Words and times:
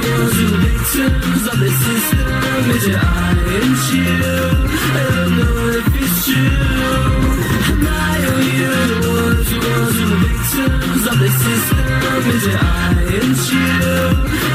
Ones 0.00 0.34
who 0.38 0.46
victims 0.64 1.44
of 1.52 1.56
the 1.58 1.70
system. 1.84 2.28
Is 2.76 2.84
it 2.86 2.96
I 2.96 3.34
and 3.58 3.76
you? 3.90 4.06
I 4.94 5.04
don't 5.10 5.32
know 5.38 5.78
if 5.78 5.86
it's 6.02 6.16
true. 6.24 6.58
And 7.72 7.86
I 7.88 8.16
know 8.22 8.38
you, 8.58 8.72
the 8.90 8.98
ones 9.08 9.48
who 9.50 9.58
the 10.10 10.18
victims 10.26 11.04
of 11.10 11.16
the 11.18 11.30
system. 11.42 11.82
Is 12.34 12.46
it 12.46 12.58
I 12.58 12.94
and 13.18 13.36
you? 13.50 13.66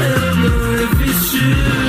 I 0.00 0.08
don't 0.14 0.36
know 0.42 0.82
if 0.84 0.92
it's 1.08 1.30
true. 1.30 1.83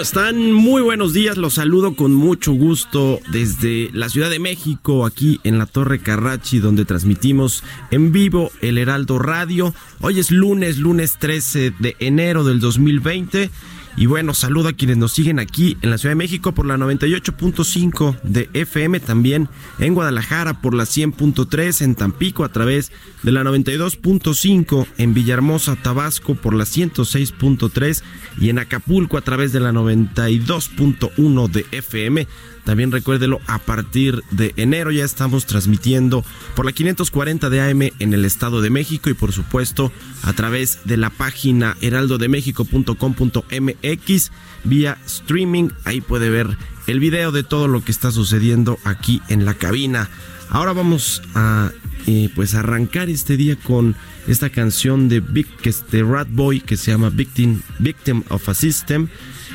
¿Cómo 0.00 0.06
están? 0.06 0.52
Muy 0.52 0.80
buenos 0.80 1.12
días, 1.12 1.36
los 1.36 1.52
saludo 1.52 1.94
con 1.94 2.14
mucho 2.14 2.52
gusto 2.52 3.20
desde 3.30 3.90
la 3.92 4.08
Ciudad 4.08 4.30
de 4.30 4.38
México, 4.38 5.04
aquí 5.04 5.40
en 5.44 5.58
la 5.58 5.66
Torre 5.66 5.98
Carrachi, 5.98 6.58
donde 6.58 6.86
transmitimos 6.86 7.62
en 7.90 8.10
vivo 8.10 8.50
el 8.62 8.78
Heraldo 8.78 9.18
Radio. 9.18 9.74
Hoy 10.00 10.18
es 10.18 10.30
lunes, 10.30 10.78
lunes 10.78 11.18
13 11.18 11.74
de 11.78 11.96
enero 11.98 12.44
del 12.44 12.60
2020. 12.60 13.50
Y 13.96 14.06
bueno, 14.06 14.34
saludo 14.34 14.68
a 14.68 14.72
quienes 14.72 14.96
nos 14.96 15.12
siguen 15.12 15.38
aquí 15.38 15.76
en 15.82 15.90
la 15.90 15.98
Ciudad 15.98 16.12
de 16.12 16.16
México 16.16 16.52
por 16.52 16.64
la 16.64 16.76
98.5 16.76 18.20
de 18.22 18.48
FM, 18.54 19.00
también 19.00 19.48
en 19.78 19.94
Guadalajara 19.94 20.60
por 20.60 20.74
la 20.74 20.84
100.3, 20.84 21.82
en 21.82 21.94
Tampico 21.94 22.44
a 22.44 22.50
través 22.50 22.92
de 23.22 23.32
la 23.32 23.42
92.5, 23.42 24.86
en 24.98 25.14
Villahermosa, 25.14 25.76
Tabasco 25.76 26.34
por 26.34 26.54
la 26.54 26.64
106.3 26.64 28.02
y 28.40 28.48
en 28.48 28.58
Acapulco 28.58 29.18
a 29.18 29.22
través 29.22 29.52
de 29.52 29.60
la 29.60 29.72
92.1 29.72 31.48
de 31.48 31.66
FM. 31.72 32.26
También 32.64 32.90
recuérdelo, 32.92 33.40
a 33.46 33.58
partir 33.58 34.22
de 34.30 34.52
enero 34.56 34.90
ya 34.90 35.04
estamos 35.04 35.44
transmitiendo 35.46 36.24
por 36.54 36.66
la 36.66 36.72
540 36.72 37.50
de 37.50 37.60
AM 37.60 37.82
en 37.98 38.14
el 38.14 38.24
Estado 38.24 38.60
de 38.60 38.70
México 38.70 39.10
y 39.10 39.14
por 39.14 39.32
supuesto 39.32 39.90
a 40.22 40.32
través 40.32 40.80
de 40.84 40.96
la 40.96 41.10
página 41.10 41.76
heraldodemexico.com.mx 41.80 44.30
vía 44.64 44.98
streaming. 45.06 45.70
Ahí 45.84 46.00
puede 46.00 46.30
ver 46.30 46.56
el 46.86 47.00
video 47.00 47.32
de 47.32 47.42
todo 47.42 47.68
lo 47.68 47.84
que 47.84 47.92
está 47.92 48.12
sucediendo 48.12 48.78
aquí 48.84 49.20
en 49.28 49.44
la 49.44 49.54
cabina. 49.54 50.08
Ahora 50.50 50.72
vamos 50.72 51.22
a 51.34 51.70
eh, 52.06 52.28
pues 52.34 52.54
arrancar 52.54 53.08
este 53.08 53.36
día 53.36 53.56
con 53.56 53.94
esta 54.26 54.50
canción 54.50 55.08
de 55.08 55.20
Big, 55.20 55.46
que 55.58 55.74
de 55.90 56.02
Rat 56.02 56.28
Boy 56.30 56.60
que 56.60 56.76
se 56.76 56.90
llama 56.90 57.10
Victim, 57.10 57.60
Victim 57.78 58.22
of 58.28 58.48
a 58.48 58.54
System 58.54 59.08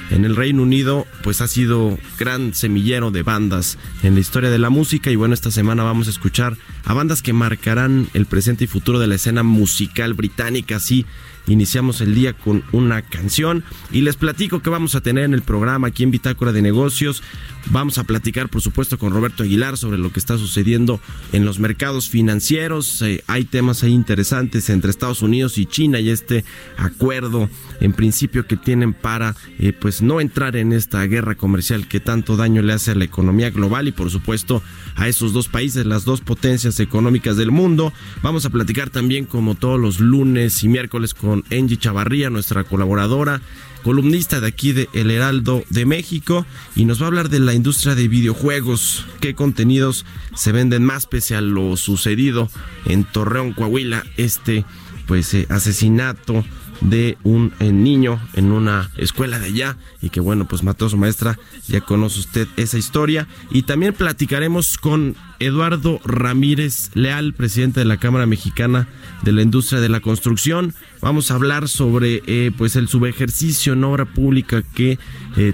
en 0.09 0.25
el 0.25 0.35
Reino 0.35 0.63
Unido 0.63 1.07
pues 1.23 1.41
ha 1.41 1.47
sido 1.47 1.97
gran 2.19 2.53
semillero 2.53 3.11
de 3.11 3.23
bandas 3.23 3.77
en 4.03 4.13
la 4.13 4.19
historia 4.19 4.49
de 4.49 4.59
la 4.59 4.69
música. 4.69 5.11
Y 5.11 5.16
bueno 5.16 5.33
esta 5.33 5.51
semana 5.51 5.83
vamos 5.83 6.07
a 6.07 6.11
escuchar 6.11 6.57
a 6.83 6.93
bandas 6.93 7.21
que 7.21 7.33
marcarán 7.33 8.07
el 8.13 8.25
presente 8.25 8.66
y 8.66 8.67
futuro 8.67 8.99
de 8.99 9.07
la 9.07 9.16
escena 9.16 9.43
musical 9.43 10.13
británica. 10.13 10.77
Así 10.77 11.05
iniciamos 11.47 12.01
el 12.01 12.16
día 12.16 12.33
con 12.33 12.63
una 12.72 13.01
canción 13.01 13.63
y 13.91 14.01
les 14.01 14.16
platico 14.16 14.61
que 14.61 14.69
vamos 14.69 14.95
a 14.95 15.01
tener 15.01 15.23
en 15.25 15.33
el 15.33 15.41
programa 15.41 15.88
aquí 15.88 16.03
en 16.03 16.11
Bitácora 16.11 16.51
de 16.51 16.61
Negocios. 16.61 17.23
Vamos 17.72 17.97
a 17.97 18.03
platicar, 18.03 18.50
por 18.50 18.61
supuesto, 18.61 19.00
con 19.00 19.11
Roberto 19.11 19.44
Aguilar 19.44 19.78
sobre 19.78 19.97
lo 19.97 20.11
que 20.11 20.19
está 20.19 20.38
sucediendo 20.38 21.00
en 21.34 21.45
los 21.45 21.59
mercados 21.59 22.09
financieros. 22.09 23.01
Eh, 23.01 23.23
hay 23.28 23.44
temas 23.45 23.84
ahí 23.84 23.91
interesantes 23.91 24.69
entre 24.69 24.91
Estados 24.91 25.23
Unidos 25.23 25.57
y 25.57 25.66
China 25.66 26.00
y 26.00 26.09
este 26.09 26.45
acuerdo, 26.78 27.50
en 27.79 27.94
principio, 27.94 28.45
que 28.45 28.55
tienen 28.55 28.94
para, 28.94 29.35
eh, 29.57 29.73
pues, 29.73 30.03
no 30.03 30.22
entrar 30.22 30.55
en 30.55 30.73
esta 30.73 31.03
guerra 31.05 31.35
comercial 31.35 31.88
que 31.88 32.00
tanto 32.00 32.38
daño 32.38 32.61
le 32.61 32.73
hace 32.73 32.91
a 32.91 32.95
la 32.95 33.05
economía 33.05 33.50
global 33.50 33.88
y, 33.88 33.91
por 33.91 34.11
supuesto, 34.11 34.61
a 34.95 35.07
esos 35.07 35.34
dos 35.34 35.47
países, 35.47 35.88
las 35.88 36.05
dos 36.05 36.22
potencias 36.22 36.79
económicas 36.79 37.35
del 37.35 37.51
mundo. 37.51 37.94
Vamos 38.22 38.45
a 38.45 38.51
platicar 38.51 38.91
también, 38.91 39.25
como 39.25 39.55
todos 39.55 39.79
los 39.79 40.00
lunes 40.00 40.63
y 40.63 40.67
miércoles, 40.67 41.16
con 41.16 41.34
Angie 41.51 41.78
Chavarría, 41.78 42.29
nuestra 42.29 42.63
colaboradora 42.63 43.41
columnista 43.85 44.41
de 44.41 44.47
aquí 44.47 44.72
de 44.72 44.90
El 44.94 45.12
Heraldo 45.12 45.63
de 45.69 45.85
México 45.85 46.44
y 46.75 46.85
nos 46.85 47.00
va 47.00 47.06
a 47.06 47.07
hablar 47.07 47.29
de 47.29 47.40
la 47.40 47.53
industria 47.53 47.94
de 47.94 48.07
videojuegos, 48.07 49.06
qué 49.19 49.35
contenidos 49.35 50.07
se 50.34 50.51
venden 50.51 50.84
más 50.84 51.06
pese 51.06 51.35
a 51.35 51.41
lo 51.41 51.78
sucedido 51.78 52.50
en 52.85 53.03
Torreón, 53.03 53.53
Coahuila, 53.53 54.03
este 54.18 54.66
pues 55.06 55.31
eh, 55.35 55.46
asesinato 55.50 56.44
de 56.81 57.17
un 57.23 57.53
eh, 57.59 57.71
niño 57.71 58.19
en 58.33 58.51
una 58.51 58.91
escuela 58.97 59.39
de 59.39 59.47
allá. 59.47 59.77
Y 60.01 60.09
que 60.09 60.19
bueno 60.19 60.47
pues 60.47 60.63
mató 60.63 60.89
su 60.89 60.97
maestra 60.97 61.39
ya 61.67 61.81
conoce 61.81 62.19
usted 62.19 62.47
esa 62.57 62.77
historia. 62.77 63.27
Y 63.51 63.63
también 63.63 63.93
platicaremos 63.93 64.77
con 64.77 65.15
Eduardo 65.39 65.99
Ramírez 66.05 66.91
Leal 66.93 67.33
presidente 67.33 67.81
de 67.81 67.85
la 67.85 67.97
Cámara 67.97 68.25
Mexicana 68.25 68.87
de 69.23 69.31
la 69.31 69.41
Industria 69.41 69.79
de 69.79 69.89
la 69.89 69.99
Construcción. 69.99 70.73
Vamos 71.01 71.31
a 71.31 71.35
hablar 71.35 71.67
sobre 71.67 72.21
eh, 72.25 72.51
pues 72.57 72.75
el 72.75 72.87
subejercicio 72.87 73.73
en 73.73 73.83
obra 73.83 74.05
pública 74.05 74.61
que 74.61 74.99
eh, 75.37 75.53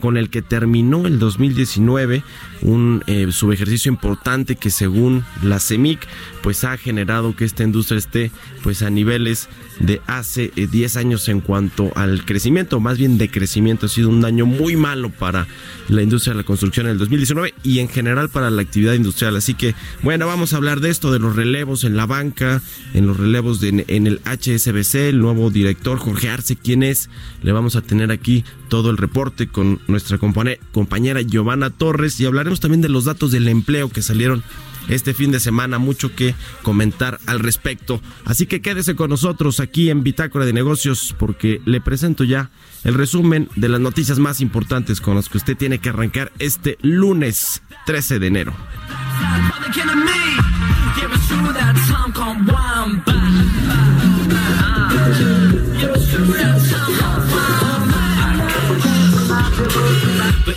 con 0.00 0.16
el 0.16 0.30
que 0.30 0.40
terminó 0.40 1.06
el 1.06 1.18
2019 1.18 2.22
un 2.62 3.02
subejercicio 3.30 3.90
importante 3.90 4.54
que 4.54 4.70
según 4.70 5.24
la 5.42 5.58
CEMIC 5.58 5.98
pues 6.42 6.62
ha 6.62 6.76
generado 6.76 7.34
que 7.34 7.44
esta 7.44 7.64
industria 7.64 7.98
esté 7.98 8.30
pues 8.62 8.82
a 8.82 8.90
niveles 8.90 9.48
de 9.80 10.00
hace 10.06 10.52
eh, 10.56 10.66
10 10.70 10.96
años 10.96 11.28
en 11.28 11.40
cuanto 11.40 11.92
al 11.96 12.24
crecimiento, 12.24 12.80
más 12.80 12.98
bien 12.98 13.18
de 13.18 13.30
crecimiento, 13.30 13.86
ha 13.86 13.88
sido 13.88 14.08
un 14.08 14.24
año 14.24 14.46
muy 14.46 14.76
malo 14.76 15.10
para 15.10 15.46
la 15.88 16.02
industria 16.02 16.32
de 16.32 16.38
la 16.38 16.46
construcción 16.46 16.86
en 16.86 16.92
el 16.92 16.98
2019 16.98 17.54
y 17.62 17.80
en 17.80 17.88
general 17.88 18.28
para 18.28 18.50
la 18.50 18.62
actividad 18.62 18.94
industrial. 18.94 19.36
Así 19.36 19.54
que 19.54 19.74
bueno, 20.02 20.26
vamos 20.26 20.52
a 20.52 20.56
hablar 20.56 20.80
de 20.80 20.90
esto, 20.90 21.12
de 21.12 21.18
los 21.18 21.36
relevos 21.36 21.84
en 21.84 21.96
la 21.96 22.06
banca, 22.06 22.62
en 22.92 23.06
los 23.06 23.16
relevos 23.16 23.62
en 23.62 24.06
el 24.06 24.20
HSBC, 24.24 24.94
el 25.08 25.18
nuevo 25.18 25.50
director 25.50 25.98
Jorge 25.98 26.28
Arce, 26.28 26.56
quién 26.56 26.82
es, 26.82 27.10
le 27.42 27.52
vamos 27.52 27.76
a 27.76 27.82
tener 27.82 28.10
aquí 28.10 28.44
todo 28.68 28.90
el 28.90 28.96
reporte 28.96 29.48
con 29.48 29.80
nuestra 29.86 30.18
compañera 30.18 31.22
Giovanna 31.22 31.70
Torres 31.70 32.18
y 32.20 32.26
hablaremos 32.26 32.60
también 32.60 32.80
de 32.80 32.88
los 32.88 33.04
datos 33.04 33.30
del 33.30 33.48
empleo 33.48 33.88
que 33.88 34.02
salieron 34.02 34.42
este 34.88 35.14
fin 35.14 35.30
de 35.30 35.40
semana, 35.40 35.78
mucho 35.78 36.14
que 36.14 36.34
comentar 36.62 37.18
al 37.26 37.40
respecto. 37.40 38.00
Así 38.24 38.46
que 38.46 38.60
quédese 38.60 38.94
con 38.94 39.10
nosotros 39.10 39.60
aquí 39.60 39.90
en 39.90 40.02
Bitácora 40.02 40.44
de 40.44 40.52
Negocios 40.52 41.14
porque 41.18 41.60
le 41.64 41.80
presento 41.80 42.24
ya 42.24 42.50
el 42.84 42.94
resumen 42.94 43.48
de 43.56 43.68
las 43.68 43.80
noticias 43.80 44.18
más 44.18 44.40
importantes 44.40 45.00
con 45.00 45.14
las 45.14 45.28
que 45.28 45.38
usted 45.38 45.56
tiene 45.56 45.78
que 45.78 45.88
arrancar 45.88 46.32
este 46.38 46.78
lunes 46.82 47.62
13 47.86 48.18
de 48.18 48.26
enero. 48.26 48.54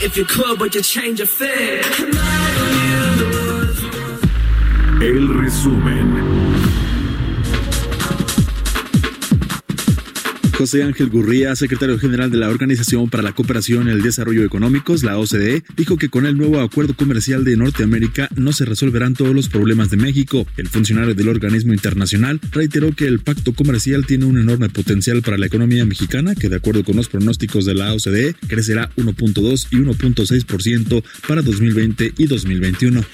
If 0.01 0.17
you 0.17 0.25
could, 0.25 0.59
would 0.59 0.75
you 0.75 0.81
change 0.81 1.19
your 1.19 1.27
fit? 1.27 1.85
El 5.01 5.27
resumen. 5.39 6.56
José 10.57 10.81
Ángel 10.81 11.09
Gurría, 11.09 11.55
secretario 11.55 11.99
general 11.99 12.31
de 12.31 12.37
la 12.37 12.49
Organización 12.49 13.11
para 13.11 13.21
la 13.21 13.31
Cooperación 13.31 13.87
y 13.87 13.91
el 13.91 14.01
Desarrollo 14.01 14.43
Económicos, 14.43 15.03
la 15.03 15.19
OCDE, 15.19 15.63
dijo 15.75 15.97
que 15.97 16.09
con 16.09 16.25
el 16.25 16.35
nuevo 16.35 16.59
acuerdo 16.61 16.95
comercial 16.95 17.43
de 17.43 17.55
Norteamérica 17.55 18.27
no 18.35 18.51
se 18.53 18.65
resolverán 18.65 19.13
todos 19.13 19.35
los 19.35 19.49
problemas 19.49 19.91
de 19.91 19.97
México. 19.97 20.47
El 20.57 20.67
funcionario 20.67 21.13
del 21.13 21.29
organismo 21.29 21.73
internacional 21.73 22.39
reiteró 22.51 22.91
que 22.91 23.05
el 23.05 23.19
pacto 23.19 23.53
comercial 23.53 24.07
tiene 24.07 24.25
un 24.25 24.39
enorme 24.39 24.67
potencial 24.69 25.21
para 25.21 25.37
la 25.37 25.45
economía 25.45 25.85
mexicana, 25.85 26.33
que 26.33 26.49
de 26.49 26.55
acuerdo 26.55 26.83
con 26.83 26.95
los 26.95 27.07
pronósticos 27.07 27.65
de 27.65 27.75
la 27.75 27.93
OCDE 27.93 28.35
crecerá 28.47 28.89
1.2 28.97 29.67
y 29.69 29.75
1.6% 29.75 31.03
para 31.27 31.43
2020 31.43 32.13
y 32.17 32.25
2021. 32.25 33.05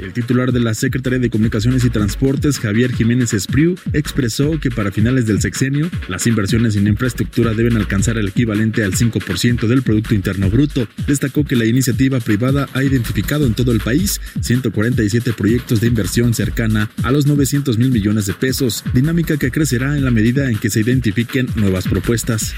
El 0.00 0.12
titular 0.12 0.50
de 0.50 0.60
la 0.60 0.72
Secretaría 0.74 1.18
de 1.18 1.30
Comunicaciones 1.30 1.84
y 1.84 1.90
Transportes, 1.90 2.58
Javier 2.58 2.92
Jiménez 2.92 3.32
Espriu, 3.34 3.76
expresó 3.92 4.58
que 4.58 4.70
para 4.70 4.90
finales 4.90 5.26
del 5.26 5.40
sexenio, 5.40 5.88
las 6.08 6.26
inversiones 6.26 6.53
en 6.54 6.86
infraestructura 6.86 7.52
deben 7.52 7.76
alcanzar 7.76 8.16
el 8.16 8.28
equivalente 8.28 8.84
al 8.84 8.92
5% 8.92 9.66
del 9.66 9.82
Producto 9.82 10.14
Interno 10.14 10.48
Bruto. 10.48 10.86
Destacó 11.04 11.44
que 11.44 11.56
la 11.56 11.64
iniciativa 11.64 12.20
privada 12.20 12.68
ha 12.74 12.84
identificado 12.84 13.44
en 13.44 13.54
todo 13.54 13.72
el 13.72 13.80
país 13.80 14.20
147 14.40 15.32
proyectos 15.32 15.80
de 15.80 15.88
inversión 15.88 16.32
cercana 16.32 16.90
a 17.02 17.10
los 17.10 17.26
900 17.26 17.76
mil 17.76 17.90
millones 17.90 18.26
de 18.26 18.34
pesos, 18.34 18.84
dinámica 18.94 19.36
que 19.36 19.50
crecerá 19.50 19.96
en 19.96 20.04
la 20.04 20.12
medida 20.12 20.48
en 20.48 20.56
que 20.56 20.70
se 20.70 20.80
identifiquen 20.80 21.48
nuevas 21.56 21.88
propuestas. 21.88 22.54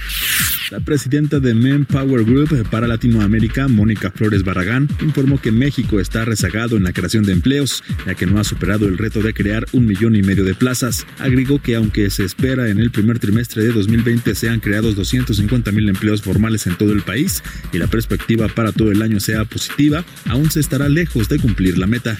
La 0.71 0.81
presidenta 0.81 1.41
de 1.41 1.55
Manpower 1.55 2.25
Group 2.25 2.69
para 2.69 2.87
Latinoamérica, 2.87 3.67
Mónica 3.67 4.11
Flores 4.11 4.43
Barragán, 4.45 4.89
informó 5.01 5.41
que 5.41 5.53
México 5.53 6.01
está 6.01 6.27
rezagado 6.27 6.77
en 6.77 6.85
la 6.85 6.93
creación 6.93 7.25
de 7.25 7.33
empleos, 7.33 7.83
ya 8.05 8.15
que 8.15 8.27
no 8.27 8.39
ha 8.39 8.45
superado 8.45 8.89
el 8.89 8.99
reto 8.99 9.23
de 9.23 9.33
crear 9.33 9.65
un 9.73 9.87
millón 9.87 10.17
y 10.17 10.23
medio 10.23 10.45
de 10.45 10.55
plazas. 10.55 11.07
Agregó 11.19 11.63
que 11.63 11.77
aunque 11.77 12.11
se 12.11 12.25
espera 12.25 12.69
en 12.69 12.79
el 12.79 12.91
primer 12.91 13.19
trimestre 13.19 13.63
de 13.63 13.73
2020 13.73 13.86
sean 14.35 14.61
creados 14.61 14.97
250 14.97 15.73
mil 15.73 15.89
empleos 15.89 16.23
formales 16.23 16.67
en 16.67 16.77
todo 16.77 16.93
el 16.93 17.03
país 17.03 17.43
y 17.73 17.79
la 17.79 17.87
perspectiva 17.87 18.49
para 18.49 18.73
todo 18.73 18.91
el 18.91 19.03
año 19.03 19.21
sea 19.21 19.45
positiva, 19.45 20.05
aún 20.27 20.51
se 20.51 20.61
estará 20.61 20.89
lejos 20.89 21.29
de 21.29 21.39
cumplir 21.39 21.79
la 21.79 21.87
meta. 21.87 22.19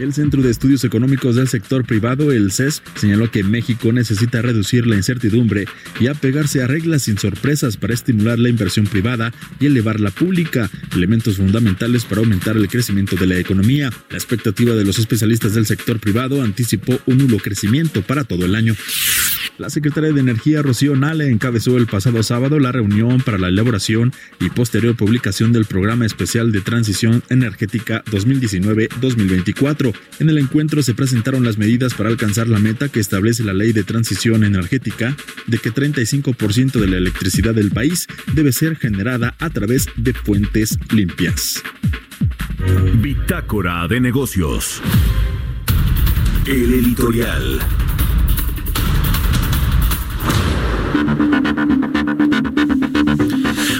El 0.00 0.12
Centro 0.12 0.42
de 0.42 0.50
Estudios 0.50 0.82
Económicos 0.84 1.36
del 1.36 1.48
Sector 1.48 1.84
Privado, 1.84 2.32
el 2.32 2.50
CES, 2.50 2.82
señaló 2.96 3.30
que 3.30 3.44
México 3.44 3.92
necesita 3.92 4.42
reducir 4.42 4.86
la 4.86 4.96
incertidumbre 4.96 5.66
y 6.00 6.06
apegarse 6.06 6.62
a 6.62 6.66
reglas 6.66 7.02
sin 7.02 7.18
sorpresas 7.18 7.76
para 7.76 7.94
estimular 7.94 8.38
la 8.38 8.48
inversión 8.48 8.86
privada 8.86 9.32
y 9.60 9.66
elevar 9.66 10.00
la 10.00 10.10
pública, 10.10 10.70
elementos 10.94 11.36
fundamentales 11.36 12.04
para 12.04 12.20
aumentar 12.20 12.56
el 12.56 12.68
crecimiento 12.68 13.16
de 13.16 13.26
la 13.26 13.38
economía. 13.38 13.90
La 14.10 14.16
expectativa 14.16 14.74
de 14.74 14.84
los 14.84 14.98
especialistas 14.98 15.54
del 15.54 15.66
sector 15.66 16.00
privado 16.00 16.42
anticipó 16.42 16.98
un 17.06 17.18
nulo 17.18 17.38
crecimiento 17.38 18.02
para 18.02 18.24
todo 18.24 18.44
el 18.44 18.54
año. 18.54 18.74
La 19.58 19.70
secretaria 19.70 20.12
de 20.12 20.20
Energía 20.20 20.62
Rocío 20.62 20.96
Nale 20.96 21.30
encabezó 21.30 21.76
el 21.76 21.86
pasado 21.86 22.22
sábado 22.22 22.58
la 22.58 22.72
reunión 22.72 23.20
para 23.20 23.38
la 23.38 23.48
elaboración 23.48 24.12
y 24.40 24.50
posterior 24.50 24.96
publicación 24.96 25.52
del 25.52 25.64
Programa 25.64 26.06
Especial 26.06 26.52
de 26.52 26.60
Transición 26.60 27.22
Energética 27.28 28.02
2019-2024. 28.06 29.94
En 30.20 30.28
el 30.28 30.38
encuentro 30.38 30.82
se 30.82 30.94
presentaron 30.94 31.44
las 31.44 31.58
medidas 31.58 31.94
para 31.94 32.08
alcanzar 32.08 32.48
la 32.48 32.58
meta 32.58 32.88
que 32.88 33.00
establece 33.00 33.44
la 33.44 33.52
Ley 33.52 33.72
de 33.72 33.84
Transición 33.84 34.44
Energética 34.44 35.16
de 35.46 35.58
que 35.58 35.72
35% 35.72 36.72
de 36.80 36.86
la 36.86 36.96
electricidad 36.96 37.54
del 37.54 37.70
país 37.70 38.06
debe 38.32 38.52
ser 38.52 38.76
generada 38.76 39.34
a 39.38 39.50
través 39.50 39.86
de 39.96 40.12
fuentes 40.12 40.78
limpias. 40.90 41.62
Bitácora 43.00 43.86
de 43.88 44.00
negocios. 44.00 44.80
El 46.46 46.72
editorial. 46.74 47.60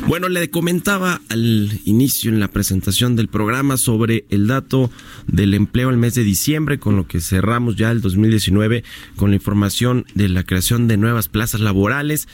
Bueno, 0.06 0.28
le 0.28 0.48
comentaba 0.48 1.20
al 1.28 1.80
inicio 1.84 2.30
en 2.30 2.38
la 2.38 2.48
presentación 2.48 3.16
del 3.16 3.28
programa 3.28 3.76
sobre 3.76 4.26
el 4.30 4.46
dato 4.46 4.90
del 5.26 5.54
empleo 5.54 5.88
al 5.88 5.96
mes 5.96 6.14
de 6.14 6.22
diciembre, 6.22 6.78
con 6.78 6.94
lo 6.94 7.08
que 7.08 7.20
cerramos 7.20 7.74
ya 7.76 7.90
el 7.90 8.00
2019 8.00 8.84
con 9.16 9.30
la 9.30 9.36
información 9.36 10.04
de 10.14 10.28
la 10.28 10.44
creación 10.44 10.86
de 10.88 10.98
nuevas 10.98 11.28
plazas 11.28 11.60
laborales. 11.60 12.28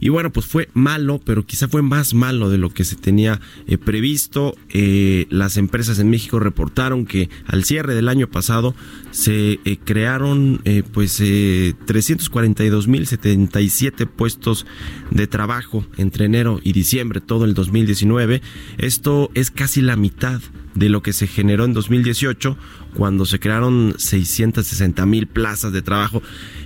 Y 0.00 0.08
bueno, 0.10 0.32
pues 0.32 0.46
fue 0.46 0.68
malo, 0.74 1.20
pero 1.24 1.46
quizá 1.46 1.68
fue 1.68 1.82
más 1.82 2.14
malo 2.14 2.50
de 2.50 2.58
lo 2.58 2.70
que 2.70 2.84
se 2.84 2.96
tenía 2.96 3.40
eh, 3.66 3.78
previsto. 3.78 4.56
Eh, 4.70 5.26
las 5.30 5.56
empresas 5.56 5.98
en 5.98 6.10
México 6.10 6.38
reportaron 6.38 7.06
que 7.06 7.30
al 7.46 7.64
cierre 7.64 7.94
del 7.94 8.08
año 8.08 8.28
pasado 8.28 8.74
se 9.10 9.58
eh, 9.64 9.78
crearon 9.82 10.60
pues 10.92 11.20
342.077 11.20 14.06
puestos 14.06 14.66
de 15.10 15.26
trabajo 15.26 15.84
entre 15.96 16.26
enero 16.26 16.60
y 16.62 16.72
diciembre, 16.72 17.20
todo 17.20 17.44
el 17.44 17.54
2019. 17.54 18.40
Esto 18.78 19.32
es 19.34 19.50
casi 19.50 19.80
la 19.80 19.96
mitad 19.96 20.40
de 20.76 20.88
lo 20.88 21.02
que 21.02 21.12
se 21.12 21.26
generó 21.26 21.64
en 21.64 21.72
2018 21.72 22.56
cuando 22.94 23.26
se 23.26 23.40
crearon 23.40 23.94
660 23.96 25.04
mil 25.06 25.26
plazas 25.26 25.72
de 25.72 25.82
trabajo. 25.82 26.22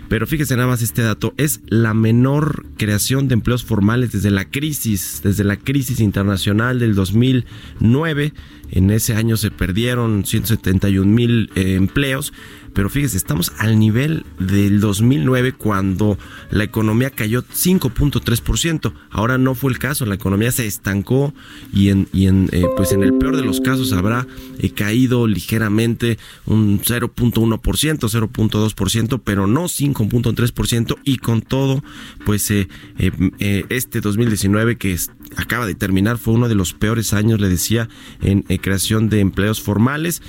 Pero 0.09 0.27
fíjese 0.27 0.57
nada 0.57 0.69
más 0.69 0.83
este 0.83 1.03
dato, 1.03 1.35
es 1.37 1.61
la 1.67 1.95
menor 1.95 2.67
creación 2.77 3.29
de 3.29 3.35
empleos 3.35 3.65
formales 3.65 4.13
desde 4.13 4.31
la 4.31 4.45
crisis, 4.45 5.21
desde 5.23 5.45
la 5.45 5.57
crisis 5.57 6.01
internacional 6.01 6.79
del 6.81 6.95
2009. 6.95 8.33
En 8.71 8.91
ese 8.91 9.15
año 9.15 9.37
se 9.37 9.51
perdieron 9.51 10.25
171 10.25 11.11
mil 11.11 11.51
eh, 11.55 11.75
empleos 11.75 12.33
pero 12.73 12.89
fíjese, 12.89 13.17
estamos 13.17 13.53
al 13.59 13.79
nivel 13.79 14.25
del 14.39 14.81
2009 14.81 15.53
cuando 15.53 16.19
la 16.51 16.65
economía 16.65 17.11
cayó 17.11 17.43
5.3%. 17.43 18.93
Ahora 19.11 19.39
no 19.39 19.55
fue 19.55 19.73
el 19.73 19.79
caso, 19.79 20.07
la 20.07 20.15
economía 20.15 20.53
se 20.53 20.67
estancó 20.67 21.35
y 21.73 21.89
en, 21.89 22.09
y 22.13 22.27
en 22.27 22.49
eh, 22.53 22.65
pues 22.77 22.93
en 22.93 23.03
el 23.03 23.15
peor 23.15 23.37
de 23.37 23.45
los 23.45 23.61
casos 23.61 23.93
habrá 23.93 24.27
eh, 24.59 24.71
caído 24.71 25.27
ligeramente 25.27 26.19
un 26.47 26.81
0.1%, 26.81 27.61
0.2%, 27.61 29.21
pero 29.25 29.47
no 29.47 29.65
5.3% 29.65 30.97
y 31.05 31.17
con 31.19 31.43
todo, 31.43 31.83
pues 32.25 32.51
este 32.51 34.01
2019 34.01 34.77
que 34.77 34.93
acaba 35.37 35.67
de 35.67 35.75
terminar 35.75 36.19
fue 36.19 36.35
uno 36.35 36.49
de 36.49 36.55
los 36.55 36.73
peores 36.73 37.13
años, 37.13 37.41
le 37.41 37.49
decía, 37.49 37.89
en 38.23 38.43
creación 38.43 39.09
de 39.09 39.21
empleos 39.21 39.61
formales. 39.61 40.23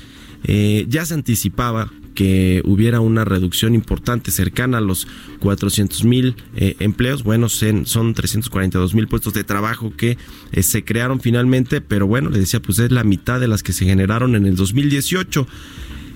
ya 0.88 1.06
se 1.06 1.14
anticipaba 1.14 1.92
que 2.14 2.62
hubiera 2.66 3.00
una 3.00 3.26
reducción 3.26 3.74
importante 3.74 4.32
cercana 4.32 4.78
a 4.78 4.82
los 4.82 5.08
400 5.40 6.04
mil 6.04 6.36
eh, 6.56 6.76
empleos. 6.80 7.24
Bueno, 7.24 7.50
son 7.50 8.14
342 8.14 8.94
mil 8.94 9.08
puestos 9.08 9.34
de 9.34 9.44
trabajo 9.44 9.94
que 9.96 10.18
eh, 10.52 10.64
se 10.64 10.84
crearon 10.84 11.20
finalmente, 11.20 11.82
pero 11.82 12.08
bueno, 12.08 12.30
le 12.30 12.40
decía, 12.40 12.62
pues 12.62 12.80
es 12.80 12.92
la 12.92 13.04
mitad 13.04 13.40
de 13.40 13.48
las 13.48 13.64
que 13.64 13.74
se 13.74 13.86
generaron 13.86 14.36
en 14.36 14.46
el 14.46 14.56
2018. 14.56 15.48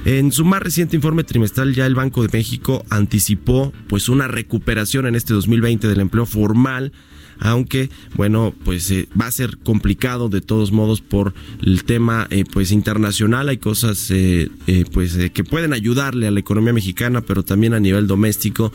En 0.05 0.31
su 0.31 0.45
más 0.45 0.61
reciente 0.61 0.95
informe 0.95 1.23
trimestral 1.23 1.73
ya 1.73 1.87
el 1.87 1.95
Banco 1.95 2.21
de 2.21 2.29
México 2.31 2.85
anticipó 2.89 3.73
pues 3.87 4.07
una 4.07 4.27
recuperación 4.27 5.07
en 5.07 5.15
este 5.15 5.33
2020 5.33 5.87
del 5.87 5.99
empleo 5.99 6.27
formal 6.27 6.91
aunque 7.39 7.89
bueno, 8.15 8.53
pues 8.63 8.89
eh, 8.91 9.07
va 9.19 9.27
a 9.27 9.31
ser 9.31 9.57
complicado 9.57 10.29
de 10.29 10.41
todos 10.41 10.71
modos 10.71 11.01
por 11.01 11.33
el 11.61 11.83
tema 11.83 12.27
eh, 12.29 12.43
pues 12.51 12.71
internacional, 12.71 13.49
hay 13.49 13.57
cosas 13.57 14.09
eh, 14.11 14.49
pues 14.93 15.17
que 15.33 15.43
pueden 15.43 15.73
ayudarle 15.73 16.27
a 16.27 16.31
la 16.31 16.39
economía 16.39 16.73
mexicana, 16.73 17.21
pero 17.21 17.43
también 17.43 17.73
a 17.73 17.79
nivel 17.79 18.07
doméstico. 18.07 18.71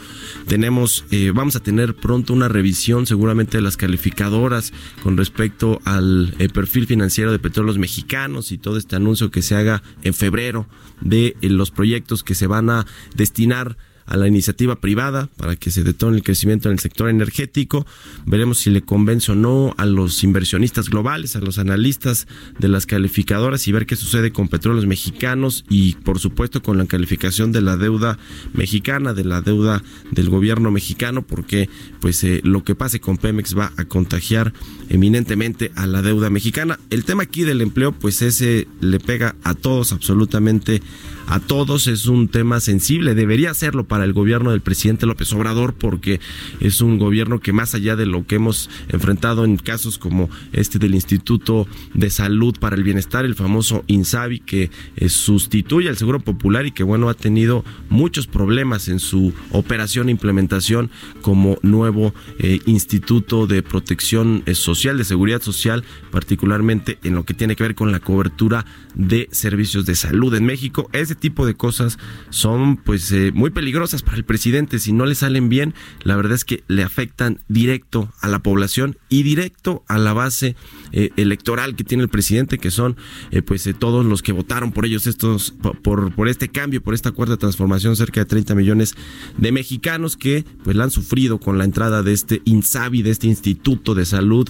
Tenemos 0.46 1.04
vamos 1.34 1.56
a 1.56 1.60
tener 1.60 1.94
pronto 1.94 2.32
una 2.32 2.48
revisión 2.48 3.06
seguramente 3.06 3.58
de 3.58 3.62
las 3.62 3.76
calificadoras 3.76 4.72
con 5.02 5.16
respecto 5.16 5.80
al 5.84 6.34
perfil 6.52 6.86
financiero 6.86 7.32
de 7.32 7.38
petróleos 7.38 7.78
mexicanos 7.78 8.52
y 8.52 8.58
todo 8.58 8.76
este 8.76 8.96
anuncio 8.96 9.30
que 9.30 9.42
se 9.42 9.54
haga 9.54 9.82
en 10.02 10.14
febrero 10.14 10.66
de 11.00 11.36
los 11.42 11.70
proyectos 11.70 12.22
que 12.22 12.34
se 12.34 12.46
van 12.46 12.70
a 12.70 12.86
destinar 13.14 13.76
a 14.10 14.16
la 14.16 14.26
iniciativa 14.28 14.76
privada 14.80 15.28
para 15.36 15.56
que 15.56 15.70
se 15.70 15.84
detone 15.84 16.16
el 16.16 16.22
crecimiento 16.24 16.68
en 16.68 16.74
el 16.74 16.78
sector 16.80 17.08
energético. 17.08 17.86
Veremos 18.26 18.58
si 18.58 18.70
le 18.70 18.82
convence 18.82 19.32
o 19.32 19.34
no 19.36 19.72
a 19.78 19.86
los 19.86 20.22
inversionistas 20.24 20.90
globales, 20.90 21.36
a 21.36 21.40
los 21.40 21.58
analistas 21.58 22.26
de 22.58 22.68
las 22.68 22.86
calificadoras 22.86 23.66
y 23.68 23.72
ver 23.72 23.86
qué 23.86 23.94
sucede 23.94 24.32
con 24.32 24.48
petróleos 24.48 24.86
mexicanos 24.86 25.64
y 25.68 25.94
por 25.94 26.18
supuesto 26.18 26.60
con 26.60 26.76
la 26.76 26.86
calificación 26.86 27.52
de 27.52 27.62
la 27.62 27.76
deuda 27.76 28.18
mexicana, 28.52 29.14
de 29.14 29.24
la 29.24 29.42
deuda 29.42 29.82
del 30.10 30.28
gobierno 30.28 30.72
mexicano, 30.72 31.22
porque 31.22 31.70
pues 32.00 32.22
eh, 32.24 32.40
lo 32.42 32.64
que 32.64 32.74
pase 32.74 33.00
con 33.00 33.16
Pemex 33.16 33.56
va 33.56 33.72
a 33.76 33.84
contagiar 33.84 34.52
eminentemente 34.88 35.70
a 35.76 35.86
la 35.86 36.02
deuda 36.02 36.30
mexicana. 36.30 36.80
El 36.90 37.04
tema 37.04 37.22
aquí 37.22 37.44
del 37.44 37.60
empleo 37.60 37.92
pues 37.92 38.22
ese 38.22 38.66
le 38.80 38.98
pega 38.98 39.36
a 39.44 39.54
todos 39.54 39.92
absolutamente 39.92 40.82
a 41.30 41.38
todos. 41.38 41.86
Es 41.86 42.06
un 42.06 42.28
tema 42.28 42.58
sensible, 42.60 43.14
debería 43.14 43.54
serlo 43.54 43.84
para 43.84 44.04
el 44.04 44.12
gobierno 44.12 44.50
del 44.50 44.60
presidente 44.60 45.06
López 45.06 45.32
Obrador 45.32 45.74
porque 45.74 46.20
es 46.58 46.80
un 46.80 46.98
gobierno 46.98 47.38
que 47.38 47.52
más 47.52 47.74
allá 47.74 47.94
de 47.94 48.04
lo 48.04 48.26
que 48.26 48.34
hemos 48.34 48.68
enfrentado 48.88 49.44
en 49.44 49.56
casos 49.56 49.96
como 49.96 50.28
este 50.52 50.78
del 50.78 50.94
Instituto 50.94 51.68
de 51.94 52.10
Salud 52.10 52.56
para 52.58 52.74
el 52.74 52.82
Bienestar, 52.82 53.24
el 53.24 53.36
famoso 53.36 53.84
INSABI, 53.86 54.40
que 54.40 54.70
eh, 54.96 55.08
sustituye 55.08 55.88
al 55.88 55.96
Seguro 55.96 56.18
Popular 56.18 56.66
y 56.66 56.72
que 56.72 56.82
bueno 56.82 57.08
ha 57.08 57.14
tenido 57.14 57.64
muchos 57.88 58.26
problemas 58.26 58.88
en 58.88 58.98
su 58.98 59.32
operación 59.52 60.08
e 60.08 60.12
implementación 60.12 60.90
como 61.22 61.58
nuevo 61.62 62.12
eh, 62.40 62.58
Instituto 62.66 63.46
de 63.46 63.62
Protección 63.62 64.42
eh, 64.46 64.54
Social, 64.56 64.98
de 64.98 65.04
Seguridad 65.04 65.42
Social, 65.42 65.84
particularmente 66.10 66.98
en 67.04 67.14
lo 67.14 67.24
que 67.24 67.34
tiene 67.34 67.54
que 67.54 67.62
ver 67.62 67.76
con 67.76 67.92
la 67.92 68.00
cobertura 68.00 68.66
de 68.96 69.28
servicios 69.30 69.86
de 69.86 69.94
salud 69.94 70.34
en 70.34 70.44
México. 70.44 70.90
Ese 70.92 71.19
tipo 71.20 71.46
de 71.46 71.54
cosas 71.54 71.98
son 72.30 72.76
pues 72.76 73.14
muy 73.32 73.50
peligrosas 73.50 74.02
para 74.02 74.16
el 74.16 74.24
presidente. 74.24 74.78
Si 74.78 74.92
no 74.92 75.06
le 75.06 75.14
salen 75.14 75.48
bien, 75.48 75.74
la 76.02 76.16
verdad 76.16 76.32
es 76.32 76.44
que 76.44 76.64
le 76.66 76.82
afectan 76.82 77.38
directo 77.48 78.12
a 78.20 78.28
la 78.28 78.40
población 78.40 78.96
y 79.08 79.22
directo 79.22 79.84
a 79.86 79.98
la 79.98 80.12
base 80.12 80.56
eh, 80.92 81.10
electoral 81.16 81.76
que 81.76 81.84
tiene 81.84 82.02
el 82.02 82.08
presidente, 82.08 82.58
que 82.58 82.72
son 82.72 82.96
eh, 83.30 83.42
pues 83.42 83.64
eh, 83.66 83.74
todos 83.74 84.04
los 84.04 84.22
que 84.22 84.32
votaron 84.32 84.72
por 84.72 84.86
ellos 84.86 85.06
estos 85.06 85.54
por, 85.82 86.12
por 86.12 86.28
este 86.28 86.48
cambio, 86.48 86.82
por 86.82 86.94
esta 86.94 87.12
cuarta 87.12 87.36
transformación, 87.36 87.94
cerca 87.94 88.20
de 88.20 88.26
30 88.26 88.56
millones 88.56 88.96
de 89.36 89.52
mexicanos 89.52 90.16
que 90.16 90.44
pues 90.64 90.76
la 90.76 90.84
han 90.84 90.90
sufrido 90.90 91.38
con 91.38 91.58
la 91.58 91.64
entrada 91.64 92.02
de 92.02 92.12
este 92.12 92.42
INSABI, 92.44 93.02
de 93.02 93.10
este 93.10 93.28
Instituto 93.28 93.94
de 93.94 94.04
Salud 94.04 94.48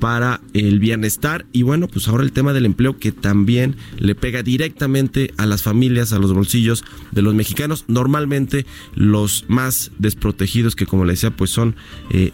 para 0.00 0.40
el 0.54 0.80
bienestar 0.80 1.46
y 1.52 1.62
bueno, 1.62 1.86
pues 1.86 2.08
ahora 2.08 2.24
el 2.24 2.32
tema 2.32 2.52
del 2.52 2.66
empleo 2.66 2.98
que 2.98 3.12
también 3.12 3.76
le 3.98 4.14
pega 4.14 4.42
directamente 4.42 5.32
a 5.36 5.46
las 5.46 5.62
familias, 5.62 6.12
a 6.12 6.18
los 6.18 6.32
bolsillos 6.34 6.84
de 7.12 7.22
los 7.22 7.34
mexicanos, 7.34 7.84
normalmente 7.86 8.66
los 8.94 9.44
más 9.48 9.92
desprotegidos 9.98 10.74
que 10.74 10.86
como 10.86 11.04
le 11.04 11.12
decía 11.12 11.30
pues 11.30 11.50
son 11.50 11.76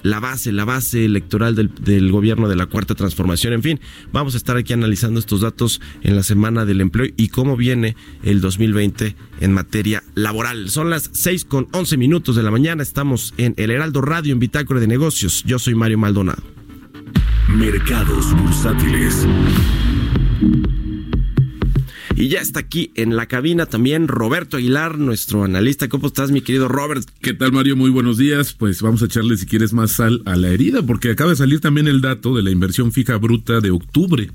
la 0.03 0.21
base, 0.21 0.53
la 0.53 0.65
base 0.65 1.05
electoral 1.05 1.55
del, 1.55 1.71
del 1.75 2.11
gobierno 2.11 2.49
de 2.49 2.57
la 2.57 2.67
cuarta 2.67 2.95
transformación. 2.95 3.42
En 3.51 3.63
fin, 3.63 3.81
vamos 4.13 4.35
a 4.35 4.37
estar 4.37 4.57
aquí 4.57 4.73
analizando 4.73 5.19
estos 5.19 5.41
datos 5.41 5.81
en 6.03 6.15
la 6.15 6.23
semana 6.23 6.65
del 6.65 6.81
empleo 6.81 7.13
y 7.17 7.29
cómo 7.29 7.57
viene 7.57 7.97
el 8.23 8.41
2020 8.41 9.17
en 9.41 9.53
materia 9.53 10.05
laboral. 10.15 10.69
Son 10.71 10.91
las 10.91 11.11
6 11.13 11.45
con 11.47 11.69
11 11.73 11.97
minutos 11.97 12.37
de 12.37 12.43
la 12.43 12.51
mañana. 12.51 12.83
Estamos 12.83 13.35
en 13.39 13.55
El 13.57 13.71
Heraldo 13.71 14.01
Radio 14.03 14.33
en 14.33 14.39
Bitácora 14.39 14.81
de 14.81 14.87
Negocios. 14.87 15.43
Yo 15.45 15.59
soy 15.59 15.75
Mario 15.75 15.99
Maldonado. 15.99 16.43
Mercados 17.49 18.33
bursátiles. 18.37 19.27
Y 22.15 22.29
ya 22.29 22.41
está 22.41 22.61
aquí 22.61 22.93
en 22.95 23.17
la 23.17 23.27
cabina 23.27 23.67
también 23.67 24.07
Roberto 24.07 24.57
Aguilar, 24.57 24.99
nuestro 24.99 25.45
analista. 25.45 25.89
¿Cómo 25.89 26.09
estás, 26.09 26.31
mi 26.31 26.43
querido 26.43 26.69
Robert? 26.69 27.09
¿Qué 27.21 27.33
tal, 27.33 27.53
Mario? 27.53 27.75
Muy 27.77 27.91
buenos 27.91 28.19
días. 28.19 28.53
Pues 28.53 28.83
vamos 28.83 29.03
a 29.03 29.07
echarle, 29.07 29.37
si 29.37 29.47
quieres, 29.47 29.73
más 29.73 29.93
sal 29.93 30.23
a 30.27 30.37
la 30.37 30.49
herida, 30.49 30.83
porque 30.83 31.11
acaba 31.11 31.31
de 31.31 31.37
salir 31.37 31.61
también 31.61 31.89
el 31.89 32.01
dato 32.01 32.35
de 32.37 32.43
la 32.43 32.51
inversión 32.51 32.93
fija 32.93 33.17
bruta 33.17 33.61
de 33.61 33.71
octubre. 33.71 34.31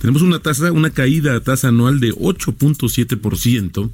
Tenemos 0.00 0.22
una 0.22 0.38
tasa, 0.38 0.72
una 0.72 0.90
caída 0.90 1.34
a 1.34 1.40
tasa 1.40 1.68
anual 1.68 2.00
de 2.00 2.12
8.7%, 2.12 3.90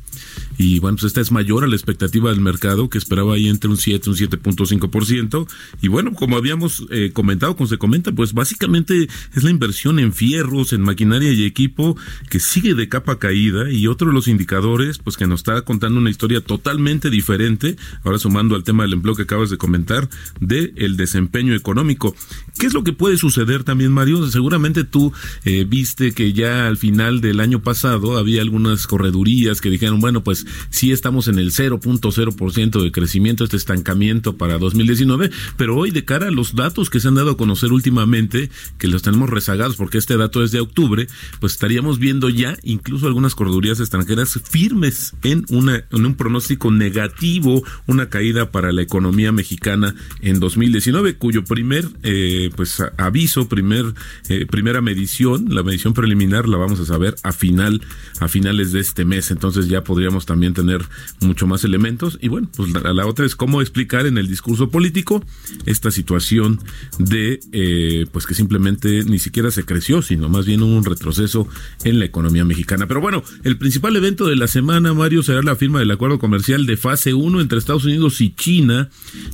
y 0.59 0.79
bueno, 0.79 0.97
pues 0.97 1.09
esta 1.09 1.21
es 1.21 1.33
mayor 1.33 1.65
a 1.65 1.67
la 1.67 1.75
expectativa 1.75 2.31
del 2.31 2.41
mercado, 2.41 2.89
que 2.89 2.99
esperaba 2.99 3.35
ahí 3.35 3.49
entre 3.49 3.71
un 3.71 3.77
7 3.77 4.03
y 4.07 4.11
un 4.11 4.17
7.5%. 4.17 5.49
Y 5.81 5.89
bueno, 5.89 6.13
como 6.15 6.37
habíamos 6.37 6.87
eh, 6.91 7.11
comentado, 7.13 7.57
como 7.57 7.69
se 7.69 7.79
comenta, 7.79 8.13
pues 8.13 8.33
básicamente 8.33 9.09
es 9.35 9.45
la 9.45 9.51
inversión 9.51 9.99
en 9.99 10.13
fierros, 10.13 10.73
en 10.73 10.83
maquinaria 10.83 11.33
y 11.33 11.45
equipo 11.45 11.97
que 12.29 12.41
sigue 12.41 12.75
de 12.75 12.89
capa 12.89 13.19
caída 13.19 13.71
y 13.71 13.87
otro 13.87 14.09
de 14.09 14.15
los 14.15 14.29
indicadores, 14.29 14.99
pues 14.99 15.17
que 15.17 15.27
nos 15.27 15.41
está 15.41 15.63
contando 15.63 15.99
una 15.99 16.11
historia 16.11 16.41
totalmente 16.41 17.11
diferente, 17.11 17.77
ahora 18.05 18.19
sumando 18.19 18.55
al 18.55 18.65
tema 18.65 18.85
del 18.85 18.95
empleo 18.95 19.15
que 19.15 19.23
acabas 19.23 19.51
de 19.51 19.59
comentar, 19.59 20.09
de 20.41 20.73
el 20.77 20.97
desempeño 20.97 21.55
económico. 21.55 22.15
¿Qué 22.59 22.67
es 22.67 22.75
lo 22.75 22.85
que 22.85 22.93
puede 22.93 23.17
suceder 23.17 23.65
también, 23.65 23.93
Mario? 23.93 24.29
Seguramente 24.29 24.85
tú 24.85 25.13
eh, 25.45 25.65
viste 25.69 26.13
que 26.13 26.33
ya 26.33 26.67
al 26.67 26.77
final 26.77 27.21
del 27.21 27.41
año 27.41 27.63
pasado 27.63 28.19
había 28.19 28.43
algunas 28.43 28.87
corredurías 28.87 29.61
que 29.61 29.71
dijeron, 29.71 30.01
bueno, 30.01 30.23
pues 30.23 30.42
sí 30.71 30.93
estamos 30.93 31.29
en 31.29 31.39
el 31.39 31.53
0.0% 31.53 32.83
de 32.83 32.93
crecimiento, 32.93 33.45
este 33.45 33.57
estancamiento 33.57 34.37
para 34.37 34.59
2019, 34.59 35.31
pero 35.57 35.77
hoy 35.77 35.91
de 35.91 36.05
cara 36.05 36.29
a 36.29 36.31
los 36.31 36.55
datos 36.55 36.91
que 36.91 37.01
se 37.01 37.09
han 37.09 37.15
dado 37.15 37.31
a 37.31 37.37
conocer 37.37 37.73
últimamente, 37.73 38.51
que 38.79 38.89
los 38.89 39.03
tenemos 39.03 39.31
rezagados 39.31 39.77
porque 39.77 39.99
este 39.99 40.17
dato 40.17 40.43
es 40.45 40.53
de 40.53 40.61
octubre, 40.61 41.07
pues 41.41 41.55
estaríamos 41.55 41.99
viendo 41.99 42.29
ya 42.29 42.59
incluso 42.63 43.07
algunos 43.07 43.23
unas 43.23 43.37
corredurías 43.37 43.79
extranjeras 43.79 44.41
firmes 44.51 45.15
en, 45.23 45.45
una, 45.49 45.85
en 45.93 46.07
un 46.07 46.17
pronóstico 46.17 46.73
negativo, 46.73 47.63
una 47.87 48.09
caída 48.09 48.51
para 48.51 48.73
la 48.73 48.83
economía 48.83 49.31
mexicana 49.31 49.95
en 50.21 50.41
2019, 50.41 51.15
cuyo 51.15 51.45
primer 51.45 51.87
eh, 52.03 52.51
pues 52.57 52.83
aviso, 52.99 53.49
primer 53.49 53.95
eh, 54.29 54.45
primera 54.47 54.81
medición, 54.81 55.55
la 55.55 55.63
medición 55.63 55.95
preliminar 55.95 56.49
la 56.49 56.57
vamos 56.57 56.81
a 56.81 56.85
saber 56.85 57.15
a 57.23 57.31
final 57.31 57.81
a 58.19 58.27
finales 58.27 58.73
de 58.73 58.81
este 58.81 59.05
mes, 59.05 59.31
entonces 59.31 59.69
ya 59.69 59.85
podríamos 59.85 60.27
también 60.33 60.55
tener 60.55 60.83
mucho 61.21 61.47
más 61.47 61.63
elementos 61.63 62.19
y 62.23 62.29
bueno, 62.29 62.49
pues 62.57 62.73
la, 62.73 62.95
la 62.95 63.07
otra 63.07 63.27
es 63.27 63.37
cómo 63.37 63.61
explicar 63.61 64.07
en 64.07 64.17
el 64.17 64.29
discurso 64.29 64.71
político 64.71 65.23
esta 65.67 65.91
situación 65.91 66.59
de 66.99 67.39
eh, 67.53 68.07
pues 68.11 68.27
que 68.27 68.35
simplemente 68.35 69.05
ni 69.05 69.19
siquiera 69.19 69.51
se 69.51 69.67
creció, 69.67 70.01
sino 70.01 70.31
más 70.31 70.47
bien 70.47 70.63
un 70.63 70.87
retroceso 70.87 71.47
en 71.85 71.99
la 71.99 72.07
economía 72.07 72.47
mexicana. 72.47 72.87
Pero 72.89 73.03
bueno, 73.03 73.23
el 73.45 73.59
principal 73.59 73.95
evento 73.95 74.27
de 74.27 74.37
la 74.37 74.47
semana, 74.47 74.95
Mario, 74.95 75.23
será 75.23 75.43
la 75.43 75.55
firma 75.55 75.81
del 75.81 75.91
acuerdo 75.91 76.19
comercial 76.19 76.65
de 76.65 76.79
fase 76.79 77.13
1 77.13 77.43
entre 77.43 77.59
Estados 77.59 77.85
Unidos 77.85 78.23
y 78.23 78.35
China, 78.35 78.89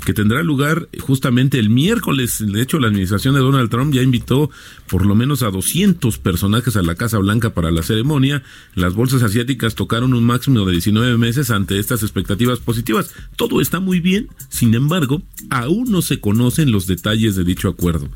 que 0.04 0.14
tendrá 0.14 0.42
lugar 0.42 0.88
justamente 0.98 1.60
el 1.60 1.70
miércoles. 1.70 2.44
De 2.44 2.60
hecho, 2.60 2.80
la 2.80 2.88
administración 2.88 3.36
de 3.36 3.40
Donald 3.40 3.70
Trump 3.70 3.94
ya 3.94 4.02
invitó 4.02 4.50
por 4.88 5.06
lo 5.06 5.14
menos 5.14 5.44
a 5.44 5.50
200 5.50 6.18
personajes 6.18 6.76
a 6.76 6.82
la 6.82 6.96
Casa 6.96 7.18
Blanca 7.18 7.54
para 7.54 7.70
la 7.70 7.84
ceremonia. 7.84 8.42
Las 8.74 8.94
bolsas 8.94 9.22
asiáticas 9.22 9.76
tocaron 9.76 10.12
un 10.12 10.24
máximo 10.24 10.58
de 10.58 10.64
19 10.88 11.18
meses 11.18 11.50
ante 11.50 11.78
estas 11.78 12.02
expectativas 12.02 12.60
positivas. 12.60 13.14
Todo 13.36 13.60
está 13.60 13.80
muy 13.80 14.00
bien, 14.00 14.28
sin 14.48 14.74
embargo, 14.74 15.22
aún 15.50 15.90
no 15.90 16.02
se 16.02 16.20
conocen 16.20 16.72
los 16.72 16.86
detalles 16.86 17.36
de 17.36 17.44
dicho 17.44 17.68
acuerdo. 17.68 18.08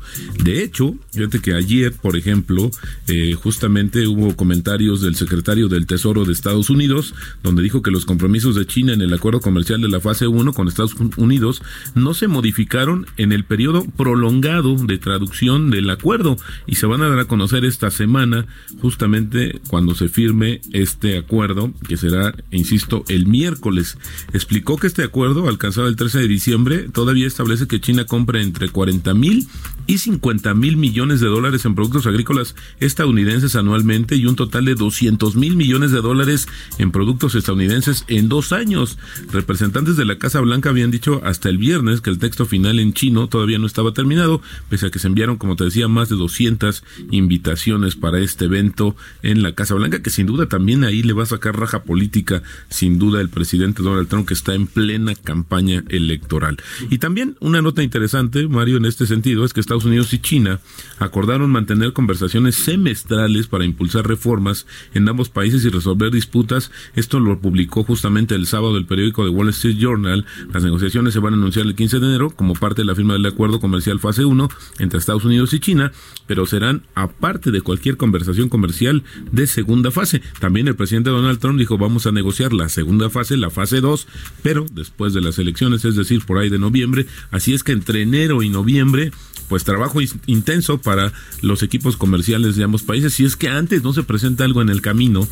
De 0.43 0.63
hecho, 0.63 0.95
fíjate 1.11 1.39
que 1.39 1.53
ayer, 1.53 1.93
por 1.93 2.17
ejemplo, 2.17 2.71
eh, 3.07 3.33
justamente 3.33 4.07
hubo 4.07 4.35
comentarios 4.35 5.01
del 5.01 5.15
secretario 5.15 5.67
del 5.67 5.85
Tesoro 5.85 6.25
de 6.25 6.33
Estados 6.33 6.69
Unidos, 6.69 7.13
donde 7.43 7.61
dijo 7.61 7.81
que 7.81 7.91
los 7.91 8.05
compromisos 8.05 8.55
de 8.55 8.65
China 8.65 8.93
en 8.93 9.01
el 9.01 9.13
acuerdo 9.13 9.39
comercial 9.39 9.81
de 9.81 9.89
la 9.89 9.99
fase 9.99 10.27
1 10.27 10.53
con 10.53 10.67
Estados 10.67 10.95
Unidos 11.17 11.61
no 11.93 12.13
se 12.13 12.27
modificaron 12.27 13.05
en 13.17 13.31
el 13.31 13.43
periodo 13.43 13.85
prolongado 13.85 14.75
de 14.75 14.97
traducción 14.97 15.69
del 15.69 15.89
acuerdo 15.89 16.37
y 16.65 16.75
se 16.75 16.87
van 16.87 17.01
a 17.01 17.09
dar 17.09 17.19
a 17.19 17.25
conocer 17.25 17.65
esta 17.65 17.91
semana 17.91 18.47
justamente 18.81 19.59
cuando 19.67 19.93
se 19.93 20.09
firme 20.09 20.61
este 20.71 21.17
acuerdo 21.17 21.71
que 21.87 21.97
será, 21.97 22.33
insisto, 22.63 23.03
el 23.09 23.27
miércoles. 23.27 23.97
Explicó 24.33 24.77
que 24.77 24.87
este 24.87 25.03
acuerdo 25.03 25.47
alcanzado 25.49 25.87
el 25.87 25.95
13 25.95 26.19
de 26.19 26.27
diciembre 26.27 26.89
todavía 26.91 27.27
establece 27.27 27.67
que 27.67 27.81
China 27.81 28.05
compre 28.05 28.41
entre 28.41 28.69
40 28.69 29.13
mil 29.13 29.47
y 29.85 29.97
50 29.97 30.53
mil 30.53 30.77
millones 30.77 31.19
de 31.19 31.27
dólares 31.27 31.65
en 31.65 31.75
productos 31.75 32.07
agrícolas 32.07 32.55
estadounidenses 32.79 33.55
anualmente 33.55 34.15
y 34.15 34.25
un 34.25 34.35
total 34.35 34.65
de 34.65 34.75
200 34.75 35.35
mil 35.35 35.57
millones 35.57 35.91
de 35.91 36.01
dólares 36.01 36.47
en 36.77 36.91
productos 36.91 37.35
estadounidenses 37.35 38.05
en 38.07 38.29
dos 38.29 38.53
años. 38.53 38.97
Representantes 39.31 39.97
de 39.97 40.05
la 40.05 40.17
Casa 40.17 40.39
Blanca 40.39 40.69
habían 40.69 40.91
dicho 40.91 41.21
hasta 41.23 41.49
el 41.49 41.57
viernes 41.57 42.01
que 42.01 42.09
el 42.09 42.19
texto 42.19 42.45
final 42.45 42.79
en 42.79 42.93
chino 42.93 43.27
todavía 43.27 43.59
no 43.59 43.67
estaba 43.67 43.93
terminado, 43.93 44.41
pese 44.69 44.87
a 44.87 44.89
que 44.89 44.99
se 44.99 45.07
enviaron, 45.07 45.37
como 45.37 45.55
te 45.55 45.65
decía, 45.65 45.87
más 45.87 46.09
de 46.09 46.15
200 46.15 46.83
invitaciones 47.11 47.95
para 47.95 48.19
este 48.19 48.45
evento 48.45 48.95
en 49.21 49.43
la 49.43 49.53
Casa 49.53 49.75
Blanca, 49.75 50.01
que 50.01 50.09
sin 50.09 50.27
duda 50.27 50.47
también 50.47 50.83
ahí 50.83 51.03
le 51.03 51.13
va 51.13 51.23
a 51.23 51.27
sacar 51.27 51.59
raja 51.59 51.83
política, 51.83 52.43
sin 52.69 52.99
duda, 52.99 53.21
el 53.21 53.29
presidente 53.29 53.83
Donald 53.83 54.07
Trump, 54.07 54.27
que 54.27 54.33
está 54.33 54.53
en 54.53 54.67
plena 54.67 55.15
campaña 55.15 55.83
electoral. 55.89 56.57
Y 56.89 56.97
también 56.97 57.35
una 57.39 57.61
nota 57.61 57.83
interesante, 57.83 58.47
Mario, 58.47 58.77
en 58.77 58.85
este 58.85 59.05
sentido, 59.05 59.45
es 59.45 59.53
que 59.53 59.59
Estados 59.59 59.85
Unidos 59.85 60.13
y 60.13 60.19
China 60.19 60.59
acordaron 60.99 61.51
mantener 61.51 61.93
conversaciones 61.93 62.55
semestrales 62.55 63.47
para 63.47 63.65
impulsar 63.65 64.07
reformas 64.07 64.65
en 64.93 65.07
ambos 65.07 65.29
países 65.29 65.63
y 65.65 65.69
resolver 65.69 66.11
disputas. 66.11 66.71
Esto 66.95 67.19
lo 67.19 67.39
publicó 67.39 67.83
justamente 67.83 68.35
el 68.35 68.47
sábado 68.47 68.77
el 68.77 68.85
periódico 68.85 69.23
de 69.23 69.29
Wall 69.29 69.49
Street 69.49 69.77
Journal. 69.77 70.25
Las 70.53 70.63
negociaciones 70.63 71.13
se 71.13 71.19
van 71.19 71.33
a 71.33 71.37
anunciar 71.37 71.65
el 71.65 71.75
15 71.75 71.99
de 71.99 72.07
enero 72.07 72.29
como 72.31 72.53
parte 72.53 72.81
de 72.81 72.85
la 72.85 72.95
firma 72.95 73.13
del 73.13 73.25
acuerdo 73.25 73.59
comercial 73.59 73.99
fase 73.99 74.25
1 74.25 74.49
entre 74.79 74.99
Estados 74.99 75.25
Unidos 75.25 75.53
y 75.53 75.59
China, 75.59 75.91
pero 76.27 76.45
serán 76.45 76.83
aparte 76.95 77.51
de 77.51 77.61
cualquier 77.61 77.97
conversación 77.97 78.49
comercial 78.49 79.03
de 79.31 79.47
segunda 79.47 79.91
fase. 79.91 80.21
También 80.39 80.67
el 80.67 80.75
presidente 80.75 81.09
Donald 81.09 81.39
Trump 81.39 81.59
dijo 81.59 81.77
vamos 81.77 82.05
a 82.07 82.11
negociar 82.11 82.42
la 82.51 82.67
segunda 82.67 83.09
fase, 83.09 83.37
la 83.37 83.49
fase 83.49 83.79
2, 83.79 84.07
pero 84.41 84.65
después 84.71 85.13
de 85.13 85.21
las 85.21 85.39
elecciones, 85.39 85.85
es 85.85 85.95
decir, 85.95 86.25
por 86.25 86.39
ahí 86.39 86.49
de 86.49 86.59
noviembre. 86.59 87.05
Así 87.31 87.53
es 87.53 87.63
que 87.63 87.71
entre 87.71 88.01
enero 88.01 88.43
y 88.43 88.49
noviembre 88.49 89.11
pues 89.47 89.63
trabajo 89.63 89.99
intenso 90.25 90.77
para 90.79 91.11
los 91.41 91.63
equipos 91.63 91.97
comerciales 91.97 92.55
de 92.55 92.63
ambos 92.63 92.83
países. 92.83 93.13
Si 93.13 93.25
es 93.25 93.35
que 93.35 93.49
antes 93.49 93.83
no 93.83 93.93
se 93.93 94.03
presenta 94.03 94.43
algo 94.45 94.61
en 94.61 94.69
el 94.69 94.81
camino, 94.81 95.27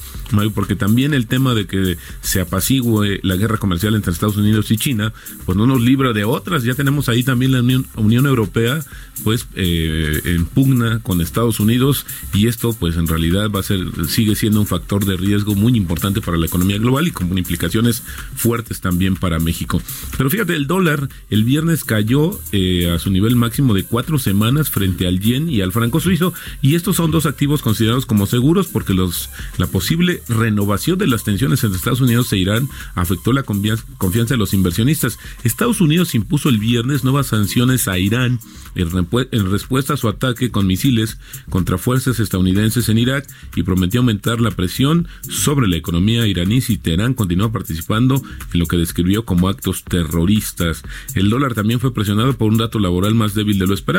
porque 0.54 0.76
también 0.76 1.14
el 1.14 1.28
tema 1.28 1.54
de 1.54 1.66
que 1.66 1.98
se 2.22 2.42
apacigüe 2.42 3.20
la 3.24 3.36
guerra 3.36 3.58
comercial 3.58 3.96
entre 3.96 4.12
Estados 4.12 4.38
Unidos 4.38 4.72
y 4.72 4.78
China, 4.78 5.14
pues 5.46 5.58
no 5.58 5.66
nos 5.66 5.82
libra 5.82 6.14
de 6.14 6.24
otras. 6.24 6.64
Ya 6.64 6.74
tenemos 6.74 7.10
ahí 7.10 7.24
también 7.24 7.52
la 7.52 7.60
Unión, 7.60 7.86
Unión 7.96 8.26
Europea, 8.26 8.84
pues 9.24 9.48
eh, 9.56 10.22
en 10.26 10.46
pugna 10.46 11.00
con 11.00 11.22
Estados 11.22 11.60
Unidos 11.60 12.06
y 12.34 12.48
esto, 12.48 12.74
pues 12.74 12.98
en 12.98 13.08
realidad 13.08 13.50
va 13.50 13.60
a 13.60 13.64
ser 13.64 13.80
sigue 14.08 14.36
siendo 14.36 14.60
un 14.60 14.68
factor 14.68 15.06
de 15.06 15.18
riesgo 15.18 15.56
muy 15.56 15.76
importante 15.76 16.22
para 16.22 16.38
la 16.38 16.46
economía 16.46 16.78
global 16.78 17.08
y 17.08 17.12
con 17.12 17.38
implicaciones 17.38 18.04
fuertes 18.36 18.82
también 18.82 19.16
para 19.16 19.40
México. 19.40 19.82
Pero 20.18 20.30
fíjate, 20.30 20.56
el 20.56 20.68
dólar 20.68 21.10
el 21.30 21.44
viernes 21.44 21.84
cayó 21.84 22.40
eh, 22.52 22.92
a 22.92 23.00
su 23.00 23.12
nivel 23.12 23.36
máximo 23.36 23.74
de 23.74 23.84
cuatro 24.02 24.18
semanas 24.18 24.72
frente 24.72 25.06
al 25.06 25.20
yen 25.20 25.48
y 25.48 25.62
al 25.62 25.72
franco 25.72 26.00
suizo 26.00 26.34
y 26.60 26.74
estos 26.74 26.96
son 26.96 27.12
dos 27.12 27.28
activos 27.28 27.62
considerados 27.62 28.08
como 28.08 28.26
seguros 28.26 28.66
porque 28.66 28.96
los 28.96 29.30
la 29.60 29.68
posible 29.68 30.24
renovación 30.28 30.98
de 30.98 31.06
las 31.06 31.24
tensiones 31.24 31.64
entre 31.64 31.78
Estados 31.78 32.02
Unidos 32.02 32.34
e 32.34 32.38
Irán 32.38 32.68
afectó 32.96 33.32
la 33.32 33.44
confianza 33.44 34.34
de 34.34 34.38
los 34.38 34.56
inversionistas. 34.56 35.20
Estados 35.44 35.82
Unidos 35.82 36.16
impuso 36.16 36.50
el 36.50 36.58
viernes 36.58 37.04
nuevas 37.04 37.28
sanciones 37.28 37.88
a 37.88 38.00
Irán 38.00 38.40
en 38.74 39.52
respuesta 39.52 39.94
a 39.94 39.98
su 39.98 40.08
ataque 40.08 40.50
con 40.50 40.66
misiles 40.66 41.20
contra 41.50 41.78
fuerzas 41.78 42.20
estadounidenses 42.20 42.90
en 42.90 42.98
Irak 42.98 43.28
y 43.56 43.62
prometió 43.62 44.00
aumentar 44.00 44.42
la 44.42 44.50
presión 44.50 45.08
sobre 45.30 45.68
la 45.68 45.76
economía 45.76 46.26
iraní 46.26 46.62
si 46.62 46.80
Teherán 46.80 47.14
continúa 47.14 47.52
participando 47.52 48.20
en 48.52 48.60
lo 48.60 48.66
que 48.66 48.78
describió 48.78 49.26
como 49.26 49.48
actos 49.48 49.84
terroristas. 49.84 50.82
El 51.14 51.30
dólar 51.30 51.54
también 51.54 51.80
fue 51.80 51.94
presionado 51.94 52.36
por 52.36 52.50
un 52.50 52.58
dato 52.58 52.80
laboral 52.80 53.14
más 53.14 53.36
débil 53.36 53.60
de 53.60 53.68
lo 53.68 53.76
esperado 53.76 53.91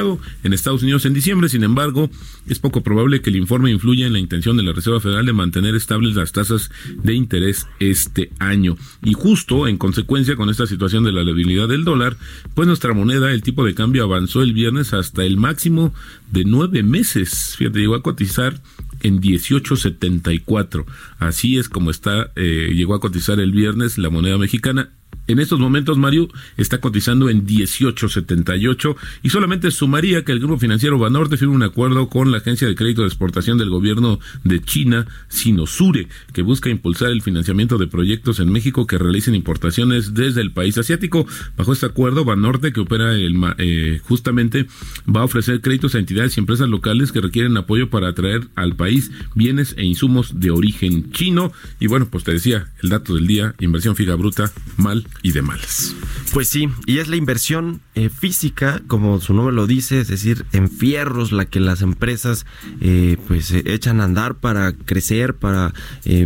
en 0.43 0.53
Estados 0.53 0.83
Unidos 0.83 1.05
en 1.05 1.15
diciembre, 1.15 1.49
sin 1.49 1.65
embargo, 1.65 2.11
es 2.47 2.59
poco 2.59 2.83
probable 2.83 3.21
que 3.21 3.31
el 3.31 3.37
informe 3.37 3.71
influya 3.71 4.07
en 4.07 4.13
la 4.13 4.19
intención 4.19 4.57
de 4.57 4.63
la 4.63 4.73
Reserva 4.73 5.01
Federal 5.01 5.27
de 5.27 5.33
mantener 5.33 5.75
estables 5.75 6.15
las 6.15 6.33
tasas 6.33 6.71
de 7.03 7.15
interés 7.15 7.67
este 7.79 8.31
año. 8.39 8.77
Y 9.03 9.13
justo 9.13 9.69
en 9.69 9.77
consecuencia 9.77 10.37
con 10.37 10.51
esta 10.51 10.67
situación 10.67 11.05
de 11.05 11.13
la 11.13 11.25
debilidad 11.25 11.69
del 11.69 11.85
dólar, 11.85 12.17
pues 12.55 12.67
nuestra 12.67 12.95
moneda, 12.95 13.33
el 13.33 13.43
tipo 13.43 13.65
de 13.65 13.75
cambio 13.75 14.05
avanzó 14.05 14.43
el 14.43 14.53
viernes 14.53 14.93
hasta 14.95 15.25
el 15.25 15.37
máximo 15.37 15.93
de 16.31 16.45
nueve 16.45 16.83
meses. 16.83 17.55
Fíjate, 17.59 17.81
llegó 17.81 17.95
a 17.95 18.03
cotizar 18.03 18.61
en 19.03 19.21
18.74. 19.21 20.85
Así 21.19 21.59
es 21.59 21.69
como 21.69 21.91
está, 21.91 22.31
eh, 22.37 22.73
llegó 22.75 22.95
a 22.95 23.01
cotizar 23.01 23.41
el 23.41 23.53
viernes 23.53 23.99
la 23.99 24.11
moneda 24.11 24.39
mexicana 24.39 24.91
en 25.29 25.39
estos 25.39 25.61
momentos, 25.61 25.99
Mario 25.99 26.29
está 26.57 26.79
cotizando 26.79 27.31
en 27.31 27.47
18.78 27.47 28.97
y 29.23 29.31
solamente 29.31 29.71
sumaría 29.71 30.25
que 30.25 30.33
el 30.33 30.41
grupo 30.41 30.59
financiero 30.59 30.99
Banorte 30.99 31.37
firma 31.37 31.55
un 31.55 31.63
acuerdo 31.63 32.09
con 32.09 32.33
la 32.33 32.39
agencia 32.39 32.67
de 32.67 32.75
crédito 32.75 33.03
de 33.03 33.09
exportación 33.09 33.57
del 33.57 33.71
gobierno 33.71 34.19
de 34.43 34.61
China, 34.61 35.07
Sinosure, 35.29 36.09
que 36.33 36.43
busca 36.43 36.71
impulsar 36.71 37.11
el 37.11 37.23
financiamiento 37.23 37.79
de 37.79 37.87
proyectos 37.87 38.41
en 38.41 38.51
México 38.51 38.87
que 38.87 38.99
realicen 38.99 39.35
importaciones 39.37 40.13
desde 40.13 40.41
el 40.41 40.51
país 40.51 40.77
asiático. 40.77 41.27
Bajo 41.57 41.73
este 41.73 41.87
acuerdo, 41.87 42.25
Banorte, 42.25 42.73
que 42.73 42.81
opera 42.81 43.15
el, 43.15 43.41
eh, 43.59 44.01
justamente, 44.03 44.67
va 45.09 45.21
a 45.21 45.25
ofrecer 45.25 45.61
créditos 45.61 45.95
a 45.95 46.01
entidades 46.01 46.37
y 46.37 46.41
empresas 46.41 46.69
locales 46.69 47.13
que 47.13 47.21
requieren 47.21 47.57
apoyo 47.57 47.91
para 47.91 48.09
atraer 48.09 48.49
al 48.57 48.75
país 48.75 49.13
bienes 49.37 49.75
e 49.79 49.85
insumos 49.85 50.41
de 50.41 50.51
origen 50.51 51.13
chino. 51.13 51.53
Y 51.79 51.87
bueno, 51.87 52.09
pues 52.11 52.25
te 52.25 52.33
decía, 52.33 52.73
el 52.83 52.89
dato 52.89 53.15
del 53.15 53.29
día, 53.29 53.55
inversión 53.61 53.95
fija 53.95 54.17
bruta, 54.17 54.51
mal 54.77 55.02
y 55.23 55.33
de 55.33 55.43
malas. 55.43 55.95
Pues 56.33 56.49
sí, 56.49 56.69
y 56.87 56.99
es 56.99 57.09
la 57.09 57.17
inversión 57.17 57.81
eh, 57.95 58.09
física, 58.09 58.83
como 58.87 59.21
su 59.21 59.35
nombre 59.35 59.55
lo 59.55 59.67
dice, 59.67 60.01
es 60.01 60.09
decir, 60.09 60.47
en 60.53 60.71
fierros, 60.71 61.33
la 61.33 61.45
que 61.45 61.61
las 61.61 61.83
empresas 61.83 62.47
eh, 62.81 63.17
pues 63.29 63.51
eh, 63.53 63.63
echan 63.67 64.01
a 64.01 64.05
andar 64.05 64.37
para 64.37 64.73
crecer, 64.73 65.35
para 65.35 65.73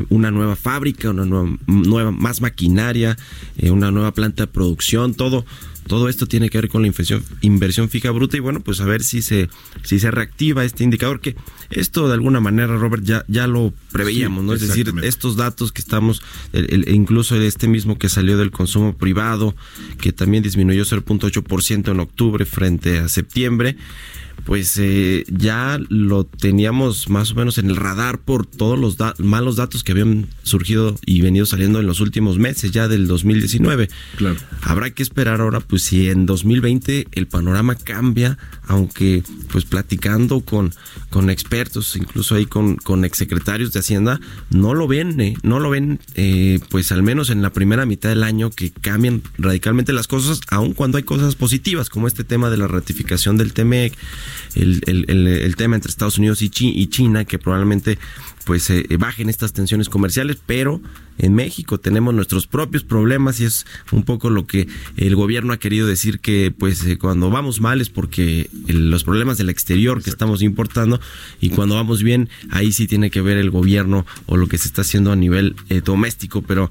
una 0.09 0.30
nueva 0.30 0.56
fábrica, 0.56 1.11
una 1.11 1.25
nueva, 1.25 1.56
nueva 1.66 2.11
más 2.11 2.40
maquinaria, 2.40 3.16
una 3.62 3.90
nueva 3.90 4.12
planta 4.12 4.45
de 4.45 4.47
producción, 4.47 5.14
todo 5.14 5.45
todo 5.86 6.08
esto 6.08 6.26
tiene 6.26 6.50
que 6.50 6.58
ver 6.58 6.68
con 6.68 6.82
la 6.82 6.88
inversión, 6.88 7.22
inversión 7.40 7.88
fija 7.88 8.10
bruta 8.10 8.36
y 8.36 8.40
bueno, 8.40 8.60
pues 8.60 8.80
a 8.80 8.84
ver 8.84 9.02
si 9.02 9.22
se, 9.22 9.48
si 9.82 9.98
se 9.98 10.10
reactiva 10.10 10.64
este 10.64 10.84
indicador, 10.84 11.20
que 11.20 11.36
esto 11.70 12.08
de 12.08 12.14
alguna 12.14 12.40
manera, 12.40 12.76
Robert, 12.76 13.04
ya, 13.04 13.24
ya 13.28 13.46
lo 13.46 13.72
preveíamos, 13.92 14.44
¿no? 14.44 14.52
Es 14.52 14.60
decir, 14.60 14.92
estos 15.02 15.36
datos 15.36 15.72
que 15.72 15.80
estamos, 15.80 16.22
el, 16.52 16.88
incluso 16.88 17.40
este 17.40 17.68
mismo 17.68 17.98
que 17.98 18.08
salió 18.08 18.36
del 18.36 18.50
consumo 18.50 18.96
privado, 18.96 19.54
que 20.00 20.12
también 20.12 20.42
disminuyó 20.42 20.84
0.8% 20.84 21.90
en 21.90 22.00
octubre 22.00 22.44
frente 22.44 22.98
a 22.98 23.08
septiembre, 23.08 23.76
pues 24.46 24.78
eh, 24.78 25.25
ya 25.28 25.78
lo 25.88 26.25
teníamos 26.25 27.10
más 27.10 27.32
o 27.32 27.34
menos 27.34 27.58
en 27.58 27.68
el 27.68 27.76
radar 27.76 28.21
por 28.21 28.47
todos 28.47 28.78
los 28.78 28.97
malos 29.18 29.56
datos 29.56 29.82
que 29.82 29.90
habían 29.90 30.28
surgido 30.44 30.97
y 31.04 31.21
venido 31.21 31.47
saliendo 31.47 31.80
en 31.80 31.86
los 31.86 32.00
últimos 32.00 32.38
meses 32.38 32.71
ya 32.71 32.86
del 32.86 33.08
2019. 33.08 33.88
Claro. 34.16 34.36
Habrá 34.62 34.90
que 34.90 35.02
esperar 35.02 35.40
ahora, 35.40 35.58
pues 35.58 35.82
si 35.82 36.08
en 36.08 36.26
2020 36.26 37.08
el 37.10 37.26
panorama 37.26 37.75
cambia, 37.75 38.38
aunque 38.68 39.25
pues 39.50 39.64
platicando 39.64 40.40
con, 40.40 40.73
con 41.10 41.28
expertos, 41.28 41.97
incluso 41.97 42.36
ahí 42.36 42.47
con, 42.47 42.76
con 42.76 43.04
exsecretarios 43.04 43.73
de 43.73 43.80
Hacienda, 43.80 44.21
no 44.50 44.75
lo 44.75 44.86
ven, 44.86 45.21
eh, 45.21 45.34
no 45.42 45.58
lo 45.58 45.71
ven, 45.71 45.99
eh, 46.14 46.60
pues 46.71 46.92
al 46.92 47.02
menos 47.02 47.30
en 47.30 47.42
la 47.42 47.50
primera 47.50 47.84
mitad 47.84 48.10
del 48.10 48.23
año 48.23 48.50
que 48.50 48.71
cambian 48.71 49.23
radicalmente 49.38 49.92
las 49.92 50.06
cosas, 50.06 50.40
aun 50.50 50.73
cuando 50.73 50.99
hay 50.99 51.04
cosas 51.04 51.34
positivas, 51.34 51.90
como 51.90 52.06
este 52.06 52.23
tema 52.23 52.49
de 52.49 52.58
la 52.58 52.68
ratificación 52.68 53.36
del 53.36 53.52
TMEC 53.52 53.92
el, 54.54 54.82
el, 54.86 55.26
el, 55.26 55.56
tema 55.56 55.76
entre 55.76 55.90
Estados 55.90 56.18
Unidos 56.18 56.42
y, 56.42 56.50
China, 56.50 57.25
que 57.25 57.38
probablemente 57.38 57.99
pues 58.44 58.70
eh, 58.70 58.86
bajen 58.99 59.28
estas 59.28 59.52
tensiones 59.52 59.88
comerciales, 59.88 60.38
pero 60.46 60.80
en 61.18 61.34
México 61.34 61.78
tenemos 61.78 62.14
nuestros 62.14 62.46
propios 62.46 62.84
problemas 62.84 63.40
y 63.40 63.44
es 63.44 63.66
un 63.90 64.04
poco 64.04 64.30
lo 64.30 64.46
que 64.46 64.68
el 64.96 65.16
gobierno 65.16 65.52
ha 65.52 65.58
querido 65.58 65.86
decir 65.86 66.20
que 66.20 66.52
pues 66.56 66.84
eh, 66.84 66.99
cuando 66.99 67.30
vamos 67.30 67.60
mal 67.60 67.80
es 67.80 67.88
porque 67.88 68.49
los 68.68 69.02
problemas 69.02 69.38
del 69.38 69.49
exterior 69.49 70.02
que 70.02 70.10
estamos 70.10 70.42
importando 70.42 71.00
y 71.40 71.50
cuando 71.50 71.75
vamos 71.75 72.02
bien 72.02 72.28
ahí 72.50 72.72
sí 72.72 72.86
tiene 72.86 73.10
que 73.10 73.22
ver 73.22 73.36
el 73.36 73.50
gobierno 73.50 74.06
o 74.26 74.36
lo 74.36 74.46
que 74.46 74.58
se 74.58 74.68
está 74.68 74.82
haciendo 74.82 75.10
a 75.10 75.16
nivel 75.16 75.56
eh, 75.68 75.80
doméstico, 75.84 76.42
pero 76.42 76.70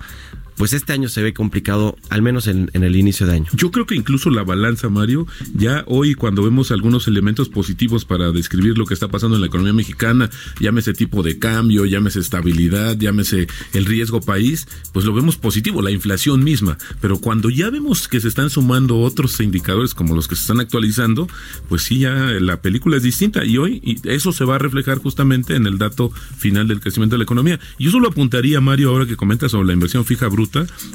pues 0.57 0.73
este 0.73 0.93
año 0.93 1.09
se 1.09 1.21
ve 1.21 1.33
complicado, 1.33 1.97
al 2.09 2.21
menos 2.21 2.47
en, 2.47 2.69
el 2.73 2.95
inicio 2.95 3.27
de 3.27 3.33
año. 3.33 3.45
Yo 3.53 3.71
creo 3.71 3.85
que 3.85 3.95
incluso 3.95 4.29
la 4.29 4.43
balanza, 4.43 4.89
Mario, 4.89 5.27
ya 5.53 5.83
hoy 5.87 6.15
cuando 6.15 6.43
vemos 6.43 6.71
algunos 6.71 7.07
elementos 7.07 7.49
positivos 7.49 8.05
para 8.05 8.31
describir 8.31 8.77
lo 8.77 8.85
que 8.85 8.93
está 8.93 9.07
pasando 9.07 9.35
en 9.35 9.41
la 9.41 9.47
economía 9.47 9.73
mexicana, 9.73 10.29
llámese 10.59 10.93
tipo 10.93 11.23
de 11.23 11.39
cambio, 11.39 11.85
llámese 11.85 12.19
estabilidad, 12.19 12.97
llámese 12.97 13.47
el 13.73 13.85
riesgo 13.85 14.21
país, 14.21 14.67
pues 14.93 15.05
lo 15.05 15.13
vemos 15.13 15.37
positivo, 15.37 15.81
la 15.81 15.91
inflación 15.91 16.43
misma. 16.43 16.77
Pero 17.01 17.19
cuando 17.19 17.49
ya 17.49 17.69
vemos 17.69 18.07
que 18.07 18.19
se 18.19 18.27
están 18.27 18.49
sumando 18.49 18.99
otros 18.99 19.39
indicadores 19.39 19.93
como 19.93 20.15
los 20.15 20.27
que 20.27 20.35
se 20.35 20.41
están 20.41 20.59
actualizando, 20.59 21.27
pues 21.69 21.83
sí, 21.83 21.99
ya 21.99 22.13
la 22.39 22.61
película 22.61 22.97
es 22.97 23.03
distinta 23.03 23.45
y 23.45 23.57
hoy 23.57 23.81
y 23.83 24.07
eso 24.09 24.31
se 24.31 24.45
va 24.45 24.55
a 24.55 24.59
reflejar 24.59 24.99
justamente 24.99 25.55
en 25.55 25.67
el 25.67 25.77
dato 25.77 26.11
final 26.37 26.67
del 26.67 26.79
crecimiento 26.79 27.15
de 27.15 27.19
la 27.19 27.23
economía. 27.23 27.59
Yo 27.79 27.91
solo 27.91 28.07
apuntaría, 28.07 28.61
Mario, 28.61 28.89
ahora 28.89 29.05
que 29.05 29.15
comenta 29.15 29.49
sobre 29.49 29.67
la 29.67 29.73
inversión 29.73 30.05
fija 30.05 30.27
bruta, 30.27 30.44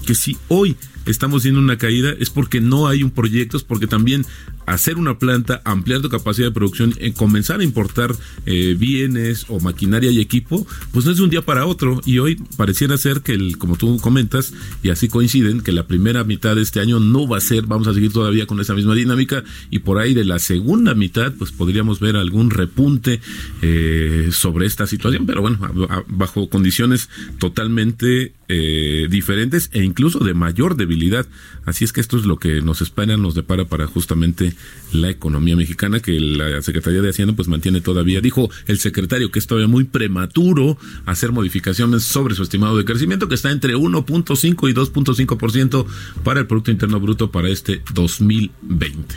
que 0.07 0.15
si 0.15 0.37
hoy 0.49 0.77
estamos 1.07 1.43
viendo 1.43 1.61
una 1.61 1.79
caída 1.79 2.15
es 2.19 2.31
porque 2.31 2.61
no 2.61 2.89
hay 2.89 3.03
un 3.03 3.11
proyecto, 3.11 3.57
es 3.57 3.63
porque 3.63 3.87
también 3.87 4.25
hacer 4.67 4.99
una 4.99 5.19
planta, 5.19 5.61
ampliar 5.65 6.01
tu 6.01 6.09
capacidad 6.09 6.49
de 6.49 6.53
producción, 6.53 6.95
en 6.99 7.13
comenzar 7.13 7.61
a 7.61 7.65
importar 7.65 8.15
eh, 8.47 8.77
bienes 8.79 9.47
o 9.49 9.59
maquinaria 9.59 10.11
y 10.11 10.21
equipo, 10.21 10.67
pues 10.93 11.05
no 11.05 11.11
es 11.11 11.17
de 11.17 11.25
un 11.25 11.31
día 11.31 11.43
para 11.43 11.67
otro. 11.67 12.01
Y 12.05 12.19
hoy 12.19 12.37
pareciera 12.57 12.97
ser 12.97 13.23
que, 13.23 13.33
el, 13.33 13.59
como 13.59 13.77
tú 13.77 13.99
comentas, 13.99 14.53
y 14.83 14.91
así 14.91 15.09
coinciden, 15.09 15.61
que 15.63 15.73
la 15.73 15.87
primera 15.87 16.23
mitad 16.25 16.55
de 16.55 16.63
este 16.63 16.81
año 16.81 17.01
no 17.01 17.27
va 17.27 17.39
a 17.39 17.41
ser, 17.41 17.67
vamos 17.67 17.89
a 17.89 17.95
seguir 17.95 18.13
todavía 18.13 18.47
con 18.47 18.61
esa 18.61 18.75
misma 18.75 18.95
dinámica, 18.95 19.43
y 19.71 19.81
por 19.81 19.99
ahí 19.99 20.15
de 20.15 20.25
la 20.25 20.39
segunda 20.39 20.95
mitad, 20.95 21.33
pues 21.35 21.51
podríamos 21.51 21.99
ver 21.99 22.17
algún 22.17 22.51
repunte 22.51 23.21
eh, 23.63 24.29
sobre 24.31 24.67
esta 24.67 24.87
situación, 24.87 25.27
pero 25.27 25.41
bueno, 25.41 25.59
bajo 26.07 26.49
condiciones 26.49 27.09
totalmente 27.39 28.35
eh, 28.49 29.09
diferentes 29.11 29.40
e 29.73 29.83
incluso 29.83 30.19
de 30.21 30.35
mayor 30.35 30.77
debilidad. 30.77 31.27
Así 31.65 31.85
es 31.85 31.93
que 31.93 32.01
esto 32.01 32.17
es 32.17 32.25
lo 32.25 32.39
que 32.39 32.61
nos 32.61 32.83
espera, 32.83 33.17
nos 33.17 33.35
depara 33.35 33.65
para 33.65 33.87
justamente 33.87 34.55
la 34.93 35.09
economía 35.09 35.57
mexicana, 35.57 36.01
que 36.01 36.19
la 36.21 36.63
Secretaría 36.63 37.01
de 37.01 37.11
Hacienda 37.11 37.35
pues 37.35 37.49
mantiene 37.49 37.81
todavía. 37.81 38.21
Dijo 38.21 38.51
el 38.67 38.79
secretario 38.79 39.31
que 39.31 39.39
es 39.39 39.47
todavía 39.47 39.69
muy 39.69 39.85
prematuro 39.85 40.79
hacer 41.07 41.33
modificaciones 41.33 42.03
sobre 42.03 42.35
su 42.35 42.43
estimado 42.43 42.77
de 42.77 42.85
crecimiento, 42.85 43.29
que 43.29 43.35
está 43.35 43.51
entre 43.51 43.77
1.5 43.77 44.71
y 44.71 44.75
2.5% 44.75 45.87
para 46.25 46.41
el 46.41 46.47
Producto 46.47 46.71
Interno 46.71 47.01
Bruto 47.01 47.31
para 47.31 47.49
este 47.49 47.83
2020. 47.95 49.15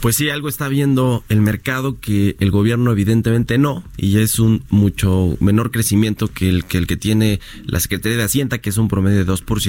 Pues 0.00 0.16
sí, 0.16 0.28
algo 0.28 0.48
está 0.48 0.68
viendo 0.68 1.24
el 1.28 1.40
mercado 1.40 1.98
que 2.00 2.36
el 2.40 2.50
gobierno 2.50 2.92
evidentemente 2.92 3.58
no, 3.58 3.84
y 3.96 4.18
es 4.18 4.38
un 4.38 4.62
mucho 4.68 5.36
menor 5.40 5.70
crecimiento 5.70 6.28
que 6.28 6.48
el 6.48 6.64
que, 6.64 6.78
el 6.78 6.86
que 6.86 6.96
tiene 6.96 7.40
la 7.64 7.80
Secretaría 7.80 8.18
de 8.18 8.24
Hacienda, 8.24 8.58
que 8.58 8.70
es 8.70 8.76
un 8.76 8.88
promedio 8.88 9.24
de 9.24 9.32
2%. 9.32 9.63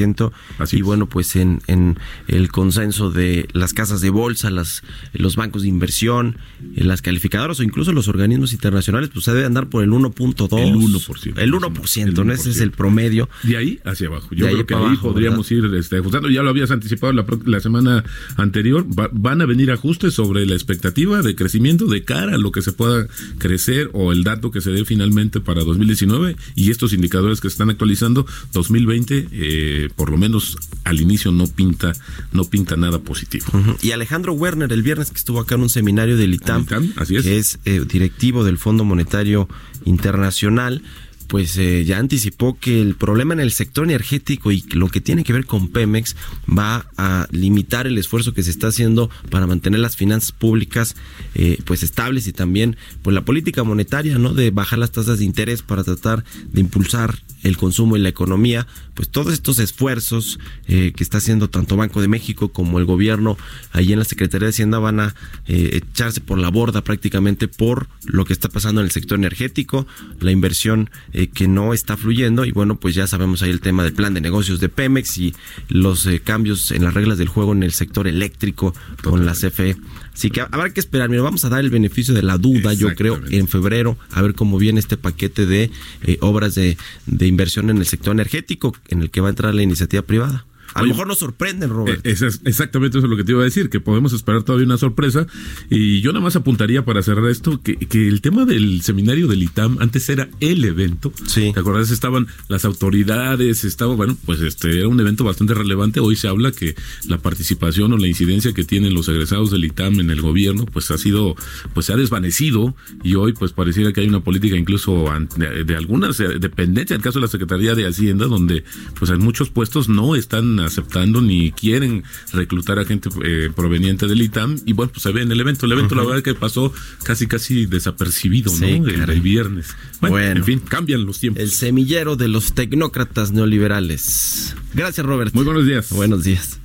Así 0.59 0.77
y 0.77 0.81
bueno, 0.81 1.07
pues 1.07 1.35
en, 1.35 1.61
en 1.67 1.97
el 2.27 2.49
consenso 2.49 3.11
de 3.11 3.47
las 3.53 3.73
casas 3.73 4.01
de 4.01 4.09
bolsa, 4.09 4.49
las, 4.49 4.83
los 5.13 5.35
bancos 5.35 5.61
de 5.63 5.69
inversión, 5.69 6.37
eh, 6.75 6.83
las 6.83 7.01
calificadoras 7.01 7.59
o 7.59 7.63
incluso 7.63 7.91
los 7.93 8.07
organismos 8.07 8.53
internacionales, 8.53 9.09
pues 9.13 9.25
se 9.25 9.33
debe 9.33 9.45
andar 9.45 9.67
por 9.67 9.83
el 9.83 9.89
1.2. 9.91 10.59
El 10.59 10.75
1%. 10.75 11.37
El 11.37 11.53
1%, 11.53 12.25
¿no? 12.25 12.33
Ese 12.33 12.49
es 12.49 12.57
1%. 12.59 12.61
el 12.63 12.71
promedio. 12.71 13.29
De 13.43 13.57
ahí 13.57 13.79
hacia 13.85 14.07
abajo. 14.07 14.29
Yo 14.31 14.45
De 14.45 14.49
ahí 14.49 14.53
creo 14.55 14.65
que 14.67 14.73
ahí 14.75 14.83
abajo, 14.83 15.11
podríamos 15.11 15.51
ir 15.51 15.65
este, 15.75 15.97
ajustando. 15.97 16.29
Ya 16.29 16.43
lo 16.43 16.49
habías 16.49 16.71
anticipado 16.71 17.13
la, 17.13 17.25
la 17.45 17.59
semana 17.59 18.03
anterior. 18.37 18.85
Va- 18.97 19.09
van 19.11 19.41
a 19.41 19.45
venir 19.45 19.71
ajustes 19.71 20.13
sobre 20.13 20.45
la 20.45 20.53
expectativa 20.55 21.21
de 21.21 21.35
crecimiento 21.35 21.85
de 21.87 22.03
cara 22.03 22.35
a 22.35 22.37
lo 22.37 22.51
que 22.51 22.61
se 22.61 22.71
pueda 22.71 23.07
crecer 23.37 23.89
o 23.93 24.11
el 24.11 24.23
dato 24.23 24.51
que 24.51 24.61
se 24.61 24.71
dé 24.71 24.85
finalmente 24.85 25.39
para 25.39 25.63
2019 25.63 26.35
y 26.55 26.71
estos 26.71 26.93
indicadores 26.93 27.41
que 27.41 27.49
se 27.49 27.53
están 27.53 27.69
actualizando 27.69 28.25
2020 28.53 29.27
eh, 29.31 29.84
por 29.89 30.09
lo 30.09 30.17
menos 30.17 30.57
al 30.83 31.01
inicio 31.01 31.31
no 31.31 31.47
pinta 31.47 31.93
no 32.31 32.45
pinta 32.45 32.75
nada 32.75 32.99
positivo. 32.99 33.45
Y 33.81 33.91
Alejandro 33.91 34.33
Werner, 34.33 34.71
el 34.71 34.83
viernes 34.83 35.11
que 35.11 35.17
estuvo 35.17 35.39
acá 35.39 35.55
en 35.55 35.61
un 35.61 35.69
seminario 35.69 36.17
del 36.17 36.33
ITAM, 36.33 36.63
ITAM, 36.63 36.93
así 36.97 37.15
es. 37.15 37.23
que 37.23 37.37
es 37.37 37.59
eh, 37.65 37.83
directivo 37.87 38.43
del 38.43 38.57
Fondo 38.57 38.83
Monetario 38.83 39.47
Internacional, 39.85 40.81
pues 41.27 41.57
eh, 41.57 41.83
ya 41.85 41.97
anticipó 41.97 42.57
que 42.59 42.81
el 42.81 42.95
problema 42.95 43.33
en 43.33 43.39
el 43.39 43.51
sector 43.51 43.85
energético 43.85 44.51
y 44.51 44.63
lo 44.71 44.89
que 44.89 45.01
tiene 45.01 45.23
que 45.23 45.33
ver 45.33 45.45
con 45.45 45.69
Pemex 45.69 46.15
va 46.47 46.85
a 46.97 47.27
limitar 47.31 47.87
el 47.87 47.97
esfuerzo 47.97 48.33
que 48.33 48.43
se 48.43 48.51
está 48.51 48.67
haciendo 48.67 49.09
para 49.29 49.47
mantener 49.47 49.79
las 49.79 49.95
finanzas 49.95 50.31
públicas 50.31 50.95
eh, 51.33 51.57
pues 51.65 51.83
estables 51.83 52.27
y 52.27 52.33
también 52.33 52.77
pues 53.01 53.13
la 53.13 53.25
política 53.25 53.63
monetaria, 53.63 54.17
¿no? 54.17 54.33
De 54.33 54.51
bajar 54.51 54.79
las 54.79 54.91
tasas 54.91 55.19
de 55.19 55.25
interés 55.25 55.61
para 55.61 55.83
tratar 55.83 56.23
de 56.51 56.61
impulsar 56.61 57.19
el 57.45 57.57
consumo 57.57 57.95
y 57.95 57.99
la 57.99 58.09
economía, 58.09 58.67
pues 58.93 59.09
todos 59.09 59.33
estos 59.33 59.59
esfuerzos 59.59 60.39
eh, 60.67 60.93
que 60.95 61.03
está 61.03 61.19
haciendo 61.19 61.49
tanto 61.49 61.77
Banco 61.77 62.01
de 62.01 62.07
México 62.07 62.49
como 62.49 62.79
el 62.79 62.85
gobierno 62.85 63.37
ahí 63.71 63.93
en 63.93 63.99
la 63.99 64.05
Secretaría 64.05 64.47
de 64.47 64.49
Hacienda 64.49 64.79
van 64.79 64.99
a 64.99 65.15
eh, 65.47 65.69
echarse 65.73 66.21
por 66.21 66.39
la 66.39 66.49
borda 66.49 66.83
prácticamente 66.83 67.47
por 67.47 67.87
lo 68.05 68.25
que 68.25 68.33
está 68.33 68.49
pasando 68.49 68.81
en 68.81 68.85
el 68.85 68.91
sector 68.91 69.17
energético, 69.17 69.85
la 70.19 70.31
inversión 70.31 70.89
eh, 71.13 71.27
que 71.27 71.47
no 71.47 71.73
está 71.73 71.97
fluyendo 71.97 72.45
y 72.45 72.51
bueno, 72.51 72.79
pues 72.79 72.95
ya 72.95 73.07
sabemos 73.07 73.41
ahí 73.41 73.51
el 73.51 73.61
tema 73.61 73.83
del 73.83 73.93
plan 73.93 74.13
de 74.13 74.21
negocios 74.21 74.59
de 74.59 74.69
Pemex 74.69 75.17
y 75.17 75.35
los 75.69 76.05
eh, 76.07 76.19
cambios 76.19 76.71
en 76.71 76.83
las 76.83 76.93
reglas 76.93 77.17
del 77.17 77.27
juego 77.27 77.53
en 77.53 77.63
el 77.63 77.71
sector 77.71 78.07
eléctrico 78.07 78.73
con 79.03 79.25
la 79.25 79.33
CFE. 79.33 79.75
Así 80.15 80.31
que 80.31 80.39
habrá 80.39 80.69
que 80.69 80.79
esperar, 80.79 81.09
mira, 81.09 81.21
vamos 81.21 81.43
a 81.43 81.49
dar 81.49 81.59
el 81.59 81.69
beneficio 81.69 82.13
de 82.13 82.23
la 82.23 82.37
duda, 82.37 82.73
yo 82.73 82.95
creo, 82.95 83.21
en 83.29 83.49
febrero, 83.49 83.97
a 84.11 84.21
ver 84.21 84.33
cómo 84.33 84.57
viene 84.57 84.79
este 84.79 84.95
paquete 84.95 85.45
de 85.45 85.71
eh, 86.03 86.17
obras 86.21 86.55
de, 86.55 86.77
de 87.05 87.27
inversión 87.27 87.69
en 87.69 87.77
el 87.77 87.85
sector 87.85 88.13
energético, 88.13 88.73
en 88.87 89.01
el 89.01 89.09
que 89.09 89.19
va 89.19 89.27
a 89.27 89.31
entrar 89.31 89.53
la 89.53 89.61
iniciativa 89.61 90.03
privada. 90.03 90.45
A 90.75 90.81
Oye, 90.81 90.89
lo 90.89 90.93
mejor 90.95 91.07
nos 91.07 91.19
sorprenden, 91.19 91.69
Robert. 91.69 92.05
Esa 92.05 92.27
es- 92.27 92.41
exactamente 92.43 92.97
eso 92.97 93.07
es 93.07 93.09
lo 93.09 93.15
que 93.15 93.23
te 93.23 93.31
iba 93.31 93.39
a 93.41 93.45
decir, 93.45 93.69
que 93.69 93.79
podemos 93.79 94.11
esperar 94.11 94.43
todavía 94.43 94.65
una 94.65 94.77
sorpresa. 94.77 95.25
Y 95.69 96.01
yo 96.01 96.11
nada 96.11 96.21
más 96.23 96.35
apuntaría 96.35 96.83
para 96.83 97.01
cerrar 97.01 97.29
esto, 97.29 97.61
que, 97.63 97.77
que 97.77 98.09
el 98.09 98.19
tema 98.19 98.43
del 98.45 98.81
seminario 98.81 99.27
del 99.27 99.41
ITAM 99.41 99.77
antes 99.79 100.09
era 100.09 100.27
el 100.41 100.65
evento. 100.65 101.13
Sí. 101.27 101.51
¿Te 101.53 101.61
acuerdas? 101.61 101.91
Estaban 101.91 102.27
las 102.49 102.65
autoridades, 102.65 103.63
estaba, 103.63 103.95
bueno, 103.95 104.17
pues 104.25 104.41
este 104.41 104.79
era 104.79 104.87
un 104.89 104.99
evento 104.99 105.23
bastante 105.23 105.53
relevante. 105.53 106.01
Hoy 106.01 106.17
se 106.17 106.27
habla 106.27 106.51
que 106.51 106.75
la 107.07 107.19
participación 107.19 107.93
o 107.93 107.97
la 107.97 108.07
incidencia 108.07 108.51
que 108.53 108.65
tienen 108.65 108.93
los 108.93 109.07
egresados 109.07 109.51
del 109.51 109.63
ITAM 109.63 110.01
en 110.01 110.09
el 110.09 110.21
gobierno, 110.21 110.65
pues 110.65 110.91
ha 110.91 110.97
sido, 110.97 111.35
pues 111.73 111.85
se 111.85 111.93
ha 111.93 111.95
desvanecido. 111.95 112.75
Y 113.01 113.15
hoy, 113.15 113.31
pues 113.31 113.53
pareciera 113.53 113.93
que 113.93 114.01
hay 114.01 114.09
una 114.09 114.19
política 114.25 114.57
incluso 114.57 115.05
de 115.37 115.75
algunas 115.77 116.19
eh, 116.19 116.37
dependencias, 116.39 116.91
en 116.91 116.97
el 116.97 117.01
caso 117.03 117.19
de 117.19 117.25
la 117.27 117.31
Secretaría 117.31 117.75
de 117.75 117.87
Hacienda, 117.87 118.25
donde 118.27 118.65
pues 118.99 119.09
en 119.11 119.19
muchos 119.19 119.49
puestos 119.49 119.87
no 119.87 120.15
están 120.17 120.59
aceptando 120.65 121.21
ni 121.21 121.51
quieren 121.51 122.03
reclutar 122.33 122.79
a 122.79 122.85
gente 122.85 123.09
eh, 123.23 123.49
proveniente 123.55 124.07
del 124.07 124.21
ITAM 124.21 124.59
y 124.65 124.73
bueno, 124.73 124.91
pues 124.91 125.03
se 125.03 125.11
ve 125.11 125.21
en 125.21 125.31
el 125.31 125.39
evento. 125.39 125.65
El 125.65 125.71
evento 125.73 125.95
la 125.95 126.03
verdad 126.03 126.23
que 126.23 126.33
pasó 126.35 126.73
casi 127.03 127.27
casi 127.27 127.65
desapercibido, 127.65 128.51
Sí, 128.51 128.79
¿no? 128.79 128.87
El 128.87 129.21
viernes. 129.21 129.67
Bueno, 130.01 130.15
Bueno. 130.15 130.39
en 130.39 130.43
fin, 130.43 130.59
cambian 130.59 131.05
los 131.05 131.19
tiempos. 131.19 131.41
El 131.41 131.51
semillero 131.51 132.15
de 132.15 132.27
los 132.27 132.53
tecnócratas 132.53 133.31
neoliberales. 133.31 134.55
Gracias, 134.73 135.05
Robert. 135.05 135.33
Muy 135.33 135.45
buenos 135.45 135.65
días. 135.65 135.89
Buenos 135.91 136.23
días. 136.23 136.59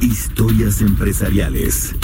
Historias 0.00 0.80
empresariales. 0.80 1.94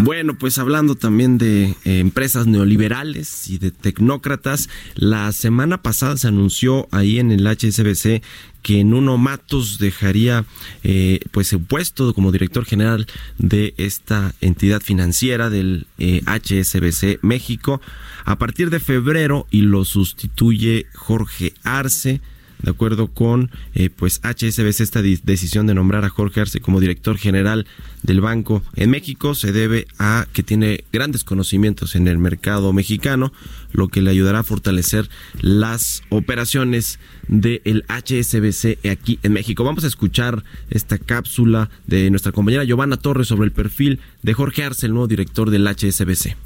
Bueno, 0.00 0.38
pues 0.38 0.58
hablando 0.58 0.94
también 0.94 1.38
de 1.38 1.74
eh, 1.84 1.98
empresas 1.98 2.46
neoliberales 2.46 3.50
y 3.50 3.58
de 3.58 3.72
tecnócratas, 3.72 4.68
la 4.94 5.32
semana 5.32 5.82
pasada 5.82 6.16
se 6.16 6.28
anunció 6.28 6.86
ahí 6.92 7.18
en 7.18 7.32
el 7.32 7.44
HSBC 7.44 8.22
que 8.62 8.84
Nuno 8.84 9.18
Matos 9.18 9.78
dejaría 9.78 10.44
eh, 10.84 11.18
pues 11.32 11.48
su 11.48 11.64
puesto 11.64 12.14
como 12.14 12.30
director 12.30 12.64
general 12.64 13.08
de 13.38 13.74
esta 13.76 14.34
entidad 14.40 14.82
financiera 14.82 15.50
del 15.50 15.88
eh, 15.98 16.22
HSBC 16.26 17.18
México. 17.22 17.80
A 18.24 18.38
partir 18.38 18.70
de 18.70 18.78
febrero 18.78 19.48
y 19.50 19.62
lo 19.62 19.84
sustituye 19.84 20.86
Jorge 20.94 21.54
Arce 21.64 22.20
de 22.62 22.70
acuerdo 22.70 23.08
con 23.08 23.50
eh, 23.74 23.90
pues 23.90 24.20
HSBC 24.22 24.80
esta 24.80 25.02
decisión 25.02 25.66
de 25.66 25.74
nombrar 25.74 26.04
a 26.04 26.08
Jorge 26.08 26.40
Arce 26.40 26.60
como 26.60 26.80
director 26.80 27.16
general 27.16 27.66
del 28.02 28.20
banco 28.20 28.62
en 28.74 28.90
México 28.90 29.34
se 29.34 29.52
debe 29.52 29.86
a 29.98 30.26
que 30.32 30.42
tiene 30.42 30.84
grandes 30.92 31.24
conocimientos 31.24 31.94
en 31.94 32.08
el 32.08 32.18
mercado 32.18 32.72
mexicano 32.72 33.32
lo 33.72 33.88
que 33.88 34.02
le 34.02 34.10
ayudará 34.10 34.40
a 34.40 34.44
fortalecer 34.44 35.08
las 35.40 36.02
operaciones 36.08 36.98
del 37.28 37.84
HSBC 37.88 38.86
aquí 38.90 39.18
en 39.22 39.32
México. 39.32 39.62
Vamos 39.64 39.84
a 39.84 39.88
escuchar 39.88 40.42
esta 40.70 40.98
cápsula 40.98 41.70
de 41.86 42.10
nuestra 42.10 42.32
compañera 42.32 42.64
Giovanna 42.64 42.96
Torres 42.96 43.28
sobre 43.28 43.46
el 43.46 43.52
perfil 43.52 44.00
de 44.22 44.34
Jorge 44.34 44.64
Arce 44.64 44.86
el 44.86 44.92
nuevo 44.92 45.06
director 45.06 45.50
del 45.50 45.66
HSBC 45.66 46.36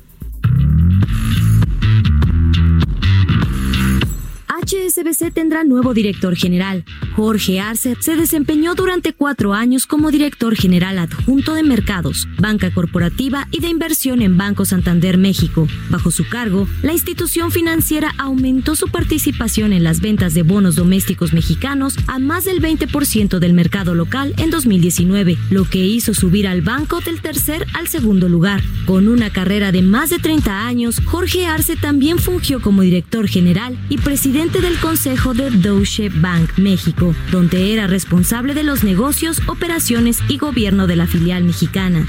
HSBC 4.63 5.33
tendrá 5.33 5.65
nuevo 5.65 5.93
director 5.93 6.37
general. 6.37 6.85
Jorge 7.17 7.59
Arce 7.59 7.97
se 7.99 8.17
desempeñó 8.17 8.75
durante 8.75 9.13
cuatro 9.13 9.55
años 9.55 9.87
como 9.87 10.13
director 10.13 10.55
general 10.55 10.99
adjunto 11.01 11.55
de 11.55 11.65
mercados, 11.65 12.29
banca 12.39 12.73
corporativa 12.73 13.49
y 13.51 13.59
de 13.59 13.69
inversión 13.69 14.23
en 14.23 14.37
Banco 14.37 14.65
Santander 14.65 15.19
México. 15.19 15.67
Bajo 15.91 16.13
su 16.13 16.29
cargo, 16.29 16.69
la 16.83 16.93
institución 16.93 17.51
financiera 17.51 18.15
aumentó 18.19 18.77
su 18.77 18.89
participación 18.89 19.73
en 19.73 19.83
las 19.83 20.01
ventas 20.01 20.33
de 20.33 20.43
bonos 20.43 20.77
domésticos 20.77 21.33
mexicanos 21.33 21.97
a 22.07 22.21
más 22.21 22.45
del 22.45 22.63
20% 22.63 23.41
del 23.41 23.55
mercado 23.55 23.95
local 23.95 24.33
en 24.39 24.51
2019, 24.51 25.39
lo 25.51 25.65
que 25.65 25.85
hizo 25.85 26.15
subir 26.15 26.47
al 26.47 26.63
banco 26.63 27.01
del 27.01 27.21
tercer 27.21 27.67
al 27.75 27.89
segundo 27.89 28.29
lugar. 28.29 28.63
Con 28.87 29.09
una 29.09 29.31
carrera 29.31 29.73
de 29.73 29.83
más 29.83 30.11
de 30.11 30.21
30 30.21 30.67
años, 30.67 31.01
Jorge 31.05 31.47
Arce 31.47 31.75
también 31.75 32.19
fungió 32.19 32.61
como 32.61 32.83
director 32.83 33.27
general 33.27 33.77
y 33.89 33.99
presidente 33.99 34.52
del 34.61 34.79
Consejo 34.79 35.35
de 35.35 35.51
Deutsche 35.51 36.09
Bank 36.09 36.59
México, 36.59 37.15
donde 37.31 37.73
era 37.73 37.87
responsable 37.87 38.55
de 38.55 38.65
los 38.65 38.85
negocios, 38.85 39.41
operaciones 39.47 40.19
y 40.29 40.37
gobierno 40.37 40.87
de 40.87 40.97
la 40.97 41.07
filial 41.07 41.45
mexicana. 41.45 42.07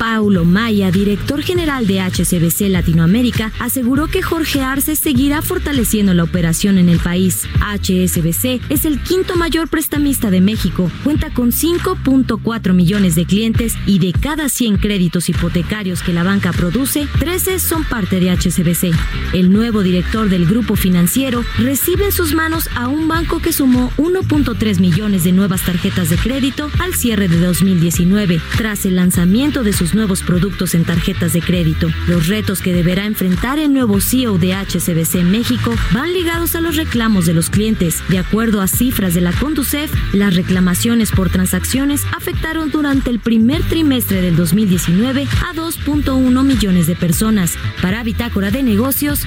Paulo 0.00 0.46
Maya, 0.46 0.90
director 0.90 1.42
general 1.42 1.86
de 1.86 2.00
HCBC 2.00 2.70
Latinoamérica, 2.70 3.52
aseguró 3.58 4.06
que 4.06 4.22
Jorge 4.22 4.62
Arce 4.62 4.96
seguirá 4.96 5.42
fortaleciendo 5.42 6.14
la 6.14 6.24
operación 6.24 6.78
en 6.78 6.88
el 6.88 6.98
país. 6.98 7.46
HSBC 7.60 8.62
es 8.70 8.86
el 8.86 9.02
quinto 9.02 9.36
mayor 9.36 9.68
prestamista 9.68 10.30
de 10.30 10.40
México, 10.40 10.90
cuenta 11.04 11.28
con 11.34 11.52
5.4 11.52 12.72
millones 12.72 13.14
de 13.14 13.26
clientes 13.26 13.74
y 13.84 13.98
de 13.98 14.14
cada 14.14 14.48
100 14.48 14.78
créditos 14.78 15.28
hipotecarios 15.28 16.02
que 16.02 16.14
la 16.14 16.22
banca 16.22 16.52
produce, 16.54 17.06
13 17.18 17.58
son 17.58 17.84
parte 17.84 18.20
de 18.20 18.34
HSBC. 18.34 18.94
El 19.34 19.52
nuevo 19.52 19.82
director 19.82 20.30
del 20.30 20.46
grupo 20.46 20.76
financiero 20.76 21.44
recibe 21.58 22.06
en 22.06 22.12
sus 22.12 22.34
manos 22.34 22.70
a 22.74 22.88
un 22.88 23.06
banco 23.06 23.40
que 23.40 23.52
sumó 23.52 23.90
1.3 23.98 24.80
millones 24.80 25.24
de 25.24 25.32
nuevas 25.32 25.60
tarjetas 25.66 26.08
de 26.08 26.16
crédito 26.16 26.70
al 26.78 26.94
cierre 26.94 27.28
de 27.28 27.38
2019, 27.38 28.40
tras 28.56 28.86
el 28.86 28.96
lanzamiento 28.96 29.62
de 29.62 29.74
sus 29.74 29.89
nuevos 29.94 30.22
productos 30.22 30.74
en 30.74 30.84
tarjetas 30.84 31.32
de 31.32 31.40
crédito. 31.40 31.88
Los 32.06 32.28
retos 32.28 32.60
que 32.60 32.72
deberá 32.72 33.06
enfrentar 33.06 33.58
el 33.58 33.72
nuevo 33.72 34.00
CEO 34.00 34.38
de 34.38 34.54
HSBC 34.54 35.22
México 35.24 35.74
van 35.92 36.12
ligados 36.12 36.54
a 36.54 36.60
los 36.60 36.76
reclamos 36.76 37.26
de 37.26 37.34
los 37.34 37.50
clientes. 37.50 38.02
De 38.08 38.18
acuerdo 38.18 38.60
a 38.60 38.68
cifras 38.68 39.14
de 39.14 39.20
la 39.20 39.32
Conducef, 39.32 39.92
las 40.12 40.34
reclamaciones 40.34 41.10
por 41.10 41.30
transacciones 41.30 42.02
afectaron 42.16 42.70
durante 42.70 43.10
el 43.10 43.20
primer 43.20 43.62
trimestre 43.62 44.20
del 44.20 44.36
2019 44.36 45.26
a 45.48 45.54
2.1 45.54 46.42
millones 46.44 46.86
de 46.86 46.96
personas. 46.96 47.56
Para 47.82 48.02
Bitácora 48.02 48.50
de 48.50 48.62
Negocios, 48.62 49.20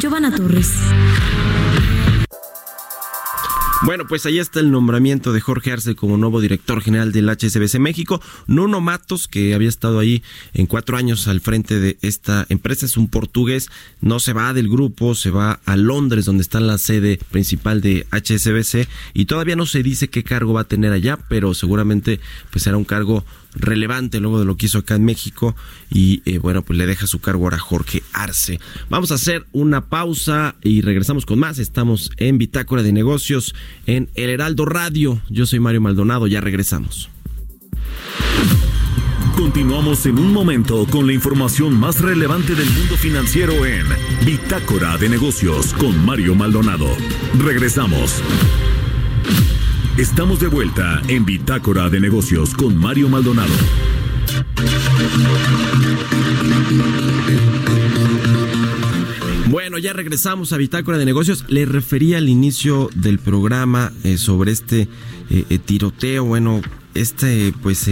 Giovanna 0.00 0.34
Torres. 0.34 0.72
Bueno, 3.82 4.08
pues 4.08 4.26
ahí 4.26 4.40
está 4.40 4.58
el 4.58 4.72
nombramiento 4.72 5.32
de 5.32 5.40
Jorge 5.40 5.70
Arce 5.70 5.94
como 5.94 6.16
nuevo 6.16 6.40
director 6.40 6.82
general 6.82 7.12
del 7.12 7.28
HSBC 7.28 7.78
México. 7.78 8.20
Nuno 8.48 8.80
Matos, 8.80 9.28
que 9.28 9.54
había 9.54 9.68
estado 9.68 10.00
ahí 10.00 10.24
en 10.52 10.66
cuatro 10.66 10.96
años 10.96 11.28
al 11.28 11.40
frente 11.40 11.78
de 11.78 11.96
esta 12.02 12.44
empresa, 12.48 12.86
es 12.86 12.96
un 12.96 13.08
portugués, 13.08 13.70
no 14.00 14.18
se 14.18 14.32
va 14.32 14.52
del 14.52 14.68
grupo, 14.68 15.14
se 15.14 15.30
va 15.30 15.60
a 15.64 15.76
Londres, 15.76 16.24
donde 16.24 16.42
está 16.42 16.58
la 16.58 16.76
sede 16.76 17.20
principal 17.30 17.80
de 17.80 18.04
HSBC, 18.10 18.88
y 19.14 19.26
todavía 19.26 19.54
no 19.54 19.64
se 19.64 19.84
dice 19.84 20.08
qué 20.08 20.24
cargo 20.24 20.54
va 20.54 20.62
a 20.62 20.68
tener 20.68 20.92
allá, 20.92 21.16
pero 21.28 21.54
seguramente 21.54 22.18
pues 22.50 22.64
será 22.64 22.76
un 22.76 22.84
cargo 22.84 23.24
relevante 23.58 24.20
luego 24.20 24.38
de 24.38 24.44
lo 24.44 24.56
que 24.56 24.66
hizo 24.66 24.78
acá 24.78 24.94
en 24.94 25.04
México 25.04 25.54
y 25.90 26.22
eh, 26.24 26.38
bueno 26.38 26.62
pues 26.62 26.78
le 26.78 26.86
deja 26.86 27.06
su 27.06 27.20
cargo 27.20 27.44
ahora 27.44 27.58
Jorge 27.58 28.02
Arce. 28.12 28.60
Vamos 28.88 29.10
a 29.10 29.14
hacer 29.14 29.46
una 29.52 29.86
pausa 29.86 30.56
y 30.62 30.80
regresamos 30.80 31.26
con 31.26 31.38
más. 31.38 31.58
Estamos 31.58 32.10
en 32.16 32.38
Bitácora 32.38 32.82
de 32.82 32.92
Negocios 32.92 33.54
en 33.86 34.08
El 34.14 34.30
Heraldo 34.30 34.64
Radio. 34.64 35.20
Yo 35.28 35.46
soy 35.46 35.60
Mario 35.60 35.80
Maldonado, 35.80 36.26
ya 36.26 36.40
regresamos. 36.40 37.10
Continuamos 39.36 40.04
en 40.06 40.18
un 40.18 40.32
momento 40.32 40.84
con 40.90 41.06
la 41.06 41.12
información 41.12 41.78
más 41.78 42.00
relevante 42.00 42.56
del 42.56 42.68
mundo 42.70 42.96
financiero 42.96 43.64
en 43.64 43.86
Bitácora 44.26 44.96
de 44.98 45.08
Negocios 45.08 45.74
con 45.74 46.04
Mario 46.04 46.34
Maldonado. 46.34 46.88
Regresamos. 47.38 48.20
Estamos 49.98 50.38
de 50.38 50.46
vuelta 50.46 51.02
en 51.08 51.24
Bitácora 51.24 51.90
de 51.90 51.98
Negocios 51.98 52.54
con 52.54 52.76
Mario 52.76 53.08
Maldonado. 53.08 53.52
Bueno, 59.48 59.78
ya 59.78 59.92
regresamos 59.92 60.52
a 60.52 60.56
Bitácora 60.56 60.98
de 60.98 61.04
Negocios. 61.04 61.46
Le 61.48 61.66
refería 61.66 62.18
al 62.18 62.28
inicio 62.28 62.90
del 62.94 63.18
programa 63.18 63.90
eh, 64.04 64.18
sobre 64.18 64.52
este 64.52 64.82
eh, 65.30 65.44
eh, 65.50 65.58
tiroteo, 65.58 66.24
bueno, 66.24 66.62
este 66.94 67.52
pues 67.60 67.90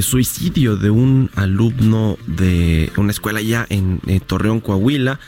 suicidio 0.00 0.76
de 0.76 0.90
un 0.90 1.30
alumno 1.34 2.18
de 2.28 2.92
una 2.96 3.10
escuela 3.10 3.40
ya 3.40 3.66
en 3.68 4.00
Torreón, 4.28 4.60
Coahuila 4.60 5.18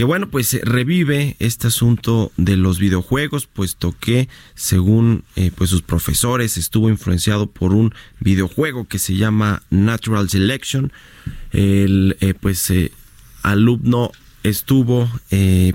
que 0.00 0.04
bueno, 0.04 0.30
pues 0.30 0.58
revive 0.62 1.36
este 1.40 1.66
asunto 1.66 2.32
de 2.38 2.56
los 2.56 2.78
videojuegos, 2.78 3.46
puesto 3.46 3.94
que 4.00 4.30
según 4.54 5.24
eh, 5.36 5.50
pues 5.54 5.68
sus 5.68 5.82
profesores 5.82 6.56
estuvo 6.56 6.88
influenciado 6.88 7.50
por 7.50 7.74
un 7.74 7.92
videojuego 8.18 8.88
que 8.88 8.98
se 8.98 9.16
llama 9.16 9.62
Natural 9.68 10.30
Selection. 10.30 10.90
El 11.52 12.16
eh, 12.20 12.32
pues 12.32 12.70
eh, 12.70 12.92
alumno 13.42 14.10
estuvo 14.42 15.06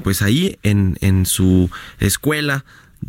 pues 0.02 0.24
ahí 0.24 0.58
en, 0.64 0.98
en 1.02 1.28
su 1.28 1.70
escuela 2.00 2.66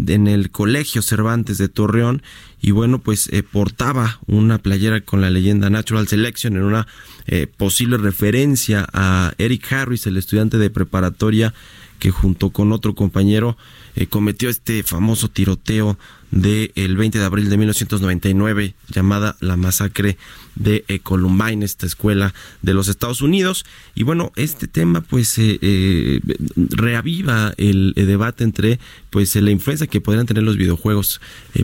en 0.06 0.26
el 0.26 0.50
Colegio 0.50 1.00
Cervantes 1.00 1.56
de 1.56 1.70
Torreón 1.70 2.22
y 2.60 2.72
bueno, 2.72 2.98
pues 2.98 3.30
portaba 3.52 4.20
una 4.26 4.58
playera 4.58 5.00
con 5.00 5.22
la 5.22 5.30
leyenda 5.30 5.70
Natural 5.70 6.06
Selection 6.08 6.56
en 6.56 6.64
una 6.64 6.86
eh, 7.26 7.46
posible 7.46 7.96
referencia 7.96 8.86
a 8.92 9.32
Eric 9.38 9.72
Harris, 9.72 10.06
el 10.06 10.16
estudiante 10.16 10.58
de 10.58 10.70
preparatoria 10.70 11.54
que 11.98 12.10
junto 12.10 12.50
con 12.50 12.72
otro 12.72 12.94
compañero 12.94 13.56
eh, 13.94 14.06
cometió 14.06 14.48
este 14.48 14.82
famoso 14.82 15.28
tiroteo 15.28 15.98
del 16.30 16.96
20 16.96 17.18
de 17.18 17.24
abril 17.24 17.48
de 17.48 17.56
1999 17.56 18.74
llamada 18.88 19.36
la 19.40 19.56
masacre 19.56 20.18
de 20.56 20.84
eh, 20.88 20.98
Columbine, 20.98 21.64
esta 21.64 21.86
escuela 21.86 22.34
de 22.62 22.74
los 22.74 22.88
Estados 22.88 23.22
Unidos. 23.22 23.64
Y 23.94 24.02
bueno, 24.02 24.32
este 24.36 24.66
tema 24.66 25.00
pues 25.00 25.34
eh, 25.38 26.20
reaviva 26.56 27.54
el, 27.56 27.94
debate 27.94 28.44
entre 28.44 28.78
pues 29.10 29.34
la 29.36 29.50
influencia 29.50 29.86
que 29.86 30.00
podrían 30.00 30.26
tener 30.26 30.42
los 30.42 30.56
videojuegos 30.56 31.20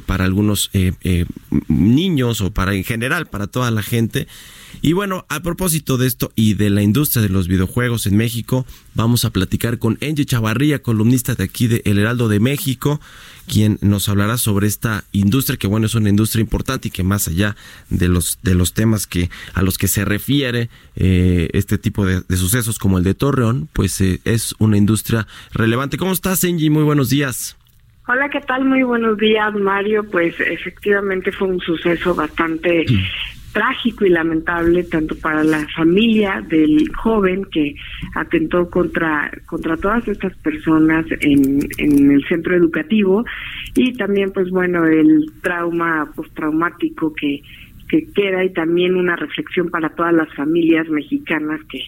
para 0.06 0.24
algunos 0.24 0.70
niños 1.68 2.40
o 2.40 2.50
para 2.50 2.74
en 2.74 2.84
general 2.84 3.26
para 3.26 3.46
toda 3.46 3.70
la 3.70 3.82
gente 3.82 4.26
y 4.80 4.92
bueno, 4.94 5.26
a 5.28 5.40
propósito 5.40 5.98
de 5.98 6.06
esto 6.06 6.32
y 6.34 6.54
de 6.54 6.70
la 6.70 6.82
industria 6.82 7.22
de 7.22 7.28
los 7.28 7.48
videojuegos 7.48 8.06
en 8.06 8.16
México, 8.16 8.64
vamos 8.94 9.24
a 9.24 9.30
platicar 9.30 9.78
con 9.78 9.98
Angie 10.00 10.24
Chavarría, 10.24 10.82
columnista 10.82 11.34
de 11.34 11.44
aquí 11.44 11.66
de 11.66 11.82
El 11.84 11.98
Heraldo 11.98 12.28
de 12.28 12.40
México, 12.40 13.00
quien 13.46 13.78
nos 13.80 14.08
hablará 14.08 14.38
sobre 14.38 14.66
esta 14.66 15.04
industria, 15.12 15.56
que 15.56 15.66
bueno, 15.66 15.86
es 15.86 15.94
una 15.94 16.08
industria 16.08 16.40
importante 16.40 16.88
y 16.88 16.90
que 16.90 17.02
más 17.02 17.28
allá 17.28 17.56
de 17.90 18.08
los, 18.08 18.38
de 18.42 18.54
los 18.54 18.72
temas 18.72 19.06
que, 19.06 19.30
a 19.54 19.62
los 19.62 19.78
que 19.78 19.88
se 19.88 20.04
refiere 20.04 20.70
eh, 20.96 21.48
este 21.52 21.78
tipo 21.78 22.06
de, 22.06 22.22
sucesos 22.36 22.78
como 22.78 22.98
el 22.98 23.04
de 23.04 23.14
Torreón, 23.14 23.68
pues 23.72 24.00
eh, 24.00 24.20
es 24.24 24.54
una 24.58 24.76
industria 24.76 25.26
relevante. 25.52 25.98
¿Cómo 25.98 26.12
estás, 26.12 26.44
Angie? 26.44 26.70
Muy 26.70 26.82
buenos 26.82 27.10
días. 27.10 27.56
Hola, 28.08 28.28
¿qué 28.28 28.40
tal? 28.40 28.64
Muy 28.64 28.82
buenos 28.82 29.16
días, 29.16 29.54
Mario. 29.54 30.04
Pues 30.04 30.34
efectivamente 30.40 31.30
fue 31.30 31.48
un 31.48 31.60
suceso 31.60 32.14
bastante 32.14 32.84
trágico 33.52 34.04
y 34.04 34.10
lamentable 34.10 34.84
tanto 34.84 35.14
para 35.16 35.44
la 35.44 35.66
familia 35.76 36.42
del 36.48 36.90
joven 36.94 37.44
que 37.46 37.74
atentó 38.14 38.68
contra 38.70 39.30
contra 39.46 39.76
todas 39.76 40.06
estas 40.08 40.36
personas 40.38 41.06
en, 41.20 41.60
en 41.78 42.10
el 42.10 42.24
centro 42.28 42.56
educativo 42.56 43.24
y 43.74 43.92
también 43.94 44.32
pues 44.32 44.50
bueno 44.50 44.86
el 44.86 45.30
trauma 45.42 46.10
postraumático 46.14 47.12
que 47.14 47.42
que 47.88 48.10
queda 48.14 48.42
y 48.42 48.52
también 48.54 48.96
una 48.96 49.16
reflexión 49.16 49.68
para 49.68 49.90
todas 49.90 50.14
las 50.14 50.32
familias 50.34 50.88
mexicanas 50.88 51.60
que 51.70 51.84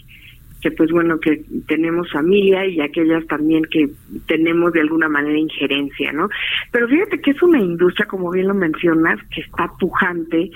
que 0.65 0.71
pues 0.71 0.91
bueno 0.91 1.21
que 1.21 1.45
tenemos 1.67 2.11
familia 2.11 2.65
y 2.67 2.81
aquellas 2.81 3.27
también 3.27 3.65
que 3.71 3.91
tenemos 4.27 4.73
de 4.73 4.81
alguna 4.81 5.11
manera 5.11 5.39
injerencia, 5.39 6.11
¿no? 6.13 6.31
Pero 6.73 6.89
fíjate 6.89 7.21
que 7.21 7.33
es 7.33 7.43
una 7.43 7.61
industria, 7.61 8.07
como 8.07 8.31
bien 8.31 8.49
lo 8.49 8.55
mencionas, 8.55 9.21
que 9.31 9.43
está 9.43 9.71
pujante 9.79 10.51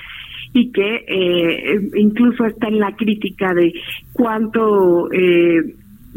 y 0.52 0.72
que 0.72 1.04
eh, 1.06 1.90
incluso 1.96 2.46
está 2.46 2.68
en 2.68 2.80
la 2.80 2.94
crítica 2.96 3.54
de 3.54 3.72
cuánto 4.12 5.10
eh, 5.12 5.74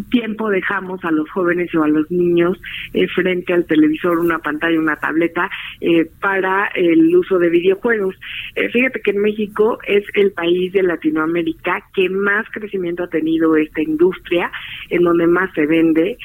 tiempo 0.10 0.50
dejamos 0.50 1.04
a 1.04 1.12
los 1.12 1.30
jóvenes 1.30 1.74
o 1.76 1.84
a 1.84 1.88
los 1.88 2.10
niños 2.12 2.60
eh, 2.94 3.08
frente 3.08 3.54
al 3.54 3.66
televisor, 3.66 4.20
una 4.20 4.40
pantalla, 4.40 4.80
una 4.80 4.96
tableta 4.96 5.50
eh, 5.80 6.10
para 6.20 6.68
el 6.76 7.16
uso 7.16 7.38
de 7.38 7.50
videojuegos. 7.50 8.16
Eh, 8.56 8.70
fíjate 8.70 9.02
que 9.02 9.12
en 9.12 9.22
México 9.22 9.80
es 9.86 10.04
el 10.16 10.32
país 10.32 10.74
de 10.74 10.84
Latinoamérica 10.84 11.84
que 11.94 12.10
más 12.10 12.46
crecimiento 12.52 13.04
ha 13.04 13.10
tenido 13.10 13.56
esta 13.56 13.82
industria, 13.82 14.52
en 14.90 15.04
donde 15.04 15.28
más 15.28 15.52
se 15.54 15.66
vende, 15.66 16.18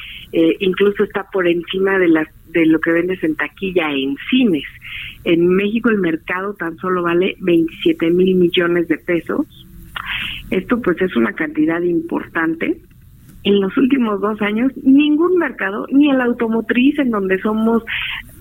incluso 0.60 1.04
está 1.04 1.24
por 1.30 1.46
encima 1.46 1.98
de 1.98 2.08
las 2.08 2.28
de 2.48 2.66
lo 2.66 2.80
que 2.80 2.90
vendes 2.90 3.22
en 3.22 3.36
taquilla 3.36 3.90
en 3.90 4.16
cines. 4.30 4.64
En 5.26 5.48
México 5.48 5.90
el 5.90 5.98
mercado 5.98 6.54
tan 6.54 6.76
solo 6.78 7.02
vale 7.02 7.36
27 7.40 8.10
mil 8.10 8.36
millones 8.36 8.88
de 8.88 8.98
pesos. 8.98 9.46
Esto 10.50 10.80
pues 10.80 11.00
es 11.02 11.14
una 11.16 11.32
cantidad 11.32 11.80
importante 11.82 12.80
en 13.46 13.60
los 13.60 13.76
últimos 13.76 14.20
dos 14.20 14.40
años 14.42 14.72
ningún 14.82 15.38
mercado, 15.38 15.86
ni 15.92 16.10
el 16.10 16.20
automotriz, 16.20 16.98
en 16.98 17.10
donde 17.10 17.40
somos 17.40 17.84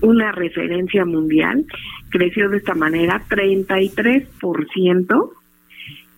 una 0.00 0.32
referencia 0.32 1.04
mundial, 1.04 1.64
creció 2.10 2.48
de 2.48 2.56
esta 2.56 2.74
manera 2.74 3.22
33%. 3.28 5.30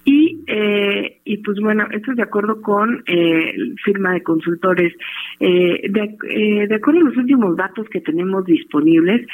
Y, 0.07 0.42
eh, 0.46 1.18
y 1.22 1.37
pues 1.38 1.59
bueno, 1.61 1.87
esto 1.92 2.12
es 2.12 2.16
de 2.16 2.22
acuerdo 2.22 2.62
con 2.62 3.04
eh, 3.07 3.52
firma 3.85 4.14
de 4.14 4.22
consultores. 4.22 4.94
Eh, 5.38 5.83
de, 5.90 6.16
eh, 6.31 6.66
de 6.66 6.74
acuerdo 6.74 7.00
a 7.00 7.11
los 7.11 7.16
últimos 7.18 7.59
datos 7.59 7.87
que 7.90 8.00
tenemos 8.00 8.46
disponibles, 8.46 9.26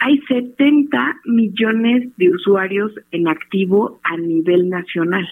hay 0.00 0.18
70 0.28 1.20
millones 1.24 2.08
de 2.16 2.30
usuarios 2.30 2.92
en 3.12 3.28
activo 3.28 4.00
a 4.02 4.16
nivel 4.16 4.68
nacional. 4.68 5.28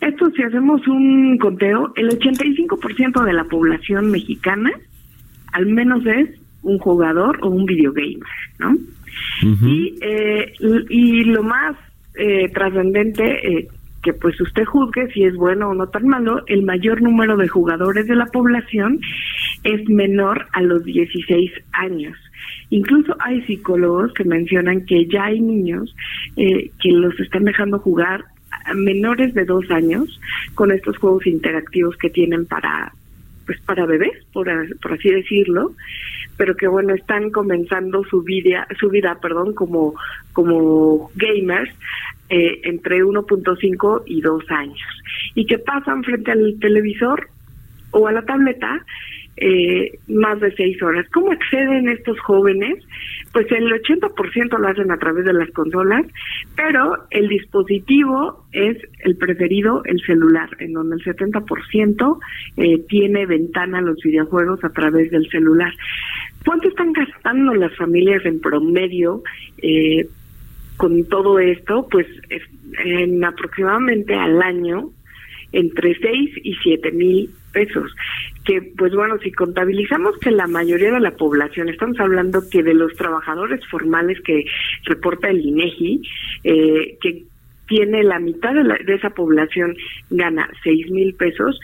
Esto, 0.00 0.30
si 0.30 0.42
hacemos 0.42 0.86
un 0.88 1.36
conteo, 1.38 1.92
el 1.96 2.08
85% 2.08 3.24
de 3.24 3.32
la 3.32 3.44
población 3.44 4.10
mexicana 4.10 4.70
al 5.52 5.66
menos 5.66 6.04
es 6.06 6.30
un 6.62 6.78
jugador 6.78 7.38
o 7.42 7.48
un 7.48 7.64
videogamer, 7.64 8.20
¿no? 8.58 8.76
y, 9.42 9.98
eh, 10.00 10.52
y 10.88 11.24
lo 11.24 11.42
más 11.42 11.76
eh, 12.16 12.48
trascendente, 12.52 13.58
eh, 13.58 13.68
que 14.02 14.12
pues 14.12 14.40
usted 14.40 14.64
juzgue 14.64 15.10
si 15.12 15.24
es 15.24 15.34
bueno 15.34 15.70
o 15.70 15.74
no 15.74 15.88
tan 15.88 16.06
malo, 16.06 16.42
el 16.46 16.62
mayor 16.62 17.02
número 17.02 17.36
de 17.36 17.48
jugadores 17.48 18.06
de 18.06 18.14
la 18.14 18.26
población 18.26 19.00
es 19.64 19.88
menor 19.88 20.46
a 20.52 20.62
los 20.62 20.84
16 20.84 21.50
años. 21.72 22.16
Incluso 22.70 23.16
hay 23.20 23.42
psicólogos 23.42 24.12
que 24.14 24.24
mencionan 24.24 24.84
que 24.84 25.06
ya 25.06 25.24
hay 25.24 25.40
niños 25.40 25.94
eh, 26.36 26.70
que 26.80 26.90
los 26.90 27.18
están 27.20 27.44
dejando 27.44 27.78
jugar 27.78 28.24
menores 28.74 29.34
de 29.34 29.44
dos 29.44 29.70
años 29.70 30.20
con 30.54 30.70
estos 30.72 30.96
juegos 30.98 31.26
interactivos 31.26 31.96
que 31.96 32.10
tienen 32.10 32.46
para 32.46 32.92
pues 33.46 33.58
para 33.62 33.86
bebés 33.86 34.24
por, 34.32 34.46
por 34.80 34.92
así 34.92 35.10
decirlo 35.10 35.72
pero 36.36 36.54
que 36.54 36.66
bueno 36.66 36.94
están 36.94 37.30
comenzando 37.30 38.04
su 38.04 38.22
vida 38.22 38.66
su 38.78 38.90
vida 38.90 39.18
perdón 39.22 39.54
como 39.54 39.94
como 40.32 41.10
gamers 41.14 41.72
eh, 42.30 42.60
entre 42.64 43.02
1.5 43.02 44.02
y 44.04 44.20
2 44.20 44.50
años. 44.50 45.02
Y 45.34 45.46
que 45.46 45.58
pasan 45.58 46.04
frente 46.04 46.30
al 46.30 46.58
televisor 46.60 47.30
o 47.90 48.06
a 48.06 48.12
la 48.12 48.20
tableta 48.20 48.84
eh, 49.40 49.98
más 50.08 50.40
de 50.40 50.52
seis 50.56 50.82
horas. 50.82 51.06
¿Cómo 51.12 51.30
acceden 51.30 51.88
estos 51.88 52.18
jóvenes? 52.20 52.84
Pues 53.32 53.46
el 53.52 53.70
80% 53.70 54.58
lo 54.58 54.68
hacen 54.68 54.90
a 54.90 54.98
través 54.98 55.24
de 55.24 55.32
las 55.32 55.50
consolas, 55.50 56.04
pero 56.56 56.96
el 57.10 57.28
dispositivo 57.28 58.44
es 58.52 58.76
el 59.04 59.16
preferido, 59.16 59.82
el 59.84 60.00
celular, 60.00 60.48
en 60.58 60.72
donde 60.72 60.96
el 60.96 61.04
70% 61.04 62.18
eh, 62.56 62.84
tiene 62.88 63.26
ventana 63.26 63.78
a 63.78 63.82
los 63.82 63.98
videojuegos 64.02 64.64
a 64.64 64.70
través 64.70 65.10
del 65.10 65.28
celular. 65.28 65.72
¿Cuánto 66.44 66.68
están 66.68 66.92
gastando 66.92 67.54
las 67.54 67.76
familias 67.76 68.24
en 68.24 68.40
promedio 68.40 69.22
eh, 69.58 70.08
con 70.76 71.04
todo 71.04 71.38
esto? 71.38 71.86
Pues 71.90 72.06
en 72.84 73.24
aproximadamente 73.24 74.14
al 74.14 74.40
año 74.42 74.90
entre 75.52 75.94
6 75.94 76.30
y 76.42 76.54
7 76.62 76.92
mil 76.92 77.30
pesos. 77.52 77.94
Que, 78.44 78.62
pues 78.76 78.94
bueno, 78.94 79.18
si 79.18 79.32
contabilizamos 79.32 80.16
que 80.18 80.30
la 80.30 80.46
mayoría 80.46 80.92
de 80.92 81.00
la 81.00 81.16
población, 81.16 81.68
estamos 81.68 81.98
hablando 82.00 82.42
que 82.50 82.62
de 82.62 82.74
los 82.74 82.94
trabajadores 82.94 83.60
formales 83.66 84.20
que 84.22 84.44
reporta 84.84 85.28
el 85.28 85.40
INEGI, 85.40 86.02
eh, 86.44 86.98
que 87.00 87.24
tiene 87.66 88.02
la 88.02 88.18
mitad 88.18 88.54
de, 88.54 88.84
de 88.84 88.94
esa 88.94 89.10
población 89.10 89.76
gana 90.10 90.48
6 90.64 90.90
mil 90.90 91.14
pesos 91.14 91.60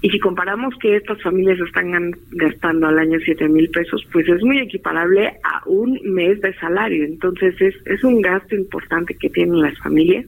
y 0.00 0.10
si 0.10 0.20
comparamos 0.20 0.74
que 0.80 0.94
estas 0.94 1.20
familias 1.22 1.58
están 1.58 2.12
gastando 2.30 2.86
al 2.86 3.00
año 3.00 3.18
7 3.24 3.48
mil 3.48 3.68
pesos, 3.70 4.06
pues 4.12 4.28
es 4.28 4.40
muy 4.44 4.60
equiparable 4.60 5.26
a 5.42 5.62
un 5.66 5.98
mes 6.04 6.40
de 6.40 6.54
salario. 6.54 7.04
Entonces 7.04 7.60
es, 7.60 7.74
es 7.84 8.04
un 8.04 8.22
gasto 8.22 8.54
importante 8.54 9.16
que 9.16 9.28
tienen 9.28 9.60
las 9.60 9.76
familias. 9.78 10.24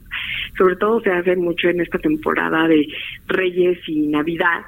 Sobre 0.58 0.74
todo 0.74 1.00
se 1.02 1.12
hace 1.12 1.36
mucho 1.36 1.68
en 1.68 1.80
esta 1.80 1.98
temporada 1.98 2.66
de 2.66 2.88
Reyes 3.28 3.78
y 3.86 4.08
Navidad. 4.08 4.62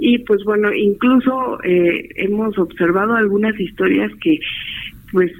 Y 0.00 0.18
pues 0.18 0.42
bueno, 0.44 0.72
incluso 0.72 1.62
eh, 1.62 2.08
hemos 2.16 2.58
observado 2.58 3.14
algunas 3.14 3.58
historias 3.60 4.10
que 4.22 4.40
pues 5.12 5.30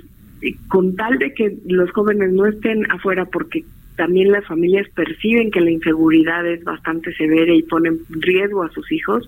con 0.68 0.96
tal 0.96 1.18
de 1.18 1.32
que 1.34 1.56
los 1.66 1.90
jóvenes 1.92 2.32
no 2.32 2.46
estén 2.46 2.90
afuera 2.90 3.26
porque 3.26 3.64
también 3.96 4.32
las 4.32 4.46
familias 4.46 4.86
perciben 4.94 5.50
que 5.50 5.60
la 5.60 5.70
inseguridad 5.70 6.46
es 6.46 6.64
bastante 6.64 7.12
severa 7.14 7.52
y 7.52 7.62
ponen 7.62 8.00
riesgo 8.08 8.62
a 8.62 8.70
sus 8.70 8.90
hijos, 8.92 9.26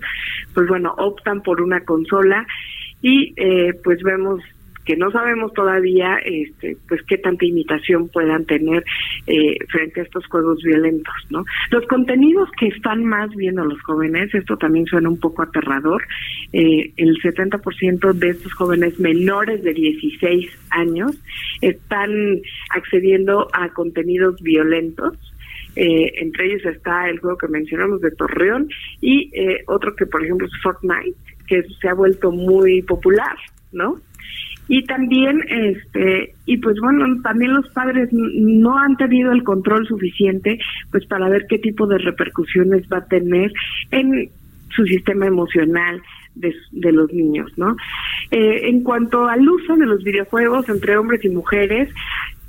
pues 0.53 0.67
bueno, 0.67 0.95
optan 0.97 1.43
por 1.43 1.61
una 1.61 1.81
consola 1.81 2.45
y 3.01 3.33
eh, 3.35 3.73
pues 3.83 4.01
vemos 4.01 4.41
que 4.85 4.95
no 4.97 5.11
sabemos 5.11 5.53
todavía 5.53 6.17
este 6.25 6.77
pues 6.87 7.01
qué 7.03 7.17
tanta 7.17 7.45
imitación 7.45 8.09
puedan 8.09 8.45
tener 8.45 8.83
eh, 9.27 9.57
frente 9.69 10.01
a 10.01 10.03
estos 10.03 10.25
juegos 10.27 10.61
violentos 10.63 11.13
no 11.29 11.45
los 11.71 11.85
contenidos 11.87 12.49
que 12.59 12.67
están 12.67 13.05
más 13.05 13.29
viendo 13.35 13.63
los 13.65 13.81
jóvenes 13.83 14.33
esto 14.33 14.57
también 14.57 14.85
suena 14.85 15.09
un 15.09 15.19
poco 15.19 15.41
aterrador 15.41 16.03
eh, 16.51 16.91
el 16.97 17.17
70% 17.21 18.13
de 18.13 18.29
estos 18.29 18.53
jóvenes 18.53 18.99
menores 18.99 19.63
de 19.63 19.73
16 19.73 20.49
años 20.71 21.17
están 21.61 22.11
accediendo 22.69 23.47
a 23.53 23.69
contenidos 23.69 24.41
violentos 24.41 25.17
eh, 25.75 26.13
entre 26.17 26.47
ellos 26.47 26.65
está 26.65 27.09
el 27.09 27.19
juego 27.19 27.37
que 27.37 27.47
mencionamos 27.47 27.99
de 28.01 28.11
Torreón 28.11 28.69
y 29.01 29.31
eh, 29.33 29.63
otro 29.67 29.95
que 29.95 30.05
por 30.05 30.23
ejemplo 30.23 30.45
es 30.45 30.53
Fortnite 30.61 31.17
que 31.47 31.63
se 31.81 31.89
ha 31.89 31.95
vuelto 31.95 32.31
muy 32.31 32.83
popular 32.83 33.35
no 33.71 33.99
y 34.67 34.85
también 34.85 35.41
este 35.49 36.35
y 36.45 36.57
pues 36.57 36.77
bueno 36.81 37.05
también 37.21 37.53
los 37.53 37.67
padres 37.69 38.09
no 38.11 38.77
han 38.77 38.95
tenido 38.97 39.31
el 39.31 39.43
control 39.43 39.85
suficiente 39.87 40.59
pues 40.91 41.05
para 41.05 41.29
ver 41.29 41.45
qué 41.49 41.59
tipo 41.59 41.87
de 41.87 41.97
repercusiones 41.97 42.83
va 42.91 42.97
a 42.97 43.05
tener 43.05 43.51
en 43.91 44.29
su 44.75 44.85
sistema 44.85 45.27
emocional 45.27 46.01
de, 46.35 46.91
los 46.91 47.11
niños 47.13 47.51
no 47.57 47.75
eh, 48.31 48.69
en 48.69 48.83
cuanto 48.83 49.25
al 49.27 49.47
uso 49.47 49.75
de 49.75 49.85
los 49.85 50.03
videojuegos 50.03 50.67
entre 50.69 50.97
hombres 50.97 51.23
y 51.25 51.29
mujeres 51.29 51.89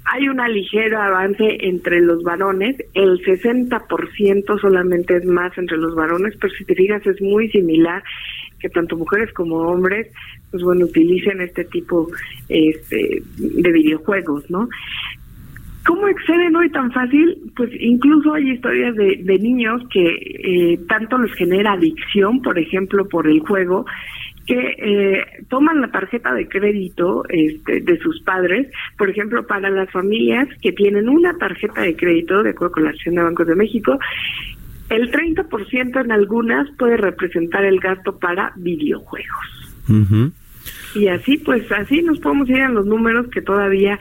hay 0.07 0.29
una 0.29 0.48
ligera 0.48 1.07
avance 1.07 1.57
entre 1.61 2.00
los 2.00 2.22
varones, 2.22 2.77
el 2.92 3.22
60% 3.24 4.61
solamente 4.61 5.16
es 5.16 5.24
más 5.24 5.57
entre 5.57 5.79
los 5.79 5.94
varones, 5.94 6.35
pero 6.38 6.53
si 6.55 6.64
te 6.64 6.74
fijas 6.74 7.07
es 7.07 7.20
muy 7.22 7.48
similar 7.50 8.03
que 8.64 8.70
tanto 8.70 8.96
mujeres 8.96 9.31
como 9.35 9.57
hombres, 9.57 10.11
pues 10.50 10.62
bueno, 10.62 10.87
utilicen 10.87 11.42
este 11.42 11.66
tipo 11.66 12.09
este, 12.48 13.22
de 13.37 13.72
videojuegos, 13.72 14.50
¿no? 14.50 14.70
¿Cómo 15.85 16.09
exceden 16.09 16.57
hoy 16.57 16.70
tan 16.70 16.90
fácil? 16.92 17.53
Pues 17.55 17.68
incluso 17.79 18.33
hay 18.33 18.53
historias 18.53 18.96
de, 18.96 19.38
niños 19.38 19.83
que 19.92 20.07
eh, 20.07 20.81
tanto 20.88 21.18
les 21.18 21.35
genera 21.35 21.72
adicción, 21.72 22.40
por 22.40 22.59
ejemplo, 22.59 23.07
por 23.07 23.27
el 23.27 23.40
juego, 23.40 23.85
que 24.46 24.77
eh, 24.79 25.24
toman 25.50 25.83
la 25.83 25.90
tarjeta 25.90 26.33
de 26.33 26.48
crédito 26.48 27.24
este, 27.29 27.83
de 27.83 27.98
sus 27.98 28.22
padres, 28.22 28.72
por 28.96 29.11
ejemplo, 29.11 29.46
para 29.46 29.68
las 29.68 29.90
familias 29.90 30.48
que 30.62 30.72
tienen 30.72 31.11
una 31.11 31.37
tarjeta 31.37 31.83
de 31.83 31.94
crédito, 31.96 32.42
de 32.42 32.50
acuerdo 32.50 32.72
con 32.72 32.85
la 32.85 32.90
Asociación 32.90 33.16
de 33.16 33.22
Bancos 33.24 33.46
de 33.46 33.55
México, 33.55 33.98
el 34.94 35.11
30% 35.11 36.04
en 36.04 36.12
algunas 36.12 36.68
puede 36.78 36.96
representar 36.96 37.64
el 37.64 37.80
gasto 37.80 38.18
para 38.18 38.52
videojuegos. 38.57 39.74
Y 40.94 41.09
así, 41.09 41.38
pues 41.38 41.70
así 41.72 42.02
nos 42.02 42.18
podemos 42.20 42.48
ir 42.48 42.62
a 42.62 42.68
los 42.68 42.87
números 42.87 43.28
que 43.28 43.42
todavía, 43.42 43.98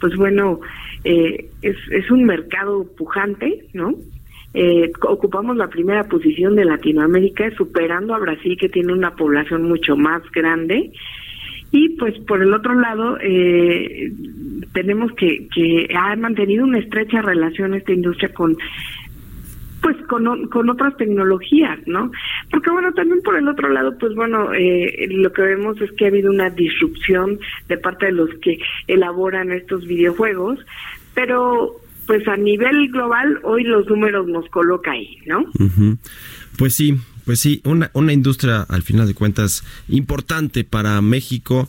pues 0.00 0.16
bueno, 0.16 0.60
eh, 1.04 1.48
es, 1.62 1.76
es 1.90 2.10
un 2.10 2.24
mercado 2.24 2.86
pujante, 2.96 3.66
¿no? 3.72 3.94
Eh, 4.52 4.90
ocupamos 5.02 5.56
la 5.56 5.68
primera 5.68 6.04
posición 6.04 6.56
de 6.56 6.64
Latinoamérica, 6.64 7.50
superando 7.56 8.14
a 8.14 8.18
Brasil, 8.18 8.56
que 8.58 8.68
tiene 8.68 8.92
una 8.92 9.14
población 9.14 9.68
mucho 9.68 9.96
más 9.96 10.22
grande. 10.32 10.90
Y 11.72 11.90
pues 11.90 12.18
por 12.26 12.42
el 12.42 12.52
otro 12.52 12.74
lado, 12.74 13.16
eh, 13.22 14.12
tenemos 14.72 15.12
que, 15.12 15.46
que 15.54 15.88
ha 15.94 16.16
mantenido 16.16 16.64
una 16.64 16.80
estrecha 16.80 17.22
relación 17.22 17.74
esta 17.74 17.92
industria 17.92 18.32
con 18.32 18.56
pues 19.90 20.06
con, 20.06 20.46
con 20.48 20.70
otras 20.70 20.96
tecnologías, 20.96 21.78
¿no? 21.86 22.10
Porque 22.50 22.70
bueno, 22.70 22.92
también 22.92 23.20
por 23.22 23.36
el 23.36 23.48
otro 23.48 23.68
lado, 23.68 23.96
pues 23.98 24.14
bueno, 24.14 24.52
eh, 24.54 25.08
lo 25.10 25.32
que 25.32 25.42
vemos 25.42 25.80
es 25.80 25.90
que 25.92 26.04
ha 26.04 26.08
habido 26.08 26.30
una 26.30 26.50
disrupción 26.50 27.38
de 27.68 27.76
parte 27.76 28.06
de 28.06 28.12
los 28.12 28.30
que 28.40 28.58
elaboran 28.86 29.52
estos 29.52 29.86
videojuegos, 29.86 30.58
pero 31.14 31.74
pues 32.06 32.26
a 32.28 32.36
nivel 32.36 32.90
global 32.90 33.40
hoy 33.42 33.64
los 33.64 33.86
números 33.88 34.26
nos 34.28 34.48
coloca 34.50 34.92
ahí, 34.92 35.18
¿no? 35.26 35.44
Pues 36.56 36.74
sí, 36.74 36.96
pues 37.24 37.40
sí, 37.40 37.60
una, 37.64 37.90
una 37.94 38.12
industria 38.12 38.62
al 38.68 38.82
final 38.82 39.06
de 39.06 39.14
cuentas 39.14 39.64
importante 39.88 40.64
para 40.64 41.00
México 41.00 41.68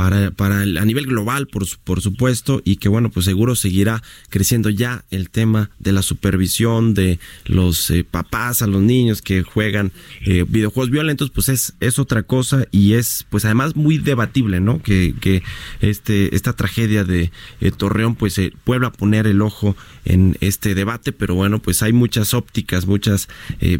para, 0.00 0.30
para 0.30 0.62
a 0.62 0.84
nivel 0.86 1.04
global, 1.04 1.46
por, 1.46 1.66
por 1.84 2.00
supuesto, 2.00 2.62
y 2.64 2.76
que 2.76 2.88
bueno, 2.88 3.10
pues 3.10 3.26
seguro 3.26 3.54
seguirá 3.54 4.02
creciendo 4.30 4.70
ya 4.70 5.04
el 5.10 5.28
tema 5.28 5.68
de 5.78 5.92
la 5.92 6.00
supervisión 6.00 6.94
de 6.94 7.18
los 7.44 7.90
eh, 7.90 8.02
papás 8.02 8.62
a 8.62 8.66
los 8.66 8.80
niños 8.80 9.20
que 9.20 9.42
juegan 9.42 9.92
eh, 10.24 10.46
videojuegos 10.48 10.88
violentos, 10.88 11.28
pues 11.28 11.50
es, 11.50 11.74
es 11.80 11.98
otra 11.98 12.22
cosa 12.22 12.64
y 12.70 12.94
es 12.94 13.26
pues 13.28 13.44
además 13.44 13.76
muy 13.76 13.98
debatible, 13.98 14.58
¿no? 14.60 14.80
Que, 14.82 15.14
que 15.20 15.42
este, 15.82 16.34
esta 16.34 16.54
tragedia 16.54 17.04
de 17.04 17.30
eh, 17.60 17.70
Torreón 17.70 18.14
pues 18.14 18.38
eh, 18.38 18.54
vuelva 18.64 18.86
a 18.86 18.92
poner 18.92 19.26
el 19.26 19.42
ojo 19.42 19.76
en 20.06 20.34
este 20.40 20.74
debate, 20.74 21.12
pero 21.12 21.34
bueno, 21.34 21.58
pues 21.58 21.82
hay 21.82 21.92
muchas 21.92 22.32
ópticas, 22.32 22.86
muchas 22.86 23.28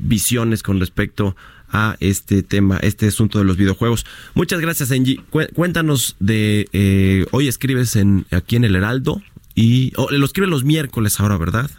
visiones 0.02 0.62
con 0.62 0.80
respecto 0.80 1.28
a 1.28 1.59
este 2.00 2.42
tema, 2.42 2.78
este 2.78 3.06
asunto 3.06 3.38
de 3.38 3.44
los 3.44 3.56
videojuegos. 3.56 4.06
Muchas 4.34 4.60
gracias, 4.60 4.90
Angie. 4.90 5.20
Cuéntanos 5.54 6.16
de 6.18 6.68
eh, 6.72 7.26
hoy 7.30 7.48
escribes 7.48 7.96
en 7.96 8.26
aquí 8.30 8.56
en 8.56 8.64
el 8.64 8.76
Heraldo 8.76 9.22
y 9.54 9.92
oh, 9.96 10.10
lo 10.10 10.24
escribes 10.24 10.50
los 10.50 10.64
miércoles 10.64 11.20
ahora, 11.20 11.36
¿verdad? 11.36 11.70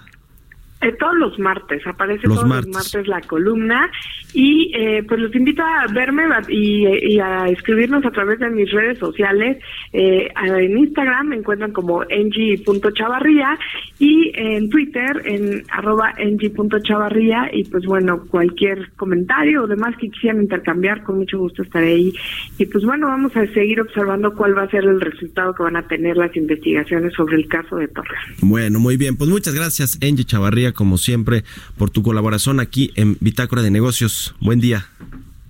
Eh, 0.81 0.93
todos 0.93 1.15
los 1.15 1.37
martes, 1.37 1.85
aparece 1.85 2.27
todos 2.27 2.47
los 2.47 2.67
martes 2.67 3.07
la 3.07 3.21
columna 3.21 3.91
y 4.33 4.71
eh, 4.75 5.03
pues 5.07 5.19
los 5.19 5.35
invito 5.35 5.61
a 5.61 5.85
verme 5.93 6.23
y, 6.49 7.19
a 7.19 7.47
escribirnos 7.49 8.03
a 8.03 8.09
través 8.09 8.39
de 8.39 8.49
mis 8.49 8.71
redes 8.71 8.97
sociales. 8.97 9.59
Eh, 9.93 10.29
en 10.43 10.77
Instagram 10.77 11.27
me 11.27 11.35
encuentran 11.35 11.71
como 11.71 12.03
ng.chavarría 12.03 13.59
y 13.99 14.31
en 14.33 14.69
Twitter 14.71 15.21
en 15.25 15.63
arroba 15.69 16.13
ng.chavarría 16.17 17.51
y 17.53 17.63
pues 17.65 17.85
bueno, 17.85 18.25
cualquier 18.25 18.91
comentario 18.93 19.63
o 19.63 19.67
demás 19.67 19.95
que 19.97 20.09
quisieran 20.09 20.41
intercambiar, 20.41 21.03
con 21.03 21.19
mucho 21.19 21.37
gusto 21.37 21.61
estaré 21.61 21.93
ahí. 21.93 22.13
Y 22.57 22.65
pues 22.65 22.83
bueno, 22.83 23.05
vamos 23.05 23.35
a 23.35 23.45
seguir 23.53 23.79
observando 23.81 24.33
cuál 24.33 24.57
va 24.57 24.63
a 24.63 24.69
ser 24.69 24.83
el 24.85 24.99
resultado 24.99 25.53
que 25.53 25.61
van 25.61 25.75
a 25.75 25.87
tener 25.87 26.17
las 26.17 26.35
investigaciones 26.35 27.13
sobre 27.13 27.35
el 27.35 27.47
caso 27.47 27.75
de 27.75 27.87
Torres. 27.87 28.19
Bueno, 28.41 28.79
muy 28.79 28.97
bien, 28.97 29.15
pues 29.15 29.29
muchas 29.29 29.53
gracias, 29.53 29.99
Angie 30.01 30.25
Chavarría 30.25 30.70
como 30.73 30.97
siempre, 30.97 31.43
por 31.77 31.89
tu 31.89 32.03
colaboración 32.03 32.59
aquí 32.59 32.91
en 32.95 33.17
Bitácora 33.19 33.61
de 33.61 33.71
Negocios. 33.71 34.35
Buen 34.39 34.59
día. 34.59 34.87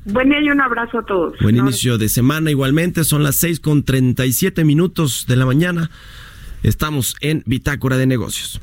Buen 0.06 0.30
día 0.30 0.42
y 0.42 0.50
un 0.50 0.62
abrazo 0.62 1.00
a 1.00 1.06
todos. 1.06 1.36
Buen 1.42 1.58
inicio 1.58 1.98
de 1.98 2.10
semana 2.10 2.50
igualmente. 2.50 3.04
Son 3.04 3.24
las 3.24 3.36
6 3.36 3.60
con 3.60 3.84
37 3.84 4.64
minutos 4.64 5.26
de 5.28 5.36
la 5.36 5.46
mañana. 5.46 5.92
Estamos 6.64 7.16
en 7.22 7.44
Bitácora 7.46 7.98
de 7.98 8.08
Negocios. 8.08 8.60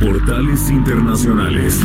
Portales 0.00 0.68
Internacionales. 0.70 1.80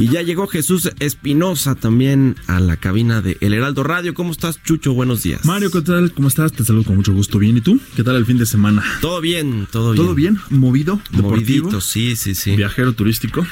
Y 0.00 0.08
ya 0.08 0.22
llegó 0.22 0.46
Jesús 0.46 0.90
Espinosa 0.98 1.74
también 1.74 2.36
a 2.46 2.58
la 2.58 2.78
cabina 2.78 3.20
de 3.20 3.36
El 3.42 3.52
Heraldo 3.52 3.82
Radio. 3.82 4.14
¿Cómo 4.14 4.32
estás, 4.32 4.62
Chucho? 4.62 4.94
Buenos 4.94 5.22
días. 5.22 5.44
Mario, 5.44 5.70
¿qué 5.70 5.82
tal? 5.82 6.12
¿Cómo 6.12 6.28
estás? 6.28 6.54
Te 6.54 6.64
saludo 6.64 6.84
con 6.84 6.96
mucho 6.96 7.12
gusto. 7.12 7.38
Bien, 7.38 7.58
¿y 7.58 7.60
tú? 7.60 7.78
¿Qué 7.96 8.02
tal 8.02 8.16
el 8.16 8.24
fin 8.24 8.38
de 8.38 8.46
semana? 8.46 8.82
Todo 9.02 9.20
bien, 9.20 9.68
todo 9.70 9.92
bien. 9.92 10.02
¿Todo 10.02 10.14
bien? 10.14 10.38
¿Movido? 10.48 11.02
¿Deportivo? 11.10 11.64
Movidito, 11.64 11.82
sí, 11.82 12.16
sí, 12.16 12.34
sí. 12.34 12.56
¿Viajero 12.56 12.94
turístico? 12.94 13.46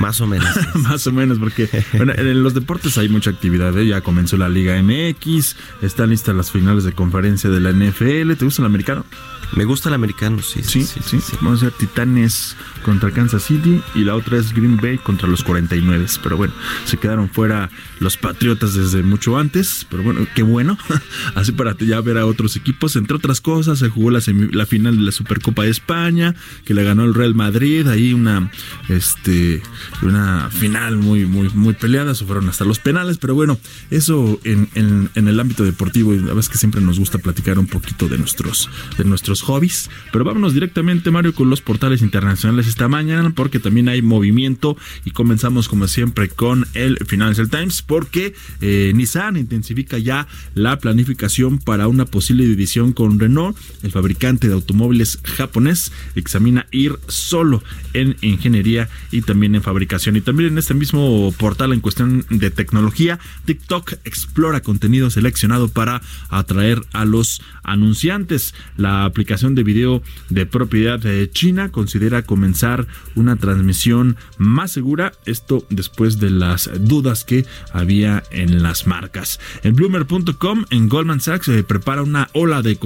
Más 0.00 0.18
o 0.22 0.26
menos. 0.26 0.48
Más 0.76 1.06
o 1.06 1.12
menos, 1.12 1.38
porque 1.38 1.68
bueno, 1.92 2.14
en 2.16 2.42
los 2.42 2.54
deportes 2.54 2.96
hay 2.96 3.10
mucha 3.10 3.28
actividad. 3.28 3.78
¿eh? 3.78 3.86
Ya 3.86 4.00
comenzó 4.00 4.38
la 4.38 4.48
Liga 4.48 4.82
MX, 4.82 5.56
están 5.82 6.08
listas 6.08 6.34
las 6.34 6.50
finales 6.50 6.84
de 6.84 6.92
conferencia 6.92 7.50
de 7.50 7.60
la 7.60 7.70
NFL. 7.70 8.32
¿Te 8.38 8.46
gusta 8.46 8.62
el 8.62 8.66
americano? 8.66 9.04
Me 9.52 9.64
gusta 9.64 9.88
el 9.88 9.94
americano, 9.94 10.42
sí. 10.42 10.62
Sí, 10.62 10.84
sí, 10.84 11.00
sí. 11.04 11.36
Vamos 11.40 11.62
a 11.62 11.66
ver 11.66 11.74
Titanes 11.74 12.56
contra 12.82 13.10
Kansas 13.10 13.44
City 13.44 13.80
y 13.94 14.04
la 14.04 14.14
otra 14.14 14.38
es 14.38 14.52
Green 14.52 14.76
Bay 14.76 14.98
contra 14.98 15.28
los 15.28 15.42
49. 15.44 16.06
Pero 16.22 16.36
bueno, 16.36 16.52
se 16.84 16.96
quedaron 16.96 17.28
fuera 17.28 17.70
los 18.00 18.16
Patriotas 18.16 18.74
desde 18.74 19.02
mucho 19.02 19.38
antes. 19.38 19.86
Pero 19.88 20.02
bueno, 20.02 20.26
qué 20.34 20.42
bueno. 20.42 20.76
Así 21.34 21.52
para 21.52 21.76
ya 21.78 22.00
ver 22.00 22.18
a 22.18 22.26
otros 22.26 22.56
equipos. 22.56 22.96
Entre 22.96 23.16
otras 23.16 23.40
cosas, 23.40 23.78
se 23.78 23.88
jugó 23.88 24.10
la, 24.10 24.20
la 24.52 24.66
final 24.66 24.96
de 24.96 25.02
la 25.02 25.12
Supercopa 25.12 25.62
de 25.62 25.70
España, 25.70 26.34
que 26.64 26.74
la 26.74 26.82
ganó 26.82 27.04
el 27.04 27.14
Real 27.14 27.34
Madrid. 27.34 27.86
Ahí 27.86 28.12
una, 28.12 28.50
este, 28.88 29.62
una 30.02 30.50
final 30.50 30.96
muy, 30.96 31.26
muy, 31.26 31.48
muy 31.50 31.74
peleada. 31.74 32.14
Se 32.14 32.24
fueron 32.24 32.48
hasta 32.48 32.64
los 32.64 32.80
penales. 32.80 33.18
Pero 33.18 33.34
bueno, 33.34 33.58
eso 33.90 34.40
en, 34.44 34.68
en, 34.74 35.10
en 35.14 35.28
el 35.28 35.38
ámbito 35.38 35.64
deportivo. 35.64 36.12
Y 36.12 36.18
la 36.18 36.26
verdad 36.26 36.40
es 36.40 36.48
que 36.48 36.58
siempre 36.58 36.80
nos 36.80 36.98
gusta 36.98 37.18
platicar 37.18 37.58
un 37.58 37.66
poquito 37.66 38.08
de 38.08 38.18
nuestros, 38.18 38.68
de 38.98 39.04
nuestros 39.04 39.42
hobbies. 39.44 39.90
Pero 40.12 40.24
vámonos 40.24 40.54
directamente, 40.54 41.10
Mario, 41.10 41.34
con 41.34 41.50
los 41.50 41.60
portales 41.60 42.02
internacionales 42.02 42.66
esta 42.66 42.88
mañana, 42.88 43.30
porque 43.34 43.58
también 43.58 43.88
hay 43.88 44.02
movimiento. 44.02 44.76
Y 45.04 45.10
comenzamos, 45.10 45.68
como 45.68 45.88
siempre, 45.88 46.28
con 46.28 46.66
el 46.74 46.98
Financial 47.06 47.48
Times, 47.48 47.82
porque 47.82 48.34
eh, 48.60 48.92
Nissan 48.94 49.36
intensifica 49.36 49.98
ya 49.98 50.26
la 50.54 50.78
planificación 50.78 51.58
para 51.58 51.88
una 51.88 52.04
posible 52.04 52.46
división 52.46 52.92
con 52.92 53.18
Renault. 53.18 53.56
El 53.82 53.90
fabricante 53.90 54.48
de 54.48 54.54
automóviles 54.54 55.20
japonés 55.24 55.92
examina 56.14 56.66
ir 56.70 56.98
solo 57.08 57.62
en 57.92 58.16
ingeniería 58.20 58.88
y 59.10 59.22
también 59.22 59.54
en 59.54 59.62
fabricación. 59.62 60.16
Y 60.16 60.20
también 60.20 60.50
en 60.50 60.58
este 60.58 60.74
mismo 60.74 61.32
portal, 61.38 61.72
en 61.72 61.80
cuestión 61.80 62.24
de 62.30 62.50
tecnología, 62.50 63.18
TikTok 63.44 63.94
explora 64.04 64.60
contenido 64.60 65.10
seleccionado 65.10 65.68
para 65.68 66.02
atraer 66.28 66.82
a 66.92 67.04
los 67.04 67.42
anunciantes. 67.62 68.54
La 68.76 69.04
aplicación 69.04 69.23
de 69.24 69.62
video 69.62 70.02
de 70.28 70.46
propiedad 70.46 70.98
de 70.98 71.28
China 71.30 71.70
considera 71.70 72.22
comenzar 72.22 72.86
una 73.14 73.36
transmisión 73.36 74.16
más 74.38 74.70
segura, 74.70 75.12
esto 75.26 75.66
después 75.70 76.20
de 76.20 76.30
las 76.30 76.70
dudas 76.80 77.24
que 77.24 77.44
había 77.72 78.22
en 78.30 78.62
las 78.62 78.86
marcas. 78.86 79.40
En 79.62 79.74
bloomer.com, 79.74 80.66
en 80.70 80.88
Goldman 80.88 81.20
Sachs, 81.20 81.46
se 81.46 81.64
prepara 81.64 82.02
una 82.02 82.28
ola 82.32 82.62
de, 82.62 82.78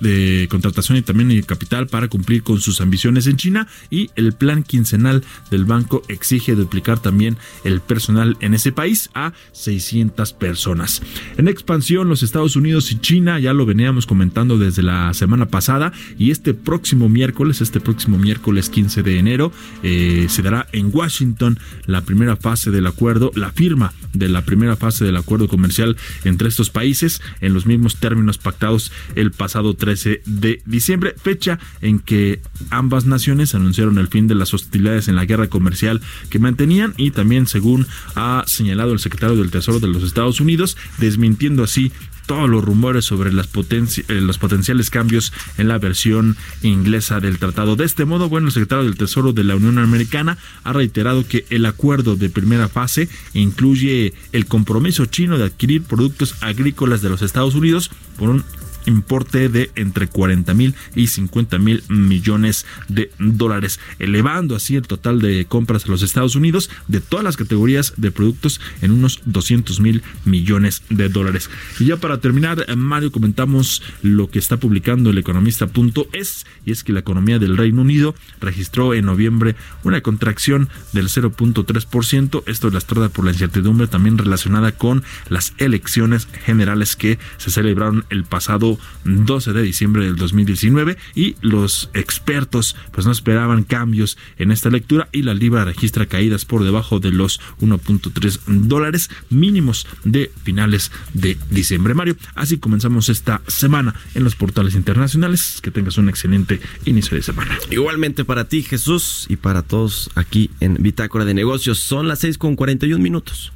de 0.00 0.46
contratación 0.48 0.98
y 0.98 1.02
también 1.02 1.28
de 1.28 1.42
capital 1.42 1.86
para 1.86 2.08
cumplir 2.08 2.42
con 2.42 2.60
sus 2.60 2.80
ambiciones 2.80 3.26
en 3.26 3.36
China 3.36 3.66
y 3.90 4.10
el 4.16 4.32
plan 4.32 4.62
quincenal 4.62 5.24
del 5.50 5.64
banco 5.64 6.02
exige 6.08 6.54
duplicar 6.54 7.00
también 7.00 7.36
el 7.64 7.80
personal 7.80 8.36
en 8.40 8.54
ese 8.54 8.70
país 8.70 9.10
a 9.14 9.32
600 9.52 10.32
personas. 10.34 11.02
En 11.36 11.48
expansión, 11.48 12.08
los 12.08 12.22
Estados 12.22 12.54
Unidos 12.56 12.92
y 12.92 13.00
China, 13.00 13.38
ya 13.40 13.52
lo 13.52 13.66
veníamos 13.66 14.06
comentando 14.06 14.58
desde 14.58 14.82
la 14.82 15.12
semana 15.14 15.46
pasada, 15.46 15.85
y 16.18 16.30
este 16.30 16.54
próximo 16.54 17.08
miércoles, 17.08 17.60
este 17.60 17.80
próximo 17.80 18.18
miércoles 18.18 18.70
15 18.70 19.02
de 19.02 19.18
enero, 19.18 19.52
eh, 19.82 20.26
se 20.28 20.42
dará 20.42 20.66
en 20.72 20.90
Washington 20.92 21.58
la 21.86 22.02
primera 22.02 22.36
fase 22.36 22.70
del 22.70 22.86
acuerdo, 22.86 23.30
la 23.34 23.52
firma 23.52 23.92
de 24.12 24.28
la 24.28 24.42
primera 24.42 24.76
fase 24.76 25.04
del 25.04 25.16
acuerdo 25.16 25.48
comercial 25.48 25.96
entre 26.24 26.48
estos 26.48 26.70
países 26.70 27.20
en 27.40 27.54
los 27.54 27.66
mismos 27.66 27.96
términos 27.96 28.38
pactados 28.38 28.92
el 29.14 29.30
pasado 29.32 29.74
13 29.74 30.22
de 30.24 30.62
diciembre, 30.64 31.14
fecha 31.22 31.58
en 31.80 31.98
que 31.98 32.40
ambas 32.70 33.06
naciones 33.06 33.54
anunciaron 33.54 33.98
el 33.98 34.08
fin 34.08 34.26
de 34.28 34.34
las 34.34 34.54
hostilidades 34.54 35.08
en 35.08 35.16
la 35.16 35.24
guerra 35.24 35.48
comercial 35.48 36.00
que 36.30 36.38
mantenían 36.38 36.94
y 36.96 37.10
también 37.10 37.46
según 37.46 37.86
ha 38.14 38.44
señalado 38.46 38.92
el 38.92 38.98
secretario 38.98 39.36
del 39.36 39.50
Tesoro 39.50 39.80
de 39.80 39.88
los 39.88 40.02
Estados 40.02 40.40
Unidos, 40.40 40.76
desmintiendo 40.98 41.62
así 41.62 41.92
todos 42.26 42.48
los 42.48 42.64
rumores 42.64 43.04
sobre 43.04 43.32
las 43.32 43.46
eh, 43.46 44.02
los 44.08 44.38
potenciales 44.38 44.90
cambios 44.90 45.32
en 45.58 45.68
la 45.68 45.78
versión 45.78 46.36
inglesa 46.62 47.20
del 47.20 47.38
tratado. 47.38 47.76
De 47.76 47.84
este 47.84 48.04
modo, 48.04 48.28
bueno, 48.28 48.48
el 48.48 48.52
secretario 48.52 48.84
del 48.84 48.96
Tesoro 48.96 49.32
de 49.32 49.44
la 49.44 49.56
Unión 49.56 49.78
Americana 49.78 50.36
ha 50.64 50.72
reiterado 50.72 51.26
que 51.26 51.46
el 51.50 51.66
acuerdo 51.66 52.16
de 52.16 52.28
primera 52.28 52.68
fase 52.68 53.08
incluye 53.32 54.12
el 54.32 54.46
compromiso 54.46 55.06
chino 55.06 55.38
de 55.38 55.44
adquirir 55.44 55.82
productos 55.82 56.36
agrícolas 56.42 57.02
de 57.02 57.08
los 57.08 57.22
Estados 57.22 57.54
Unidos 57.54 57.90
por 58.18 58.30
un 58.30 58.44
importe 58.86 59.48
de 59.48 59.70
entre 59.74 60.06
40 60.06 60.54
mil 60.54 60.74
y 60.94 61.08
50 61.08 61.58
mil 61.58 61.82
millones 61.88 62.66
de 62.88 63.10
dólares, 63.18 63.80
elevando 63.98 64.56
así 64.56 64.76
el 64.76 64.86
total 64.86 65.20
de 65.20 65.44
compras 65.46 65.84
a 65.84 65.88
los 65.88 66.02
Estados 66.02 66.36
Unidos 66.36 66.70
de 66.88 67.00
todas 67.00 67.24
las 67.24 67.36
categorías 67.36 67.94
de 67.96 68.10
productos 68.10 68.60
en 68.82 68.92
unos 68.92 69.20
200 69.24 69.80
mil 69.80 70.02
millones 70.24 70.82
de 70.88 71.08
dólares. 71.08 71.50
Y 71.78 71.86
ya 71.86 71.96
para 71.96 72.20
terminar, 72.20 72.64
Mario, 72.76 73.12
comentamos 73.12 73.82
lo 74.02 74.30
que 74.30 74.38
está 74.38 74.56
publicando 74.58 75.10
el 75.10 75.18
economista.es 75.18 76.46
y 76.64 76.70
es 76.72 76.84
que 76.84 76.92
la 76.92 77.00
economía 77.00 77.38
del 77.38 77.56
Reino 77.56 77.82
Unido 77.82 78.14
registró 78.40 78.94
en 78.94 79.06
noviembre 79.06 79.56
una 79.82 80.00
contracción 80.00 80.68
del 80.92 81.08
0.3%, 81.08 82.42
esto 82.46 82.70
lastrada 82.70 83.08
por 83.08 83.24
la 83.24 83.32
incertidumbre 83.32 83.86
también 83.86 84.18
relacionada 84.18 84.72
con 84.72 85.02
las 85.28 85.54
elecciones 85.58 86.28
generales 86.44 86.96
que 86.96 87.18
se 87.38 87.50
celebraron 87.50 88.04
el 88.10 88.24
pasado 88.24 88.75
12 89.04 89.52
de 89.52 89.62
diciembre 89.62 90.04
del 90.04 90.16
2019 90.16 90.96
y 91.14 91.36
los 91.40 91.90
expertos 91.94 92.76
pues 92.92 93.06
no 93.06 93.12
esperaban 93.12 93.64
cambios 93.64 94.18
en 94.38 94.50
esta 94.50 94.70
lectura 94.70 95.08
y 95.12 95.22
la 95.22 95.34
libra 95.34 95.64
registra 95.64 96.06
caídas 96.06 96.44
por 96.44 96.64
debajo 96.64 97.00
de 97.00 97.10
los 97.10 97.40
1.3 97.60 98.40
dólares 98.46 99.10
mínimos 99.30 99.86
de 100.04 100.30
finales 100.42 100.90
de 101.12 101.38
diciembre. 101.50 101.94
Mario, 101.94 102.16
así 102.34 102.58
comenzamos 102.58 103.08
esta 103.08 103.42
semana 103.46 103.94
en 104.14 104.24
los 104.24 104.34
portales 104.34 104.74
internacionales. 104.74 105.60
Que 105.62 105.70
tengas 105.70 105.98
un 105.98 106.08
excelente 106.08 106.60
inicio 106.84 107.16
de 107.16 107.22
semana. 107.22 107.58
Igualmente 107.70 108.24
para 108.24 108.44
ti, 108.44 108.62
Jesús, 108.62 109.26
y 109.28 109.36
para 109.36 109.62
todos 109.62 110.10
aquí 110.14 110.50
en 110.60 110.74
Bitácora 110.80 111.24
de 111.24 111.34
Negocios. 111.34 111.78
Son 111.78 112.08
las 112.08 112.20
6 112.20 112.38
con 112.38 112.56
41 112.56 113.02
minutos. 113.02 113.52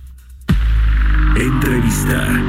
Entrevista. 1.37 2.43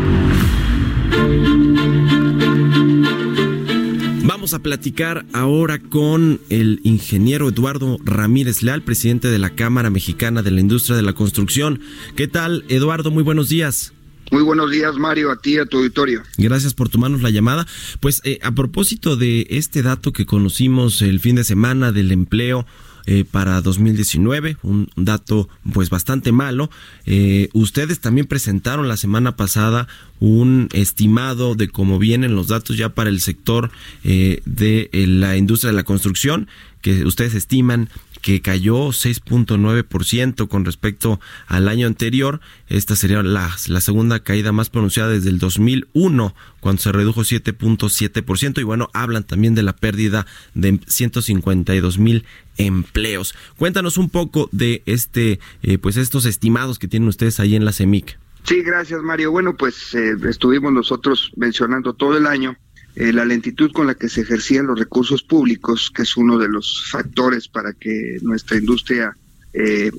Vamos 4.23 4.53
a 4.53 4.59
platicar 4.59 5.25
ahora 5.33 5.79
con 5.79 6.39
el 6.49 6.79
ingeniero 6.83 7.49
Eduardo 7.49 7.97
Ramírez 8.03 8.63
Leal, 8.63 8.81
presidente 8.81 9.27
de 9.27 9.37
la 9.39 9.51
Cámara 9.51 9.89
Mexicana 9.89 10.41
de 10.41 10.51
la 10.51 10.61
Industria 10.61 10.95
de 10.95 11.03
la 11.03 11.13
Construcción. 11.13 11.81
¿Qué 12.15 12.27
tal, 12.27 12.65
Eduardo? 12.69 13.11
Muy 13.11 13.23
buenos 13.23 13.49
días. 13.49 13.93
Muy 14.31 14.43
buenos 14.43 14.71
días, 14.71 14.95
Mario, 14.95 15.29
a 15.29 15.35
ti 15.35 15.55
y 15.55 15.57
a 15.57 15.65
tu 15.65 15.79
auditorio. 15.79 16.23
Gracias 16.37 16.73
por 16.73 16.87
tomarnos 16.87 17.21
la 17.21 17.29
llamada. 17.29 17.67
Pues 17.99 18.21
eh, 18.23 18.39
a 18.41 18.51
propósito 18.51 19.17
de 19.17 19.45
este 19.49 19.81
dato 19.81 20.13
que 20.13 20.25
conocimos 20.25 21.01
el 21.01 21.19
fin 21.19 21.35
de 21.35 21.43
semana 21.43 21.91
del 21.91 22.13
empleo, 22.13 22.65
eh, 23.05 23.25
para 23.29 23.61
2019, 23.61 24.57
un 24.63 24.89
dato 24.95 25.49
pues 25.73 25.89
bastante 25.89 26.31
malo. 26.31 26.69
Eh, 27.05 27.49
ustedes 27.53 27.99
también 27.99 28.27
presentaron 28.27 28.87
la 28.87 28.97
semana 28.97 29.35
pasada 29.35 29.87
un 30.19 30.69
estimado 30.71 31.55
de 31.55 31.67
cómo 31.67 31.97
vienen 31.97 32.35
los 32.35 32.47
datos 32.47 32.77
ya 32.77 32.89
para 32.89 33.09
el 33.09 33.21
sector 33.21 33.71
eh, 34.03 34.41
de 34.45 34.89
la 34.93 35.35
industria 35.37 35.71
de 35.71 35.77
la 35.77 35.83
construcción, 35.83 36.47
que 36.81 37.05
ustedes 37.05 37.33
estiman 37.33 37.89
que 38.21 38.41
cayó 38.41 38.89
6.9% 38.89 40.47
con 40.47 40.65
respecto 40.65 41.19
al 41.47 41.67
año 41.67 41.87
anterior. 41.87 42.39
Esta 42.67 42.95
sería 42.95 43.23
la, 43.23 43.49
la, 43.67 43.81
segunda 43.81 44.19
caída 44.19 44.51
más 44.51 44.69
pronunciada 44.69 45.09
desde 45.09 45.29
el 45.29 45.39
2001, 45.39 46.35
cuando 46.59 46.81
se 46.81 46.91
redujo 46.91 47.21
7.7%. 47.21 48.59
Y 48.59 48.63
bueno, 48.63 48.89
hablan 48.93 49.23
también 49.23 49.55
de 49.55 49.63
la 49.63 49.73
pérdida 49.73 50.25
de 50.53 50.79
152 50.87 51.97
mil 51.97 52.25
empleos. 52.57 53.35
Cuéntanos 53.57 53.97
un 53.97 54.09
poco 54.09 54.49
de 54.51 54.83
este, 54.85 55.39
eh, 55.63 55.77
pues 55.77 55.97
estos 55.97 56.25
estimados 56.25 56.79
que 56.79 56.87
tienen 56.87 57.09
ustedes 57.09 57.39
ahí 57.39 57.55
en 57.55 57.65
la 57.65 57.73
CEMIC. 57.73 58.17
Sí, 58.43 58.61
gracias 58.63 59.01
Mario. 59.01 59.31
Bueno, 59.31 59.55
pues 59.55 59.93
eh, 59.93 60.15
estuvimos 60.27 60.73
nosotros 60.73 61.31
mencionando 61.35 61.93
todo 61.93 62.17
el 62.17 62.25
año 62.25 62.57
eh, 62.95 63.13
la 63.13 63.25
lentitud 63.25 63.71
con 63.71 63.87
la 63.87 63.95
que 63.95 64.09
se 64.09 64.21
ejercían 64.21 64.67
los 64.67 64.79
recursos 64.79 65.23
públicos, 65.23 65.91
que 65.93 66.03
es 66.03 66.17
uno 66.17 66.37
de 66.37 66.49
los 66.49 66.89
factores 66.91 67.47
para 67.47 67.73
que 67.73 68.17
nuestra 68.21 68.57
industria 68.57 69.15
eh, 69.53 69.91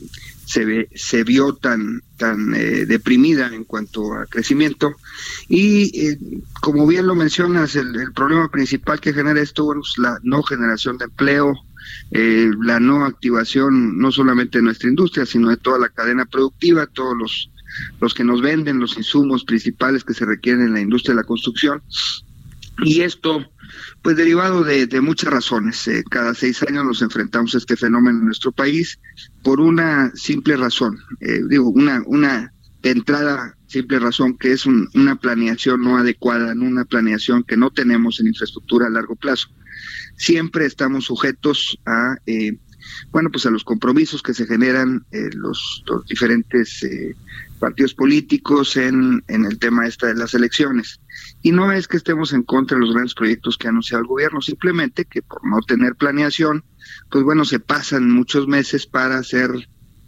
se, 0.45 0.64
ve, 0.64 0.88
se 0.95 1.24
vio 1.24 1.55
tan, 1.55 2.03
tan 2.16 2.55
eh, 2.55 2.84
deprimida 2.86 3.55
en 3.55 3.64
cuanto 3.64 4.14
a 4.14 4.26
crecimiento. 4.26 4.97
Y 5.49 6.16
como 6.61 6.86
bien 6.86 7.07
lo 7.07 7.14
mencionas, 7.14 7.76
el, 7.76 8.12
problema 8.14 8.49
principal 8.49 9.01
que 9.01 9.12
genera 9.12 9.40
esto 9.40 9.72
es 9.80 9.99
la 9.99 10.18
no 10.22 10.43
generación 10.43 10.99
de 10.99 11.05
empleo, 11.05 11.55
eh, 12.11 12.51
la 12.61 12.80
no 12.80 13.05
activación 13.05 13.99
no 13.99 14.12
solamente 14.12 14.59
de 14.59 14.64
nuestra 14.64 14.88
industria, 14.88 15.26
sino 15.26 15.49
de 15.49 15.57
toda 15.57 15.78
la 15.78 15.88
cadena 15.88 16.26
productiva, 16.26 16.86
todos 16.86 17.16
los, 17.16 17.51
los 18.01 18.14
que 18.14 18.24
nos 18.24 18.43
venden 18.43 18.80
los 18.80 18.97
insumos 18.97 19.45
principales 19.45 20.05
que 20.05 20.14
se 20.14 20.26
requieren 20.26 20.66
en 20.66 20.74
la 20.74 20.80
industria 20.80 21.14
de 21.14 21.22
la 21.22 21.26
construcción. 21.26 21.82
Y 22.79 23.03
esto, 23.03 23.45
pues 24.03 24.16
derivado 24.16 24.64
de, 24.64 25.01
muchas 25.01 25.33
razones. 25.33 25.87
Eh, 25.89 26.03
cada 26.11 26.35
seis 26.35 26.62
años 26.62 26.85
nos 26.85 27.03
enfrentamos 27.03 27.55
a 27.55 27.59
este 27.59 27.77
fenómeno 27.77 28.18
en 28.18 28.27
nuestro 28.27 28.53
país 28.53 28.99
por 29.43 29.61
una 29.61 30.11
simple 30.14 30.57
razón. 30.57 30.99
Eh, 31.20 31.41
digo, 31.49 31.68
una, 31.68 32.03
una 32.07 32.53
de 32.83 32.91
entrada 32.91 33.57
simple 33.73 33.99
razón 33.99 34.37
que 34.37 34.53
es 34.53 34.66
una 34.66 35.16
planeación 35.16 35.83
no 35.83 35.97
adecuada, 35.97 36.53
una 36.53 36.85
planeación 36.85 37.43
que 37.43 37.57
no 37.57 37.70
tenemos 37.70 38.20
en 38.20 38.27
infraestructura 38.27 38.87
a 38.87 38.91
largo 38.91 39.16
plazo. 39.16 39.49
Siempre 40.16 40.66
estamos 40.66 41.07
sujetos 41.07 41.79
a, 41.87 42.16
eh, 42.27 42.59
bueno, 43.11 43.31
pues 43.31 43.47
a 43.47 43.51
los 43.51 43.64
compromisos 43.64 44.23
que 44.23 44.35
se 44.35 44.47
generan 44.47 45.05
eh, 45.11 45.31
los, 45.35 45.83
los, 45.87 46.05
diferentes 46.07 46.83
eh, 46.83 47.16
partidos 47.59 47.95
políticos 47.95 48.77
en, 48.77 49.25
en 49.29 49.45
el 49.47 49.59
tema 49.59 49.87
esta 49.87 50.09
de 50.09 50.16
las 50.16 50.35
elecciones. 50.35 51.01
Y 51.43 51.53
no 51.53 51.73
es 51.73 51.89
que 51.89 51.97
estemos 51.97 52.33
en 52.33 52.43
contra 52.43 52.77
de 52.77 52.85
los 52.85 52.93
grandes 52.93 53.15
proyectos 53.15 53.59
que 53.59 53.67
ha 53.67 53.71
anunciado 53.71 54.03
el 54.03 54.09
gobierno, 54.09 54.41
simplemente 54.41 55.05
que 55.05 55.23
por 55.23 55.45
no 55.47 55.61
tener 55.61 55.95
planeación, 55.97 56.65
pues 57.11 57.25
bueno, 57.25 57.45
se 57.45 57.61
pasan 57.61 58.11
muchos 58.11 58.47
meses 58.47 58.87
para 58.87 59.19
hacer 59.19 59.51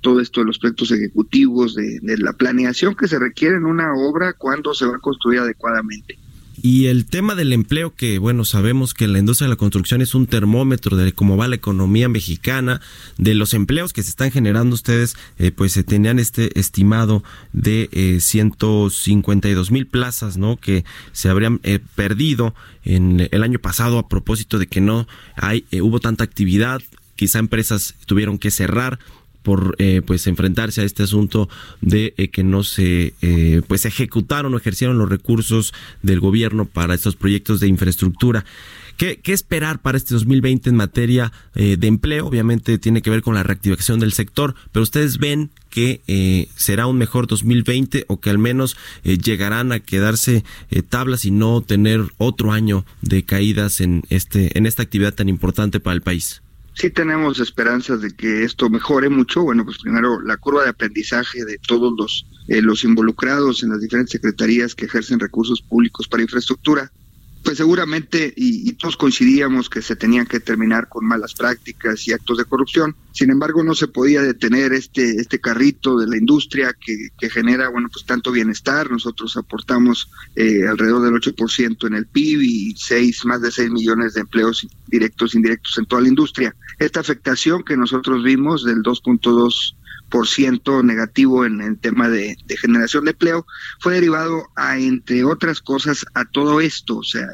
todo 0.01 0.21
esto 0.21 0.41
de 0.41 0.47
los 0.47 0.59
proyectos 0.59 0.93
ejecutivos, 0.93 1.75
de, 1.75 1.99
de, 2.03 2.19
la 2.19 2.35
planeación 2.35 2.95
que 2.95 3.09
se 3.09 3.19
requiere 3.19 3.57
en 3.57 3.65
una 3.65 3.95
obra 3.95 4.35
cuando 4.35 4.75
se 4.75 4.85
va 4.87 4.97
a 4.97 5.01
construir 5.01 5.41
adecuadamente. 5.41 6.19
Y 6.57 6.87
el 6.87 7.07
tema 7.07 7.35
del 7.35 7.53
empleo, 7.53 7.95
que 7.95 8.19
bueno, 8.19 8.45
sabemos 8.45 8.95
que 8.95 9.09
la 9.09 9.19
industria 9.19 9.47
de 9.47 9.55
la 9.55 9.59
construcción 9.59 10.01
es 10.03 10.15
un 10.15 10.27
termómetro 10.27 10.97
de 10.97 11.13
cómo 11.13 11.37
va 11.37 11.49
la 11.49 11.57
economía 11.57 12.09
mexicana, 12.09 12.81
de 13.19 13.35
los 13.35 13.55
empleos 13.55 13.93
que 13.93 14.03
se 14.03 14.11
están 14.11 14.31
generando 14.31 14.75
ustedes, 14.75 15.17
eh, 15.39 15.51
pues 15.51 15.73
se 15.73 15.83
tenían 15.83 16.19
este 16.19 16.59
estimado 16.59 17.25
de 17.53 17.89
eh, 17.93 18.21
152 18.21 19.71
mil 19.71 19.87
plazas, 19.87 20.37
¿no? 20.37 20.57
Que 20.57 20.85
se 21.13 21.29
habrían 21.29 21.61
eh, 21.65 21.81
perdido 21.95 22.55
en 22.85 23.29
el 23.31 23.43
año 23.43 23.59
pasado 23.59 23.99
a 23.99 24.09
propósito 24.09 24.59
de 24.59 24.67
que 24.67 24.81
no 24.81 25.07
hay, 25.37 25.65
eh, 25.71 25.81
hubo 25.81 26.01
tanta 26.01 26.25
actividad, 26.25 26.83
quizá 27.17 27.39
empresas 27.39 27.95
tuvieron 28.07 28.39
que 28.39 28.51
cerrar 28.51 28.99
por 29.45 29.77
eh, 29.79 30.03
pues 30.05 30.27
enfrentarse 30.27 30.81
a 30.81 30.85
este 30.85 31.05
asunto 31.05 31.49
de 31.81 32.15
eh, 32.17 32.29
que 32.29 32.43
no 32.43 32.65
se 32.65 33.15
eh, 33.21 33.63
pues 33.69 33.85
ejecutaron 33.85 34.53
o 34.55 34.57
ejercieron 34.57 34.99
los 34.99 35.09
recursos 35.09 35.73
del 36.03 36.19
gobierno 36.19 36.65
para 36.65 36.95
estos 36.95 37.15
proyectos 37.15 37.61
de 37.61 37.69
infraestructura. 37.69 38.45
¿Qué, 38.97 39.21
qué 39.21 39.33
esperar 39.33 39.83
para 39.83 39.99
este 39.99 40.15
2020 40.15 40.71
en 40.71 40.77
materia 40.77 41.33
eh, 41.55 41.77
de 41.77 41.87
empleo? 41.87 42.27
Obviamente 42.27 42.79
tiene 42.79 43.03
que 43.03 43.11
ver 43.11 43.23
con 43.23 43.35
la 43.35 43.43
reactivación 43.43 44.01
del 44.01 44.13
sector, 44.13 44.55
pero 44.73 44.83
ustedes 44.83 45.19
ven 45.19 45.51
que 45.69 46.01
eh, 46.07 46.49
será 46.57 46.87
un 46.87 46.97
mejor 46.97 47.27
2020 47.27 48.05
o 48.09 48.21
que 48.21 48.31
al 48.31 48.39
menos 48.39 48.77
llegarán 49.03 49.73
a 49.73 49.81
quedarse 49.81 50.45
tablas 50.89 51.25
y 51.25 51.33
no 51.33 51.61
tener 51.61 52.03
otro 52.17 52.53
año 52.53 52.87
de 53.03 53.25
caídas 53.25 53.81
en 53.81 54.05
este 54.09 54.57
en 54.57 54.67
esta 54.67 54.83
actividad 54.85 55.13
tan 55.13 55.29
importante 55.29 55.81
para 55.81 55.95
el 55.95 56.03
país 56.03 56.44
sí 56.75 56.91
tenemos 56.91 57.41
esperanzas 57.41 58.01
de 58.01 58.15
que 58.15 58.45
esto 58.45 58.69
mejore 58.69 59.09
mucho. 59.09 59.43
Bueno, 59.43 59.65
pues 59.65 59.79
primero 59.79 60.21
la 60.21 60.37
curva 60.37 60.65
de 60.65 60.71
aprendizaje 60.71 61.45
de 61.45 61.59
todos 61.59 61.95
los, 61.97 62.27
eh, 62.49 62.61
los 62.61 62.85
involucrados 62.85 63.63
en 63.63 63.71
las 63.71 63.81
diferentes 63.81 64.13
secretarías 64.13 64.75
que 64.75 64.87
ejercen 64.87 65.21
recursos 65.21 65.63
públicos 65.63 66.09
para 66.09 66.23
infraestructura. 66.23 66.91
Pues 67.45 67.59
seguramente, 67.59 68.33
y, 68.35 68.71
y, 68.71 68.73
todos 68.73 68.97
coincidíamos 68.97 69.69
que 69.69 69.83
se 69.83 69.97
tenían 69.97 70.25
que 70.25 70.41
terminar 70.41 70.89
con 70.89 71.05
malas 71.05 71.35
prácticas 71.35 72.09
y 72.09 72.13
actos 72.15 72.39
de 72.39 72.47
corrupción. 72.47 72.97
Sin 73.13 73.31
embargo, 73.31 73.63
no 73.63 73.75
se 73.75 73.87
podía 73.87 74.23
detener 74.23 74.73
este, 74.73 75.21
este 75.21 75.39
carrito 75.39 75.99
de 75.99 76.07
la 76.07 76.17
industria 76.17 76.73
que, 76.73 77.11
que 77.19 77.29
genera, 77.29 77.69
bueno, 77.69 77.91
pues 77.93 78.07
tanto 78.07 78.33
bienestar. 78.33 78.91
Nosotros 78.91 79.37
aportamos 79.37 80.11
eh, 80.37 80.67
alrededor 80.67 81.03
del 81.03 81.21
8% 81.21 81.87
en 81.87 81.95
el 81.95 82.07
PIB 82.07 82.41
y 82.41 82.75
seis, 82.79 83.27
más 83.27 83.43
de 83.43 83.51
6 83.51 83.71
millones 83.71 84.15
de 84.15 84.23
empleos 84.23 84.67
directos 84.87 85.35
e 85.35 85.37
indirectos 85.37 85.77
en 85.77 85.85
toda 85.85 86.01
la 86.01 86.09
industria. 86.09 86.57
Esta 86.79 87.01
afectación 87.01 87.63
que 87.63 87.77
nosotros 87.77 88.25
vimos 88.25 88.65
del 88.65 88.79
2.2 88.79 89.75
por 90.15 90.29
ciento 90.29 90.81
negativo 90.85 91.45
en 91.45 91.61
el 91.61 91.77
tema 91.77 92.09
de, 92.09 92.37
de, 92.47 92.57
generación 92.57 93.05
de 93.05 93.11
empleo 93.11 93.45
fue 93.81 93.95
derivado 93.95 94.47
a 94.55 94.79
entre 94.79 95.25
otras 95.25 95.61
cosas 95.61 96.07
a 96.15 96.25
todo 96.25 96.61
esto, 96.61 96.99
o 96.99 97.03
sea, 97.03 97.27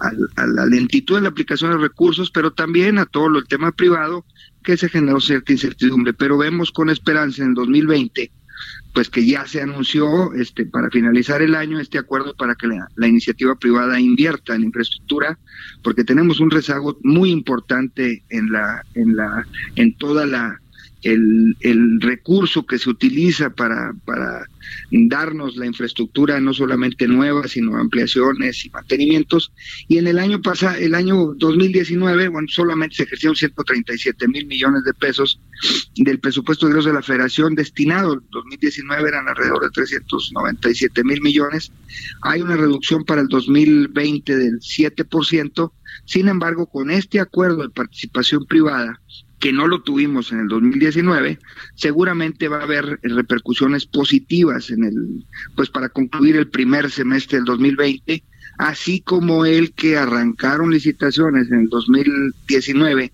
a, 0.00 0.46
la 0.46 0.64
lentitud 0.64 1.18
en 1.18 1.24
la 1.24 1.28
aplicación 1.28 1.72
de 1.72 1.76
recursos, 1.76 2.30
pero 2.30 2.54
también 2.54 2.96
a 2.96 3.04
todo 3.04 3.26
el 3.36 3.46
tema 3.46 3.70
privado 3.72 4.24
que 4.64 4.78
se 4.78 4.88
generó 4.88 5.20
cierta 5.20 5.52
incertidumbre. 5.52 6.14
Pero 6.14 6.38
vemos 6.38 6.70
con 6.70 6.88
esperanza 6.88 7.42
en 7.42 7.50
el 7.50 7.54
2020 7.54 8.32
pues 8.94 9.08
que 9.10 9.26
ya 9.26 9.46
se 9.46 9.60
anunció 9.60 10.32
este 10.34 10.66
para 10.66 10.90
finalizar 10.90 11.40
el 11.42 11.54
año 11.54 11.78
este 11.78 11.98
acuerdo 11.98 12.34
para 12.34 12.54
que 12.54 12.66
la, 12.66 12.88
la, 12.96 13.08
iniciativa 13.08 13.54
privada 13.54 14.00
invierta 14.00 14.54
en 14.54 14.64
infraestructura 14.64 15.38
porque 15.82 16.04
tenemos 16.04 16.40
un 16.40 16.50
rezago 16.50 16.98
muy 17.02 17.30
importante 17.30 18.22
en 18.28 18.52
la 18.52 18.84
en 18.94 19.16
la 19.16 19.46
en 19.76 19.94
toda 19.94 20.26
la 20.26 20.60
el, 21.02 21.56
el 21.60 22.00
recurso 22.00 22.66
que 22.66 22.78
se 22.78 22.90
utiliza 22.90 23.50
para, 23.50 23.92
para 24.04 24.46
darnos 24.90 25.56
la 25.56 25.66
infraestructura 25.66 26.40
no 26.40 26.52
solamente 26.52 27.06
nueva, 27.06 27.46
sino 27.48 27.76
ampliaciones 27.76 28.64
y 28.64 28.70
mantenimientos. 28.70 29.52
Y 29.88 29.98
en 29.98 30.06
el 30.06 30.18
año 30.18 30.40
pasado, 30.42 30.76
el 30.76 30.94
año 30.94 31.34
2019, 31.36 32.28
bueno, 32.28 32.48
solamente 32.48 32.96
se 32.96 33.02
ejercieron 33.04 33.36
137 33.36 34.28
mil 34.28 34.46
millones 34.46 34.84
de 34.84 34.94
pesos 34.94 35.40
del 35.96 36.18
presupuesto 36.18 36.66
de 36.66 36.80
de 36.80 36.92
la 36.92 37.02
Federación 37.02 37.54
destinado. 37.54 38.14
En 38.14 38.20
2019 38.30 39.08
eran 39.08 39.28
alrededor 39.28 39.62
de 39.64 39.70
397 39.70 41.04
mil 41.04 41.20
millones. 41.20 41.72
Hay 42.22 42.40
una 42.40 42.56
reducción 42.56 43.04
para 43.04 43.20
el 43.20 43.28
2020 43.28 44.36
del 44.36 44.60
7%. 44.60 45.72
Sin 46.06 46.28
embargo, 46.28 46.66
con 46.66 46.90
este 46.90 47.20
acuerdo 47.20 47.62
de 47.62 47.70
participación 47.70 48.46
privada, 48.46 49.00
que 49.40 49.52
no 49.52 49.66
lo 49.66 49.82
tuvimos 49.82 50.30
en 50.32 50.40
el 50.40 50.48
2019, 50.48 51.38
seguramente 51.74 52.48
va 52.48 52.58
a 52.58 52.64
haber 52.64 53.00
repercusiones 53.02 53.86
positivas 53.86 54.70
en 54.70 54.84
el, 54.84 55.24
pues 55.56 55.70
para 55.70 55.88
concluir 55.88 56.36
el 56.36 56.48
primer 56.48 56.90
semestre 56.90 57.38
del 57.38 57.46
2020, 57.46 58.22
así 58.58 59.00
como 59.00 59.46
el 59.46 59.72
que 59.72 59.96
arrancaron 59.96 60.70
licitaciones 60.70 61.50
en 61.50 61.60
el 61.60 61.68
2019 61.70 63.12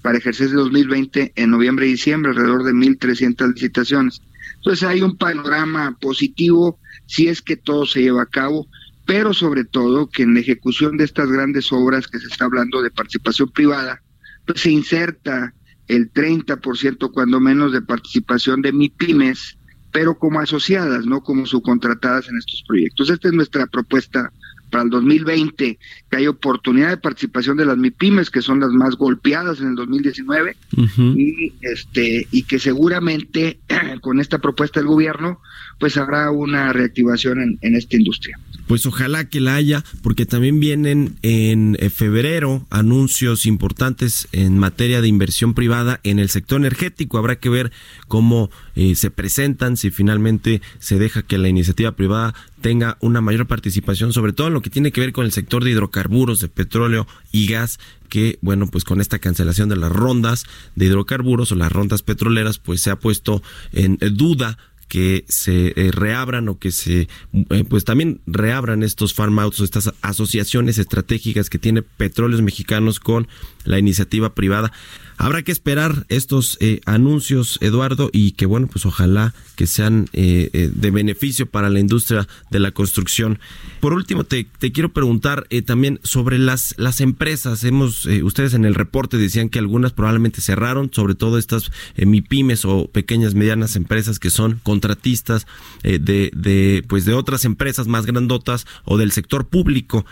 para 0.00 0.18
ejercer 0.18 0.48
el 0.48 0.54
2020 0.54 1.32
en 1.36 1.50
noviembre 1.50 1.86
y 1.86 1.90
diciembre, 1.90 2.30
alrededor 2.30 2.64
de 2.64 2.72
1.300 2.72 3.52
licitaciones. 3.52 4.22
Entonces 4.56 4.88
hay 4.88 5.02
un 5.02 5.16
panorama 5.18 5.96
positivo 6.00 6.78
si 7.04 7.28
es 7.28 7.42
que 7.42 7.56
todo 7.56 7.84
se 7.84 8.00
lleva 8.00 8.22
a 8.22 8.26
cabo, 8.26 8.66
pero 9.04 9.34
sobre 9.34 9.64
todo 9.64 10.08
que 10.08 10.22
en 10.22 10.32
la 10.32 10.40
ejecución 10.40 10.96
de 10.96 11.04
estas 11.04 11.30
grandes 11.30 11.70
obras 11.70 12.08
que 12.08 12.18
se 12.18 12.28
está 12.28 12.46
hablando 12.46 12.80
de 12.80 12.90
participación 12.90 13.50
privada, 13.50 14.00
pues 14.46 14.62
se 14.62 14.70
inserta 14.70 15.52
el 15.88 16.12
30% 16.12 17.12
cuando 17.12 17.40
menos 17.40 17.72
de 17.72 17.82
participación 17.82 18.62
de 18.62 18.72
MIPIMES, 18.72 19.56
pero 19.92 20.18
como 20.18 20.40
asociadas, 20.40 21.06
no 21.06 21.22
como 21.22 21.46
subcontratadas 21.46 22.28
en 22.28 22.36
estos 22.38 22.62
proyectos. 22.66 23.08
Esta 23.08 23.28
es 23.28 23.34
nuestra 23.34 23.66
propuesta 23.66 24.32
para 24.70 24.82
el 24.84 24.90
2020, 24.90 25.78
que 26.10 26.16
hay 26.16 26.26
oportunidad 26.26 26.88
de 26.90 26.96
participación 26.96 27.56
de 27.56 27.66
las 27.66 27.78
MIPIMES, 27.78 28.30
que 28.30 28.42
son 28.42 28.60
las 28.60 28.70
más 28.70 28.96
golpeadas 28.96 29.60
en 29.60 29.68
el 29.68 29.74
2019, 29.76 30.56
uh 30.76 30.80
-huh. 30.82 31.16
y, 31.16 31.52
este, 31.62 32.26
y 32.30 32.42
que 32.42 32.58
seguramente 32.58 33.60
con 34.02 34.20
esta 34.20 34.38
propuesta 34.38 34.80
del 34.80 34.88
gobierno, 34.88 35.40
pues 35.78 35.96
habrá 35.96 36.30
una 36.30 36.72
reactivación 36.72 37.40
en, 37.40 37.58
en 37.62 37.76
esta 37.76 37.96
industria 37.96 38.38
pues 38.66 38.86
ojalá 38.86 39.28
que 39.28 39.40
la 39.40 39.54
haya, 39.54 39.84
porque 40.02 40.26
también 40.26 40.60
vienen 40.60 41.16
en 41.22 41.76
febrero 41.94 42.66
anuncios 42.70 43.46
importantes 43.46 44.28
en 44.32 44.58
materia 44.58 45.00
de 45.00 45.08
inversión 45.08 45.54
privada 45.54 46.00
en 46.02 46.18
el 46.18 46.30
sector 46.30 46.60
energético. 46.60 47.18
Habrá 47.18 47.36
que 47.36 47.48
ver 47.48 47.72
cómo 48.08 48.50
eh, 48.74 48.94
se 48.94 49.10
presentan, 49.10 49.76
si 49.76 49.90
finalmente 49.90 50.62
se 50.78 50.98
deja 50.98 51.22
que 51.22 51.38
la 51.38 51.48
iniciativa 51.48 51.92
privada 51.92 52.34
tenga 52.60 52.96
una 53.00 53.20
mayor 53.20 53.46
participación, 53.46 54.12
sobre 54.12 54.32
todo 54.32 54.48
en 54.48 54.54
lo 54.54 54.62
que 54.62 54.70
tiene 54.70 54.92
que 54.92 55.00
ver 55.00 55.12
con 55.12 55.24
el 55.24 55.32
sector 55.32 55.62
de 55.62 55.70
hidrocarburos, 55.70 56.40
de 56.40 56.48
petróleo 56.48 57.06
y 57.32 57.46
gas, 57.46 57.78
que 58.08 58.38
bueno, 58.40 58.66
pues 58.66 58.84
con 58.84 59.00
esta 59.00 59.18
cancelación 59.18 59.68
de 59.68 59.76
las 59.76 59.92
rondas 59.92 60.46
de 60.74 60.86
hidrocarburos 60.86 61.52
o 61.52 61.54
las 61.54 61.72
rondas 61.72 62.02
petroleras, 62.02 62.58
pues 62.58 62.80
se 62.80 62.90
ha 62.90 62.96
puesto 62.96 63.42
en 63.72 63.98
duda 64.12 64.58
que 64.88 65.24
se 65.28 65.72
eh, 65.76 65.90
reabran 65.92 66.48
o 66.48 66.58
que 66.58 66.70
se 66.70 67.08
eh, 67.50 67.64
pues 67.68 67.84
también 67.84 68.20
reabran 68.26 68.82
estos 68.82 69.14
farm 69.14 69.38
outs, 69.38 69.60
estas 69.60 69.92
asociaciones 70.02 70.78
estratégicas 70.78 71.50
que 71.50 71.58
tiene 71.58 71.82
Petróleos 71.82 72.42
Mexicanos 72.42 73.00
con 73.00 73.28
la 73.64 73.78
iniciativa 73.78 74.34
privada. 74.34 74.72
Habrá 75.18 75.42
que 75.42 75.52
esperar 75.52 76.04
estos 76.10 76.58
eh, 76.60 76.80
anuncios, 76.84 77.58
Eduardo, 77.62 78.10
y 78.12 78.32
que 78.32 78.44
bueno, 78.44 78.66
pues 78.66 78.84
ojalá 78.84 79.32
que 79.54 79.66
sean 79.66 80.10
eh, 80.12 80.50
eh, 80.52 80.70
de 80.74 80.90
beneficio 80.90 81.46
para 81.46 81.70
la 81.70 81.80
industria 81.80 82.28
de 82.50 82.60
la 82.60 82.72
construcción. 82.72 83.38
Por 83.80 83.94
último, 83.94 84.24
te, 84.24 84.46
quiero 84.46 84.92
preguntar 84.92 85.46
también 85.64 86.00
sobre 86.02 86.38
las, 86.38 86.74
las 86.76 87.00
empresas. 87.00 87.64
Hemos, 87.64 88.04
ustedes 88.06 88.52
en 88.52 88.66
el 88.66 88.74
reporte 88.74 89.16
decían 89.16 89.48
que 89.48 89.58
algunas 89.58 89.92
probablemente 89.92 90.42
cerraron, 90.42 90.90
sobre 90.92 91.14
todo 91.14 91.38
estas 91.38 91.70
MIPIMES 91.96 92.66
o 92.66 92.88
pequeñas 92.88 93.34
medianas 93.34 93.76
empresas 93.76 94.18
que 94.18 94.30
son 94.30 94.60
contratistas 94.62 95.46
de, 95.82 95.98
de, 96.34 96.84
pues 96.88 97.04
de 97.04 97.14
otras 97.14 97.44
empresas 97.44 97.86
más 97.86 98.04
grandotas 98.04 98.66
o 98.84 98.98
del 98.98 99.12
sector 99.12 99.46
público. 99.46 100.04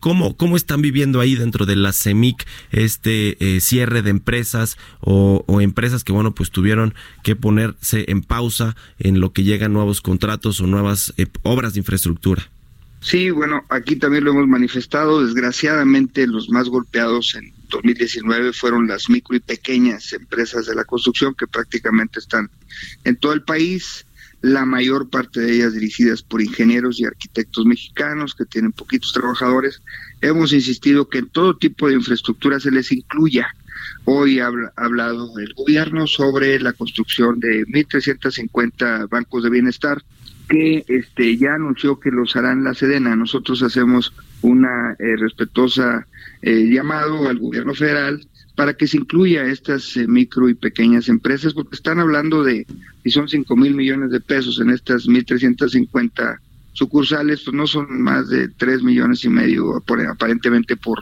¿cómo, 0.00 0.36
¿Cómo 0.36 0.56
están 0.56 0.82
viviendo 0.82 1.20
ahí 1.20 1.36
dentro 1.36 1.66
de 1.66 1.76
la 1.76 1.92
CEMIC 1.92 2.46
este 2.72 3.60
cierre 3.60 4.02
de 4.02 4.10
empresas? 4.10 4.39
O, 5.00 5.60
empresas 5.60 6.04
que, 6.04 6.12
bueno, 6.12 6.34
pues 6.34 6.50
tuvieron 6.50 6.94
que 7.22 7.36
ponerse 7.36 8.04
en 8.08 8.22
pausa 8.22 8.76
en 8.98 9.20
lo 9.20 9.32
que 9.32 9.44
llegan 9.44 9.72
nuevos 9.72 10.00
contratos 10.00 10.60
o 10.60 10.66
nuevas 10.66 11.12
eh, 11.16 11.26
obras 11.42 11.74
de 11.74 11.80
infraestructura. 11.80 12.50
Sí, 13.00 13.30
bueno, 13.30 13.64
aquí 13.70 13.96
también 13.96 14.24
lo 14.24 14.32
hemos 14.32 14.46
manifestado. 14.46 15.24
Desgraciadamente, 15.24 16.26
los 16.26 16.50
más 16.50 16.68
golpeados 16.68 17.34
en 17.34 17.52
2019 17.70 18.52
fueron 18.52 18.86
las 18.86 19.08
micro 19.08 19.36
y 19.36 19.40
pequeñas 19.40 20.12
empresas 20.12 20.66
de 20.66 20.74
la 20.74 20.84
construcción 20.84 21.34
que 21.34 21.46
prácticamente 21.46 22.18
están 22.18 22.50
en 23.04 23.16
todo 23.16 23.32
el 23.32 23.42
país. 23.42 24.04
La 24.42 24.64
mayor 24.64 25.08
parte 25.08 25.40
de 25.40 25.54
ellas 25.54 25.74
dirigidas 25.74 26.22
por 26.22 26.42
ingenieros 26.42 27.00
y 27.00 27.04
arquitectos 27.04 27.64
mexicanos 27.66 28.34
que 28.34 28.46
tienen 28.46 28.72
poquitos 28.72 29.12
trabajadores. 29.12 29.82
Hemos 30.20 30.52
insistido 30.52 31.08
que 31.08 31.18
en 31.18 31.28
todo 31.28 31.56
tipo 31.56 31.88
de 31.88 31.94
infraestructura 31.94 32.60
se 32.60 32.70
les 32.70 32.92
incluya 32.92 33.54
Hoy 34.04 34.40
ha 34.40 34.50
hablado 34.76 35.38
el 35.38 35.52
gobierno 35.54 36.06
sobre 36.06 36.58
la 36.60 36.72
construcción 36.72 37.38
de 37.40 37.64
1.350 37.66 39.08
bancos 39.08 39.42
de 39.42 39.50
bienestar 39.50 40.02
que 40.48 40.84
este 40.88 41.36
ya 41.36 41.54
anunció 41.54 42.00
que 42.00 42.10
los 42.10 42.34
harán 42.34 42.64
la 42.64 42.74
Sedena. 42.74 43.14
Nosotros 43.14 43.62
hacemos 43.62 44.12
una 44.42 44.96
eh, 44.98 45.16
respetuosa 45.16 46.06
eh, 46.42 46.68
llamado 46.68 47.28
al 47.28 47.38
gobierno 47.38 47.72
federal 47.72 48.26
para 48.56 48.74
que 48.74 48.88
se 48.88 48.98
incluya 48.98 49.44
estas 49.44 49.96
eh, 49.96 50.08
micro 50.08 50.48
y 50.48 50.54
pequeñas 50.54 51.08
empresas, 51.08 51.54
porque 51.54 51.76
están 51.76 52.00
hablando 52.00 52.42
de, 52.42 52.66
y 53.04 53.10
son 53.10 53.28
5 53.28 53.56
mil 53.56 53.74
millones 53.74 54.10
de 54.10 54.20
pesos 54.20 54.60
en 54.60 54.70
estas 54.70 55.06
1.350 55.06 56.38
sucursales 56.80 57.42
pues 57.44 57.54
no 57.54 57.66
son 57.66 58.00
más 58.02 58.30
de 58.30 58.48
tres 58.48 58.82
millones 58.82 59.22
y 59.26 59.28
medio 59.28 59.76
aparentemente 60.10 60.76
por 60.76 60.98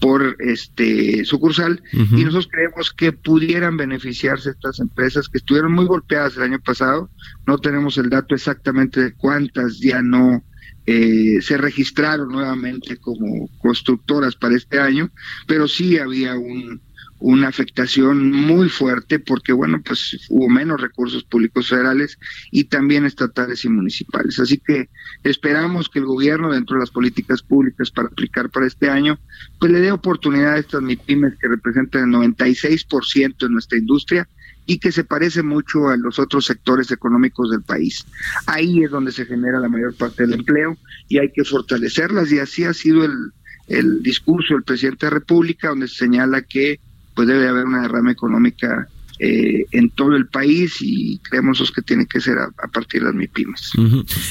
por 0.00 0.34
este 0.38 1.26
sucursal. 1.26 1.82
Y 1.92 2.24
nosotros 2.24 2.48
creemos 2.50 2.90
que 2.90 3.12
pudieran 3.12 3.76
beneficiarse 3.76 4.48
estas 4.48 4.80
empresas 4.80 5.28
que 5.28 5.36
estuvieron 5.36 5.72
muy 5.72 5.84
golpeadas 5.84 6.38
el 6.38 6.44
año 6.44 6.58
pasado. 6.58 7.10
No 7.46 7.58
tenemos 7.58 7.98
el 7.98 8.08
dato 8.08 8.34
exactamente 8.34 9.02
de 9.02 9.12
cuántas 9.12 9.78
ya 9.78 10.00
no 10.00 10.42
eh, 10.86 11.42
se 11.42 11.58
registraron 11.58 12.28
nuevamente 12.28 12.96
como 12.96 13.50
constructoras 13.58 14.34
para 14.34 14.56
este 14.56 14.80
año 14.80 15.10
pero 15.46 15.68
sí 15.68 15.98
había 15.98 16.34
un 16.36 16.80
una 17.20 17.48
afectación 17.48 18.32
muy 18.32 18.68
fuerte 18.68 19.18
porque, 19.18 19.52
bueno, 19.52 19.80
pues 19.84 20.26
hubo 20.30 20.48
menos 20.48 20.80
recursos 20.80 21.22
públicos 21.22 21.68
federales 21.68 22.18
y 22.50 22.64
también 22.64 23.04
estatales 23.04 23.64
y 23.64 23.68
municipales. 23.68 24.38
Así 24.40 24.58
que 24.58 24.88
esperamos 25.22 25.88
que 25.88 25.98
el 25.98 26.06
gobierno, 26.06 26.50
dentro 26.50 26.76
de 26.76 26.80
las 26.80 26.90
políticas 26.90 27.42
públicas 27.42 27.90
para 27.90 28.08
aplicar 28.08 28.50
para 28.50 28.66
este 28.66 28.88
año, 28.88 29.18
pues 29.58 29.70
le 29.70 29.80
dé 29.80 29.92
oportunidad 29.92 30.54
a 30.54 30.58
estas 30.58 30.82
MIPIMES 30.82 31.38
que 31.38 31.48
representan 31.48 32.12
el 32.12 32.16
96% 32.16 33.36
de 33.38 33.50
nuestra 33.50 33.78
industria 33.78 34.26
y 34.66 34.78
que 34.78 34.92
se 34.92 35.04
parece 35.04 35.42
mucho 35.42 35.88
a 35.88 35.96
los 35.96 36.18
otros 36.18 36.46
sectores 36.46 36.90
económicos 36.90 37.50
del 37.50 37.62
país. 37.62 38.06
Ahí 38.46 38.82
es 38.84 38.90
donde 38.90 39.12
se 39.12 39.26
genera 39.26 39.60
la 39.60 39.68
mayor 39.68 39.94
parte 39.94 40.22
del 40.22 40.34
empleo 40.34 40.78
y 41.08 41.18
hay 41.18 41.30
que 41.32 41.44
fortalecerlas 41.44 42.30
y 42.32 42.38
así 42.38 42.64
ha 42.64 42.72
sido 42.72 43.04
el, 43.04 43.32
el 43.66 44.02
discurso 44.02 44.54
del 44.54 44.62
presidente 44.62 45.06
de 45.06 45.12
la 45.12 45.18
República, 45.18 45.68
donde 45.68 45.88
se 45.88 45.96
señala 45.96 46.42
que 46.42 46.80
pues 47.20 47.28
debe 47.28 47.48
haber 47.48 47.66
una 47.66 47.82
derrama 47.82 48.12
económica 48.12 48.88
eh, 49.22 49.66
en 49.72 49.90
todo 49.90 50.16
el 50.16 50.28
país 50.28 50.78
y 50.80 51.18
creemos 51.18 51.60
que 51.74 51.82
tiene 51.82 52.06
que 52.06 52.22
ser 52.22 52.38
a, 52.38 52.50
partir 52.72 53.02
de 53.02 53.08
las 53.08 53.14
MIPIMES. 53.14 53.72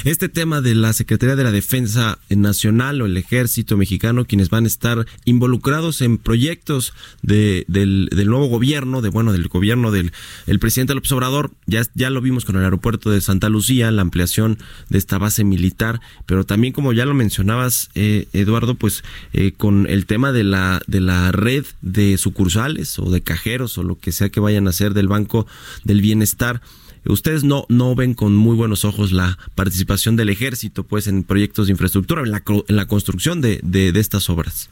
Este 0.04 0.30
tema 0.30 0.62
de 0.62 0.74
la 0.74 0.94
Secretaría 0.94 1.36
de 1.36 1.44
la 1.44 1.52
Defensa 1.52 2.18
Nacional 2.30 3.00
o 3.02 3.06
el 3.06 3.16
Ejército 3.16 3.78
Mexicano, 3.78 4.26
quienes 4.26 4.50
van 4.50 4.64
a 4.64 4.68
estar 4.68 5.06
involucrados 5.26 6.02
en 6.02 6.18
proyectos 6.18 6.94
de, 7.22 7.66
del, 7.68 8.10
nuevo 8.26 8.48
gobierno, 8.48 9.04
de 9.04 9.10
bueno, 9.10 9.32
del 9.32 9.48
gobierno 9.48 9.92
del 9.92 10.12
el 10.48 10.58
presidente 10.58 10.96
López 10.96 11.12
Obrador, 11.12 11.52
ya, 11.68 11.84
ya 11.94 12.10
lo 12.10 12.20
vimos 12.22 12.44
con 12.44 12.56
el 12.56 12.64
aeropuerto 12.64 13.12
de 13.12 13.22
Santa 13.22 13.48
Lucía, 13.48 13.92
la 13.92 14.02
ampliación 14.02 14.58
de 14.90 14.98
esta 14.98 15.20
base 15.20 15.44
militar, 15.44 16.02
pero 16.26 16.46
también 16.46 16.74
como 16.74 16.94
ya 16.94 17.06
lo 17.06 17.14
mencionabas, 17.14 17.90
eh, 17.94 18.28
Eduardo, 18.34 18.74
pues 18.74 19.04
eh, 19.34 19.52
con 19.56 19.86
el 19.88 20.08
tema 20.08 20.32
de 20.32 20.44
la, 20.44 20.82
de 20.88 21.00
la 21.00 21.32
red 21.32 21.66
de 21.82 22.18
sucursales 22.18 22.98
o 22.98 23.12
de 23.12 23.22
cajeros 23.22 23.78
o 23.78 23.84
lo 23.84 24.00
que 24.00 24.12
sea 24.12 24.30
que 24.30 24.40
vayan 24.40 24.68
a 24.68 24.72
del 24.80 25.08
Banco 25.08 25.46
del 25.84 26.02
Bienestar. 26.02 26.62
Ustedes 27.06 27.44
no, 27.44 27.66
no 27.70 27.96
ven 27.96 28.14
con 28.14 28.36
muy 28.36 28.56
buenos 28.56 28.86
ojos 28.86 29.12
la 29.12 29.38
participación 29.56 30.16
del 30.16 30.30
ejército 30.30 30.84
pues 30.84 31.08
en 31.08 31.24
proyectos 31.24 31.68
de 31.68 31.72
infraestructura, 31.72 32.22
en 32.24 32.32
la, 32.32 32.44
en 32.68 32.76
la 32.76 32.88
construcción 32.88 33.42
de, 33.42 33.60
de, 33.64 33.92
de 33.92 34.00
estas 34.00 34.30
obras. 34.30 34.70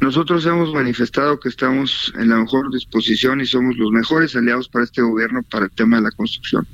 Nosotros 0.00 0.46
hemos 0.46 0.72
manifestado 0.72 1.38
que 1.38 1.50
estamos 1.50 2.12
en 2.16 2.30
la 2.30 2.38
mejor 2.38 2.72
disposición 2.72 3.40
y 3.40 3.46
somos 3.46 3.76
los 3.76 3.90
mejores 3.90 4.34
aliados 4.34 4.68
para 4.68 4.84
este 4.84 5.02
gobierno 5.02 5.42
para 5.42 5.66
el 5.66 5.70
tema 5.70 5.96
de 5.96 6.04
la 6.04 6.10
construcción. 6.12 6.66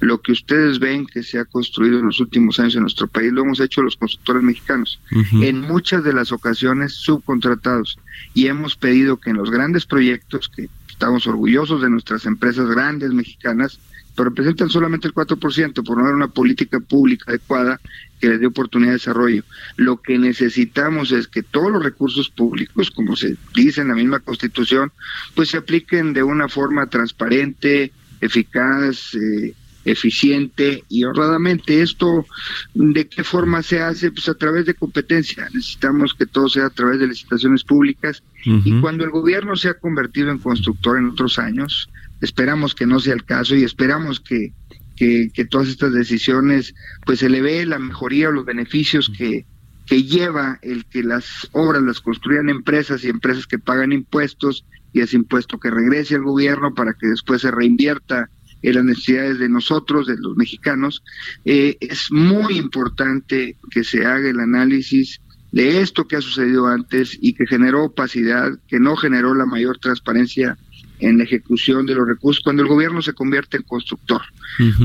Lo 0.00 0.20
que 0.20 0.32
ustedes 0.32 0.78
ven 0.78 1.06
que 1.06 1.22
se 1.22 1.38
ha 1.38 1.44
construido 1.44 1.98
en 1.98 2.06
los 2.06 2.20
últimos 2.20 2.58
años 2.60 2.76
en 2.76 2.82
nuestro 2.82 3.08
país 3.08 3.32
lo 3.32 3.42
hemos 3.42 3.60
hecho 3.60 3.82
los 3.82 3.96
constructores 3.96 4.42
mexicanos, 4.42 4.98
en 5.42 5.60
muchas 5.60 6.02
de 6.02 6.14
las 6.14 6.32
ocasiones 6.32 6.94
subcontratados, 6.94 7.98
y 8.32 8.46
hemos 8.46 8.74
pedido 8.76 9.18
que 9.18 9.30
en 9.30 9.36
los 9.36 9.50
grandes 9.50 9.84
proyectos 9.84 10.48
que 10.48 10.70
Estamos 10.98 11.28
orgullosos 11.28 11.80
de 11.80 11.90
nuestras 11.90 12.26
empresas 12.26 12.66
grandes 12.66 13.12
mexicanas, 13.12 13.78
pero 14.16 14.30
representan 14.30 14.68
solamente 14.68 15.06
el 15.06 15.14
4% 15.14 15.84
por 15.84 15.96
no 15.96 16.02
haber 16.02 16.16
una 16.16 16.26
política 16.26 16.80
pública 16.80 17.26
adecuada 17.28 17.80
que 18.20 18.28
les 18.28 18.40
dé 18.40 18.46
oportunidad 18.48 18.90
de 18.90 18.94
desarrollo. 18.94 19.44
Lo 19.76 19.98
que 20.02 20.18
necesitamos 20.18 21.12
es 21.12 21.28
que 21.28 21.44
todos 21.44 21.70
los 21.70 21.84
recursos 21.84 22.30
públicos, 22.30 22.90
como 22.90 23.14
se 23.14 23.36
dice 23.54 23.82
en 23.82 23.88
la 23.88 23.94
misma 23.94 24.18
Constitución, 24.18 24.90
pues 25.36 25.50
se 25.50 25.58
apliquen 25.58 26.14
de 26.14 26.24
una 26.24 26.48
forma 26.48 26.88
transparente, 26.88 27.92
eficaz, 28.20 29.14
eh, 29.14 29.54
eficiente 29.90 30.84
y 30.88 31.04
honradamente. 31.04 31.82
¿Esto 31.82 32.26
de 32.74 33.08
qué 33.08 33.24
forma 33.24 33.62
se 33.62 33.80
hace? 33.80 34.10
Pues 34.10 34.28
a 34.28 34.34
través 34.34 34.66
de 34.66 34.74
competencia. 34.74 35.48
Necesitamos 35.52 36.14
que 36.14 36.26
todo 36.26 36.48
sea 36.48 36.66
a 36.66 36.70
través 36.70 37.00
de 37.00 37.08
licitaciones 37.08 37.64
públicas 37.64 38.22
y 38.44 38.80
cuando 38.80 39.04
el 39.04 39.10
gobierno 39.10 39.56
se 39.56 39.68
ha 39.68 39.74
convertido 39.74 40.30
en 40.30 40.38
constructor 40.38 40.98
en 40.98 41.06
otros 41.06 41.38
años, 41.38 41.90
esperamos 42.20 42.74
que 42.74 42.86
no 42.86 43.00
sea 43.00 43.14
el 43.14 43.24
caso 43.24 43.54
y 43.54 43.64
esperamos 43.64 44.20
que, 44.20 44.52
que, 44.96 45.44
todas 45.50 45.68
estas 45.68 45.92
decisiones 45.92 46.74
pues 47.04 47.18
se 47.18 47.28
le 47.28 47.40
ve 47.40 47.64
la 47.66 47.78
mejoría 47.78 48.28
o 48.28 48.32
los 48.32 48.44
beneficios 48.44 49.10
que, 49.16 49.44
que 49.86 50.04
lleva 50.04 50.58
el 50.62 50.84
que 50.86 51.02
las 51.02 51.48
obras 51.52 51.82
las 51.82 52.00
construyan 52.00 52.48
empresas 52.48 53.04
y 53.04 53.08
empresas 53.08 53.46
que 53.46 53.58
pagan 53.58 53.92
impuestos 53.92 54.64
y 54.92 55.00
ese 55.00 55.16
impuesto 55.16 55.58
que 55.58 55.70
regrese 55.70 56.14
al 56.14 56.22
gobierno 56.22 56.74
para 56.74 56.94
que 56.94 57.06
después 57.08 57.42
se 57.42 57.50
reinvierta 57.50 58.30
en 58.62 58.74
las 58.74 58.84
necesidades 58.84 59.38
de 59.38 59.48
nosotros, 59.48 60.06
de 60.06 60.16
los 60.18 60.36
mexicanos. 60.36 61.02
Eh, 61.44 61.76
es 61.80 62.10
muy 62.10 62.58
importante 62.58 63.56
que 63.70 63.84
se 63.84 64.04
haga 64.04 64.28
el 64.28 64.40
análisis 64.40 65.20
de 65.52 65.80
esto 65.80 66.06
que 66.06 66.16
ha 66.16 66.20
sucedido 66.20 66.66
antes 66.66 67.16
y 67.20 67.32
que 67.32 67.46
generó 67.46 67.84
opacidad, 67.84 68.58
que 68.68 68.80
no 68.80 68.96
generó 68.96 69.34
la 69.34 69.46
mayor 69.46 69.78
transparencia 69.78 70.58
en 71.00 71.18
la 71.18 71.24
ejecución 71.24 71.86
de 71.86 71.94
los 71.94 72.06
recursos, 72.06 72.42
cuando 72.42 72.62
el 72.62 72.68
gobierno 72.68 73.02
se 73.02 73.12
convierte 73.12 73.56
en 73.56 73.62
constructor, 73.62 74.20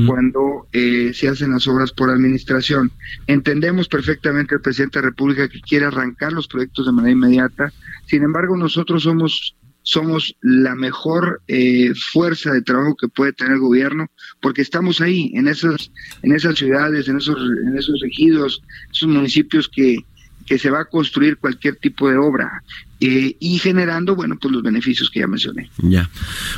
cuando 0.06 0.68
eh, 0.72 1.10
se 1.12 1.28
hacen 1.28 1.50
las 1.50 1.66
obras 1.66 1.92
por 1.92 2.10
administración. 2.10 2.92
Entendemos 3.26 3.88
perfectamente 3.88 4.54
al 4.54 4.60
presidente 4.60 4.98
de 4.98 5.02
la 5.02 5.10
República 5.10 5.48
que 5.48 5.60
quiere 5.60 5.86
arrancar 5.86 6.32
los 6.32 6.46
proyectos 6.46 6.86
de 6.86 6.92
manera 6.92 7.12
inmediata, 7.12 7.72
sin 8.06 8.22
embargo 8.22 8.56
nosotros 8.56 9.02
somos 9.02 9.56
somos 9.84 10.34
la 10.40 10.74
mejor 10.74 11.42
eh, 11.46 11.92
fuerza 12.12 12.50
de 12.52 12.62
trabajo 12.62 12.96
que 12.96 13.08
puede 13.08 13.32
tener 13.32 13.52
el 13.52 13.60
gobierno, 13.60 14.10
porque 14.40 14.62
estamos 14.62 15.00
ahí, 15.00 15.30
en 15.34 15.46
esas, 15.46 15.92
en 16.22 16.32
esas 16.32 16.58
ciudades, 16.58 17.06
en 17.06 17.18
esos, 17.18 17.36
en 17.66 17.76
esos 17.76 18.02
ejidos, 18.02 18.62
esos 18.90 19.08
municipios 19.08 19.68
que, 19.68 19.98
que 20.46 20.58
se 20.58 20.70
va 20.70 20.80
a 20.80 20.84
construir 20.86 21.36
cualquier 21.36 21.76
tipo 21.76 22.08
de 22.08 22.16
obra 22.16 22.62
eh, 23.00 23.36
y 23.38 23.58
generando, 23.58 24.16
bueno, 24.16 24.38
pues 24.40 24.52
los 24.52 24.62
beneficios 24.62 25.10
que 25.10 25.20
ya 25.20 25.26
mencioné. 25.26 25.70
Ya. 25.78 26.08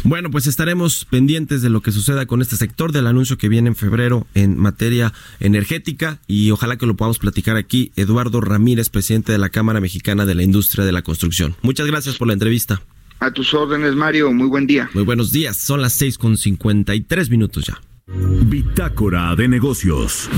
Bueno, 0.05 0.31
pues 0.31 0.47
estaremos 0.47 1.05
pendientes 1.05 1.63
de 1.63 1.71
lo 1.71 1.81
que 1.81 1.91
suceda 1.91 2.27
con 2.27 2.43
este 2.43 2.57
sector, 2.57 2.93
del 2.93 3.09
anuncio 3.09 3.39
que 3.39 3.49
viene 3.49 3.69
en 3.69 3.77
febrero 3.77 4.29
en 4.35 4.57
materia 4.57 5.13
energética 5.41 6.21
y 6.29 6.53
ojalá 6.53 6.77
que 6.77 6.87
lo 6.87 6.97
podamos 6.97 7.19
platicar 7.19 7.57
aquí. 7.57 7.91
Eduardo 7.97 8.41
Ramírez, 8.41 8.89
presidente 8.89 9.33
de 9.33 9.39
la 9.39 9.49
Cámara 9.49 9.81
Mexicana 9.81 10.27
de 10.27 10.37
la 10.37 10.45
Industria 10.45 10.85
de 10.85 10.93
la 10.93 11.03
Construcción. 11.03 11.57
Muchas 11.63 11.89
gracias 11.89 12.17
por 12.17 12.29
la 12.29 12.35
entrevista. 12.35 12.83
A 13.19 13.31
tus 13.31 13.55
órdenes, 13.55 13.95
Mario. 13.95 14.33
Muy 14.33 14.49
buen 14.49 14.67
día. 14.67 14.91
Muy 14.95 15.05
buenos 15.05 15.33
días. 15.33 15.57
Son 15.57 15.81
las 15.81 15.95
6 15.95 16.19
con 16.19 16.37
53 16.37 17.31
minutos 17.31 17.65
ya. 17.67 17.81
Bitácora 18.07 19.35
de 19.35 19.49
negocios. 19.49 20.29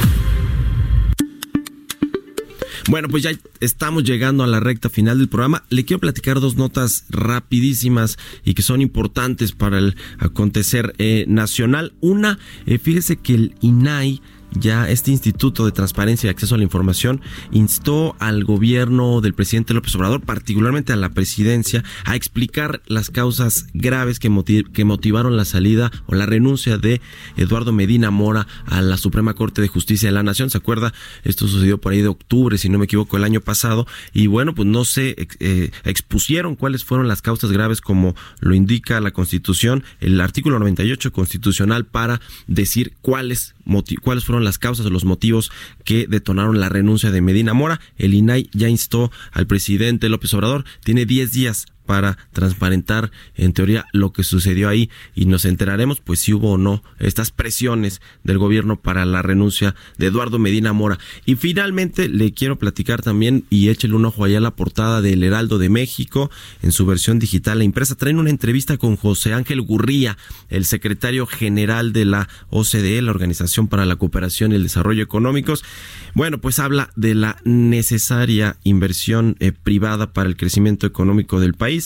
Bueno, 2.88 3.08
pues 3.08 3.22
ya 3.22 3.32
estamos 3.60 4.04
llegando 4.04 4.44
a 4.44 4.46
la 4.46 4.60
recta 4.60 4.88
final 4.88 5.18
del 5.18 5.28
programa. 5.28 5.64
Le 5.68 5.84
quiero 5.84 6.00
platicar 6.00 6.40
dos 6.40 6.56
notas 6.56 7.04
rapidísimas 7.10 8.16
y 8.44 8.54
que 8.54 8.62
son 8.62 8.80
importantes 8.80 9.52
para 9.52 9.76
el 9.76 9.96
acontecer 10.18 10.94
eh, 10.96 11.26
nacional. 11.28 11.92
Una, 12.00 12.38
eh, 12.64 12.78
fíjese 12.78 13.16
que 13.16 13.34
el 13.34 13.54
INAI 13.60 14.22
ya 14.52 14.88
este 14.88 15.10
Instituto 15.10 15.64
de 15.64 15.72
Transparencia 15.72 16.26
y 16.26 16.30
Acceso 16.30 16.54
a 16.54 16.58
la 16.58 16.64
Información 16.64 17.20
instó 17.50 18.16
al 18.18 18.44
gobierno 18.44 19.20
del 19.20 19.34
presidente 19.34 19.74
López 19.74 19.94
Obrador, 19.94 20.20
particularmente 20.20 20.92
a 20.92 20.96
la 20.96 21.10
presidencia, 21.10 21.84
a 22.04 22.16
explicar 22.16 22.82
las 22.86 23.10
causas 23.10 23.66
graves 23.74 24.18
que, 24.18 24.64
que 24.72 24.84
motivaron 24.84 25.36
la 25.36 25.44
salida 25.44 25.90
o 26.06 26.14
la 26.14 26.26
renuncia 26.26 26.78
de 26.78 27.00
Eduardo 27.36 27.72
Medina 27.72 28.10
Mora 28.10 28.46
a 28.66 28.82
la 28.82 28.96
Suprema 28.96 29.34
Corte 29.34 29.62
de 29.62 29.68
Justicia 29.68 30.08
de 30.08 30.14
la 30.14 30.22
Nación. 30.22 30.50
¿Se 30.50 30.58
acuerda? 30.58 30.92
Esto 31.24 31.46
sucedió 31.46 31.78
por 31.78 31.92
ahí 31.92 32.02
de 32.02 32.08
octubre, 32.08 32.58
si 32.58 32.68
no 32.68 32.78
me 32.78 32.86
equivoco, 32.86 33.16
el 33.16 33.24
año 33.24 33.40
pasado. 33.40 33.86
Y 34.12 34.26
bueno, 34.26 34.54
pues 34.54 34.66
no 34.66 34.84
se 34.84 35.28
eh, 35.40 35.70
expusieron 35.84 36.56
cuáles 36.56 36.84
fueron 36.84 37.08
las 37.08 37.22
causas 37.22 37.52
graves 37.52 37.80
como 37.80 38.14
lo 38.40 38.54
indica 38.54 39.00
la 39.00 39.10
Constitución, 39.10 39.84
el 40.00 40.20
artículo 40.20 40.58
98 40.58 41.12
constitucional 41.12 41.86
para 41.86 42.20
decir 42.46 42.94
cuáles, 43.00 43.54
cuáles 44.02 44.24
fueron 44.24 44.37
las 44.44 44.58
causas 44.58 44.86
o 44.86 44.90
los 44.90 45.04
motivos 45.04 45.50
que 45.84 46.06
detonaron 46.06 46.60
la 46.60 46.68
renuncia 46.68 47.10
de 47.10 47.20
Medina 47.20 47.54
Mora. 47.54 47.80
El 47.96 48.14
INAI 48.14 48.50
ya 48.52 48.68
instó 48.68 49.10
al 49.32 49.46
presidente 49.46 50.08
López 50.08 50.34
Obrador, 50.34 50.64
tiene 50.84 51.06
10 51.06 51.32
días 51.32 51.66
para 51.88 52.18
transparentar 52.34 53.10
en 53.34 53.54
teoría 53.54 53.86
lo 53.94 54.12
que 54.12 54.22
sucedió 54.22 54.68
ahí 54.68 54.90
y 55.14 55.24
nos 55.24 55.46
enteraremos 55.46 56.00
pues 56.00 56.20
si 56.20 56.34
hubo 56.34 56.52
o 56.52 56.58
no 56.58 56.82
estas 56.98 57.30
presiones 57.30 58.02
del 58.24 58.36
gobierno 58.36 58.78
para 58.78 59.06
la 59.06 59.22
renuncia 59.22 59.74
de 59.96 60.08
Eduardo 60.08 60.38
Medina 60.38 60.74
Mora. 60.74 60.98
Y 61.24 61.36
finalmente 61.36 62.10
le 62.10 62.34
quiero 62.34 62.58
platicar 62.58 63.00
también 63.00 63.46
y 63.48 63.70
échele 63.70 63.94
un 63.94 64.04
ojo 64.04 64.22
allá 64.22 64.36
a 64.36 64.42
la 64.42 64.54
portada 64.54 65.00
del 65.00 65.22
Heraldo 65.22 65.56
de 65.56 65.70
México 65.70 66.30
en 66.60 66.72
su 66.72 66.84
versión 66.84 67.18
digital 67.18 67.62
e 67.62 67.64
impresa. 67.64 67.94
Traen 67.94 68.18
una 68.18 68.28
entrevista 68.28 68.76
con 68.76 68.96
José 68.96 69.32
Ángel 69.32 69.62
Gurría, 69.62 70.18
el 70.50 70.66
secretario 70.66 71.26
general 71.26 71.94
de 71.94 72.04
la 72.04 72.28
OCDE, 72.50 73.00
la 73.00 73.12
Organización 73.12 73.66
para 73.66 73.86
la 73.86 73.96
Cooperación 73.96 74.52
y 74.52 74.56
el 74.56 74.64
Desarrollo 74.64 75.02
Económicos. 75.02 75.64
Bueno, 76.12 76.36
pues 76.36 76.58
habla 76.58 76.90
de 76.96 77.14
la 77.14 77.40
necesaria 77.44 78.58
inversión 78.62 79.36
eh, 79.40 79.52
privada 79.52 80.12
para 80.12 80.28
el 80.28 80.36
crecimiento 80.36 80.86
económico 80.86 81.40
del 81.40 81.54
país 81.54 81.77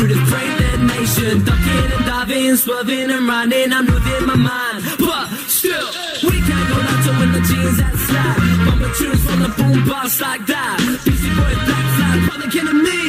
Through 0.00 0.08
this 0.08 0.30
brain 0.30 0.86
nation. 0.86 1.44
Ducking 1.44 1.92
and 1.96 2.04
diving, 2.06 2.56
swerving 2.56 3.10
and 3.10 3.28
running. 3.28 3.72
I'm 3.72 3.86
losing 3.86 4.26
my 4.26 4.36
mind, 4.36 4.69
the 7.40 7.54
jeans 7.54 7.76
that 7.78 7.94
slide. 7.96 8.36
Bumping 8.66 8.92
tunes 8.94 9.24
from 9.24 9.40
the 9.40 9.48
boom 9.56 9.88
box 9.88 10.20
like 10.20 10.46
that. 10.46 10.78
Beastie 11.04 11.32
Boys, 11.34 11.58
Black 11.66 11.86
Flag, 11.96 12.30
Public 12.30 12.54
Enemy. 12.56 13.02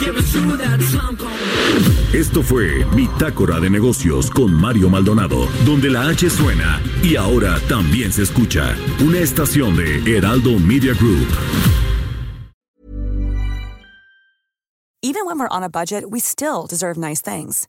Yeah, 0.00 0.18
it's 0.18 0.32
true 0.32 0.56
that 0.56 0.80
time 0.92 1.16
comes. 1.16 2.14
Esto 2.14 2.42
fue 2.42 2.84
Bitácora 2.94 3.60
de 3.60 3.68
Negocios 3.68 4.30
con 4.30 4.52
Mario 4.52 4.88
Maldonado, 4.88 5.48
donde 5.64 5.90
la 5.90 6.08
H 6.08 6.30
suena 6.30 6.80
y 7.02 7.16
ahora 7.16 7.60
también 7.68 8.12
se 8.12 8.22
escucha. 8.22 8.74
Una 9.00 9.18
estación 9.18 9.76
de 9.76 10.16
Heraldo 10.16 10.58
Media 10.58 10.94
Group. 10.94 11.26
Even 15.02 15.26
when 15.26 15.38
we're 15.38 15.48
on 15.48 15.62
a 15.62 15.68
budget, 15.68 16.10
we 16.10 16.18
still 16.18 16.66
deserve 16.66 16.96
nice 16.96 17.20
things. 17.20 17.68